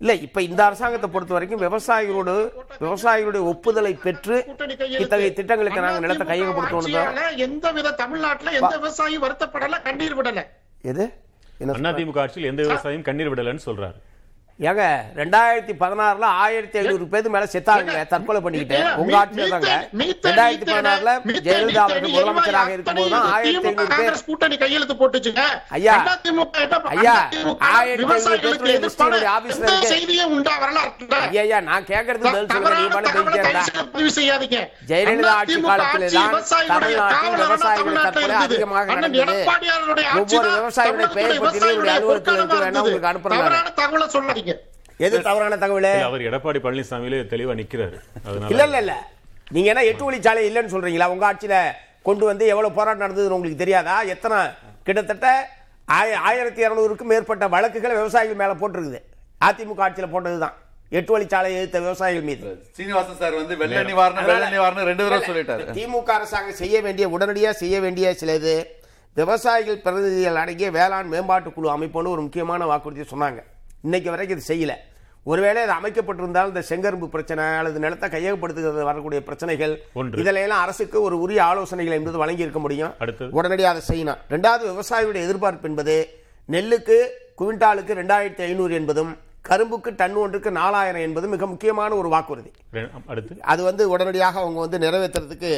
இல்ல 0.00 0.12
இப்ப 0.26 0.42
இந்த 0.42 0.60
அரசாங்கத்தை 0.66 1.08
பொறுத்த 1.10 1.32
வரைக்கும் 1.34 1.62
விவசாயிகளோடு 1.62 2.34
விவசாயிகளுடைய 2.82 3.42
ஒப்புதலை 3.50 3.92
பெற்று. 4.04 4.36
இத்தகைய 4.98 5.30
திட்டங்களுக்கு 5.32 5.80
நாங்க 5.80 6.00
நிலத்தை 6.04 6.26
கையகப்படுத்தணும் 6.30 7.40
எந்த 7.46 7.66
வித 7.70 7.94
தமிழ்நாட்டுல 7.98 8.54
எந்த 8.60 8.74
விவசாயி 8.78 9.18
வருத்தப்படல 9.24 9.80
கண்ணீர் 9.82 10.16
விடல 10.20 10.42
எது? 10.84 11.04
அதிமுக 11.90 12.18
ஆட்சியில் 12.18 12.50
எந்த 12.50 12.62
விவசாயியும் 12.66 13.06
கண்ணீர் 13.08 13.32
விடலன்னு 13.32 13.66
சொல்றாரு 13.66 13.98
ஏங்க 14.68 14.86
ரெண்டாயிரத்தி 15.18 15.74
பதினாறுல 15.82 16.26
ஆயிரத்தி 16.44 16.76
ஐநூறு 16.80 17.04
பேருக்கு 17.12 17.30
மேல 17.34 17.46
செத்தாங்க 17.52 17.92
தற்கொலை 18.10 18.40
பண்ணிக்கிட்டு. 18.44 18.78
உங்க 19.02 19.14
ஆட்சியில 19.20 19.46
தாங்க. 19.54 19.70
ரெண்டாயிரத்தி 20.26 20.66
பதினாறுல 20.70 21.12
ஜெயலலிதா 21.46 21.82
அவர்கள் 21.84 22.12
முதலமைச்சராக 22.16 22.74
எரிவாயு 22.74 22.74
இருக்கும்போது 22.74 23.16
ஆயிரத்தி 23.34 23.68
ஐநூறு 23.70 23.96
பேர் 24.00 24.18
கூட்டணி 24.26 24.56
கையெழுத்து 24.62 24.96
போட்டுச்சுங்க. 25.00 25.44
ஐயா, 25.78 25.94
ஐயா, 26.94 27.14
ஆயிரத்தி 27.70 28.04
ஐநூறு 28.04 28.40
பேருடைய 28.44 28.74
எதிர்ப்பான 28.80 29.12
லிஸ்ட் 29.14 29.30
ஆபீஸ்ல 29.36 29.62
எந்த 29.62 29.72
இருக்கு. 29.72 29.90
செய்தியும் 29.94 30.34
உண்டா 30.36 30.54
வரலாற்றுல? 30.64 31.22
ஐயா 31.44 31.60
நான் 31.70 31.88
கேட்கறது 31.92 32.24
பதில் 32.28 32.52
சொல்லுங்க. 32.52 32.76
நீ 32.82 32.86
பண்ண 32.96 34.12
செய்யாதீங்க. 34.18 34.60
ஜெயலலிதா 34.92 35.32
ஆட்சி 35.40 35.58
காலத்திலே 35.70 36.12
விவசாயிகளுடைய 36.18 37.00
தமிழ்நாட்டில் 37.14 37.80
தமிழ்நாட்டில் 37.80 38.20
தற்கொலை. 38.20 38.36
அதிகமாக 38.44 38.84
நடந்தது. 38.94 39.40
ஒவ்வொரு 40.20 40.48
விவசாயியுடைய 40.58 41.10
பெயர் 41.18 41.36
விவசாயிகளுடைய 41.40 41.96
அலுவலகத்தில் 41.96 42.38
இருக்கு, 42.40 42.62
வேணா. 42.64 42.80
உங்களுக்கு 42.84 43.10
அனுப்புறேன் 43.14 43.42
தவறான 43.44 43.74
தகவலை 43.82 44.08
சொல்லாதீங்க. 44.16 44.49
எது 45.00 45.22
தவறான 45.22 45.56
தகவல்? 45.56 46.02
அவர் 46.02 46.20
எடப்பாடி 46.20 46.58
பழனிசாமியிலே 46.58 47.20
தெளிவா 47.26 47.54
நிக்கிறாரு. 47.54 47.98
இல்ல 47.98 48.00
அதனால 48.24 48.64
இல்ல 48.64 48.78
இல்ல 48.78 49.06
நீங்க 49.50 49.68
என்ன 49.68 49.84
எட்டு 49.84 50.12
வழிச்சாலை 50.12 50.42
இல்லைன்னு 50.48 50.68
சொல்றீங்களா? 50.68 51.06
உங்க 51.06 51.32
ஆட்சியில 51.32 51.72
கொண்டு 52.02 52.24
வந்து 52.24 52.46
எவ்வளவு 52.46 52.74
போராட்டம் 52.74 53.10
நடந்ததுன்னு 53.10 53.28
உங்களுக்கு 53.28 53.56
தெரியாதா? 53.56 54.02
எத்தனை 54.02 54.46
கிட்டத்தட்ட 54.82 55.48
ஆய- 55.84 56.18
ஆயிரத்தி 56.18 56.66
இருநூறுக்கும் 56.66 57.02
மேற்பட்ட 57.02 57.48
வழக்குகள் 57.48 57.94
விவசாயிகள் 57.94 58.36
மேல 58.36 58.54
போட்டிருக்குது. 58.54 59.00
அதிமுக 59.44 59.80
ஆட்சியில 59.80 60.08
போட்டதுதான். 60.12 60.52
எட்டு 60.88 61.18
வழிச்சாலை 61.18 61.44
எதிர்த்த 61.44 61.78
விவசாயிகள் 61.78 62.22
மீது. 62.22 62.66
சீனிவாசன் 62.72 63.16
சார் 63.16 63.34
வந்து 63.34 63.56
வெள்ள 63.56 63.82
நிவாரணம் 63.82 64.24
வெள்ள 64.24 64.50
நிவாரணம் 64.50 64.84
ரெண்டு 64.84 65.08
தடவை 65.08 65.28
சொல்லிட்டாரு. 65.28 65.74
திமுக 65.76 66.10
அரசாங்கம் 66.10 66.54
செய்ய 66.54 66.80
வேண்டிய 66.80 67.08
உடனடியாக 67.08 67.56
செய்ய 67.56 67.80
வேண்டிய 67.80 68.14
சில 68.14 68.34
இது 68.34 68.74
விவசாயிகள் 69.14 69.78
பிரதிநிதிகள் 69.78 70.36
அடங்கிய 70.36 70.70
வேளாண் 70.70 71.06
மேம்பாட்டு 71.06 71.52
குழு 71.52 71.78
அமைப்புன்னு 71.78 72.08
ஒரு 72.08 72.20
முக்கியமான 72.22 72.66
வாக்குறுதி 72.66 73.00
சொன்னாங்க. 73.00 73.42
இன்னைக்கு 73.82 74.10
வரைக்கும் 74.10 74.38
இது 74.38 74.54
செய்யல. 74.54 74.74
ஒருவேளை 75.28 75.60
அது 75.64 75.72
அமைக்கப்பட்டிருந்தால் 75.78 76.50
இந்த 76.50 76.62
செங்கரும்பு 76.68 77.06
பிரச்சனை 77.14 77.44
அல்லது 77.60 77.78
நிலத்தை 77.84 78.06
கையகப்படுத்துகிறது 78.12 78.84
வரக்கூடிய 78.90 79.20
பிரச்சனைகள். 79.28 79.72
இதில் 80.20 80.40
எல்லாம் 80.42 80.62
அரசுக்கு 80.64 80.98
ஒரு 81.06 81.16
உரிய 81.24 81.40
ஆலோசனைகள் 81.48 81.96
என்பது 81.98 82.22
வழங்கி 82.22 82.46
இருக்க 82.46 82.60
முடியும். 82.64 82.92
உடனடியாக 83.38 83.72
அதை 83.74 83.82
செய்யணும். 83.90 84.20
ரெண்டாவது 84.34 84.64
விவசாயியுடைய 84.70 85.26
எதிர்பார்ப்பு 85.28 85.68
என்பது 85.70 85.96
நெல்லுக்கு 86.54 86.98
குவிண்டாலுக்கு 87.40 87.92
ரெண்டாயிரத்தி 88.00 88.42
ஐநூறு 88.46 88.72
என்பதும் 88.80 89.12
கரும்புக்கு 89.48 89.90
டன் 90.00 90.16
ஒன்றுக்கு 90.22 90.50
நாலாயிரம் 90.60 91.04
என்பதும் 91.08 91.32
மிக 91.34 91.46
முக்கியமான 91.52 91.90
ஒரு 92.00 92.08
வாக்குறுதி. 92.14 92.50
அது 93.52 93.60
வந்து 93.68 93.82
உடனடியாக 93.92 94.40
அவங்க 94.42 94.60
வந்து 94.64 94.80
நிறைவேற்றுறதுக்கு 94.84 95.52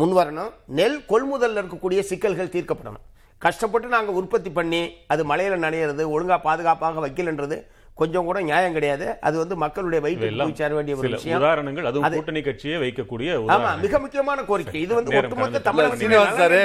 முன் 0.00 0.14
வரணும். 0.18 0.52
நெல் 0.78 0.98
கொள்முதல்ல 1.10 1.60
இருக்கக்கூடிய 1.62 2.00
சிக்கல்கள் 2.10 2.54
தீர்க்கப்படணும். 2.54 3.04
கஷ்டப்பட்டு 3.44 3.88
நாங்கள் 3.94 4.18
உற்பத்தி 4.20 4.50
பண்ணி 4.58 4.82
அது 5.12 5.22
மழையில 5.30 5.56
நனையிறது 5.64 6.04
ஒழுங்கா 6.14 6.38
பாதுகாப்பாக 6.46 7.00
வைக்கலன்றது 7.06 7.58
கொஞ்சம் 7.98 8.24
கூட 8.24 8.38
நியாயம் 8.42 8.72
கிடையாது. 8.72 9.06
அது 9.20 9.36
வந்து 9.38 9.56
மக்களுடைய 9.56 9.98
போய் 10.00 10.16
சேர 10.54 10.70
வேண்டிய 10.74 10.94
ஒரு 10.94 11.04
சில 11.04 11.16
விஷயம். 11.16 11.38
உதாரணங்கள் 11.38 11.86
அதுவும் 11.86 12.06
அது- 12.06 12.16
கூட்டணி 12.16 12.40
கட்சியை 12.42 12.78
வைக்கக்கூடிய 12.80 13.28
ஆமா 13.54 13.70
மிக 13.80 13.98
முக்கியமான 13.98 14.42
கோரிக்கை. 14.42 14.80
இது 14.80 14.92
வந்து 14.94 15.16
ஒட்டுமொத்த 15.18 15.60
தமிழக 15.60 15.96
சீனிவாஸ் 15.96 16.34
சாரு 16.40 16.58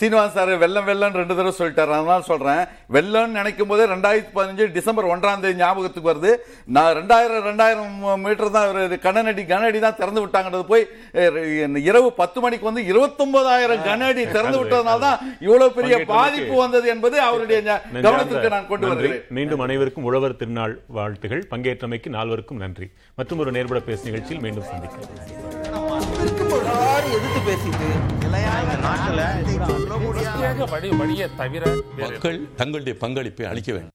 சீனிவாஸ் 0.00 0.34
சாரு 0.36 0.54
வெள்ளம் 0.58 0.84
வெள்ளம் 0.84 1.14
ரெண்டு 1.14 1.34
தடவை 1.34 1.52
சொல்லிட்டாரு. 1.58 1.92
அதனால 1.94 2.20
சொல்றேன். 2.22 2.62
வெள்ளம் 2.88 3.30
நினைக்கும் 3.32 3.68
போதே 3.68 3.86
ரெண்டாயிரத்தி 3.86 4.32
பதினஞ்சு 4.34 4.66
டிசம்பர் 4.72 5.10
ஒன்றாம் 5.12 5.40
தேதி 5.40 5.60
ஞாபகத்துக்கு 5.60 6.10
வருது. 6.10 6.32
நான் 6.70 6.96
ரெண்டாயிரம் 6.96 7.46
ரெண்டாயிரம் 7.48 7.94
மீட்டர் 8.18 8.50
தான் 8.50 8.68
ஒரு 8.72 8.98
கன 9.04 9.24
அடி 9.26 9.44
கன 9.44 9.64
அடி 9.64 9.78
தான் 9.78 9.96
திறந்து 9.96 10.22
விட்டாங்கன்றது 10.22 10.66
போய் 10.66 10.84
இரவு 11.84 12.10
பத்து 12.14 12.40
மணிக்கு 12.40 12.64
வந்து 12.64 12.84
இருபத்தொன்பதாயிரம் 12.90 13.84
கன 13.84 14.02
அடி 14.06 14.24
திறந்து 14.28 14.60
விட்டதுனால 14.60 14.98
தான் 15.00 15.18
இவ்வளவு 15.40 15.72
பெரிய 15.72 15.94
பாதிப்பு 16.12 16.56
வந்தது 16.56 16.88
என்பது 16.88 17.16
அவருடைய. 17.20 17.60
கவனத்திற்கு 18.02 18.48
நான் 18.48 18.66
கொண்டு. 18.66 18.86
வருகிறேன். 18.86 19.24
மீண்டும் 19.30 19.60
அனைவருக்கும் 19.60 20.04
உழவர் 20.04 20.36
திருநாள் 20.36 20.62
வாழ்த்துகள். 20.86 21.46
பங்கேற்றமைக்கு 21.50 22.08
நால்வருக்கும் 22.08 22.56
நன்றி. 22.56 22.90
மற்றும் 23.16 23.38
ஒரு 23.38 23.52
நேர்பட 23.52 23.80
பேசு 23.80 24.04
நிகழ்ச்சியில் 24.04 24.42
மீண்டும் 24.42 24.64
சந்திக்கிறேன் 24.64 25.32
மக்கள் 31.98 32.54
தங்களுடைய 32.56 32.98
பங்களிப்பை 32.98 33.46
அளிக்க 33.46 33.72
வேண்டும். 33.72 33.90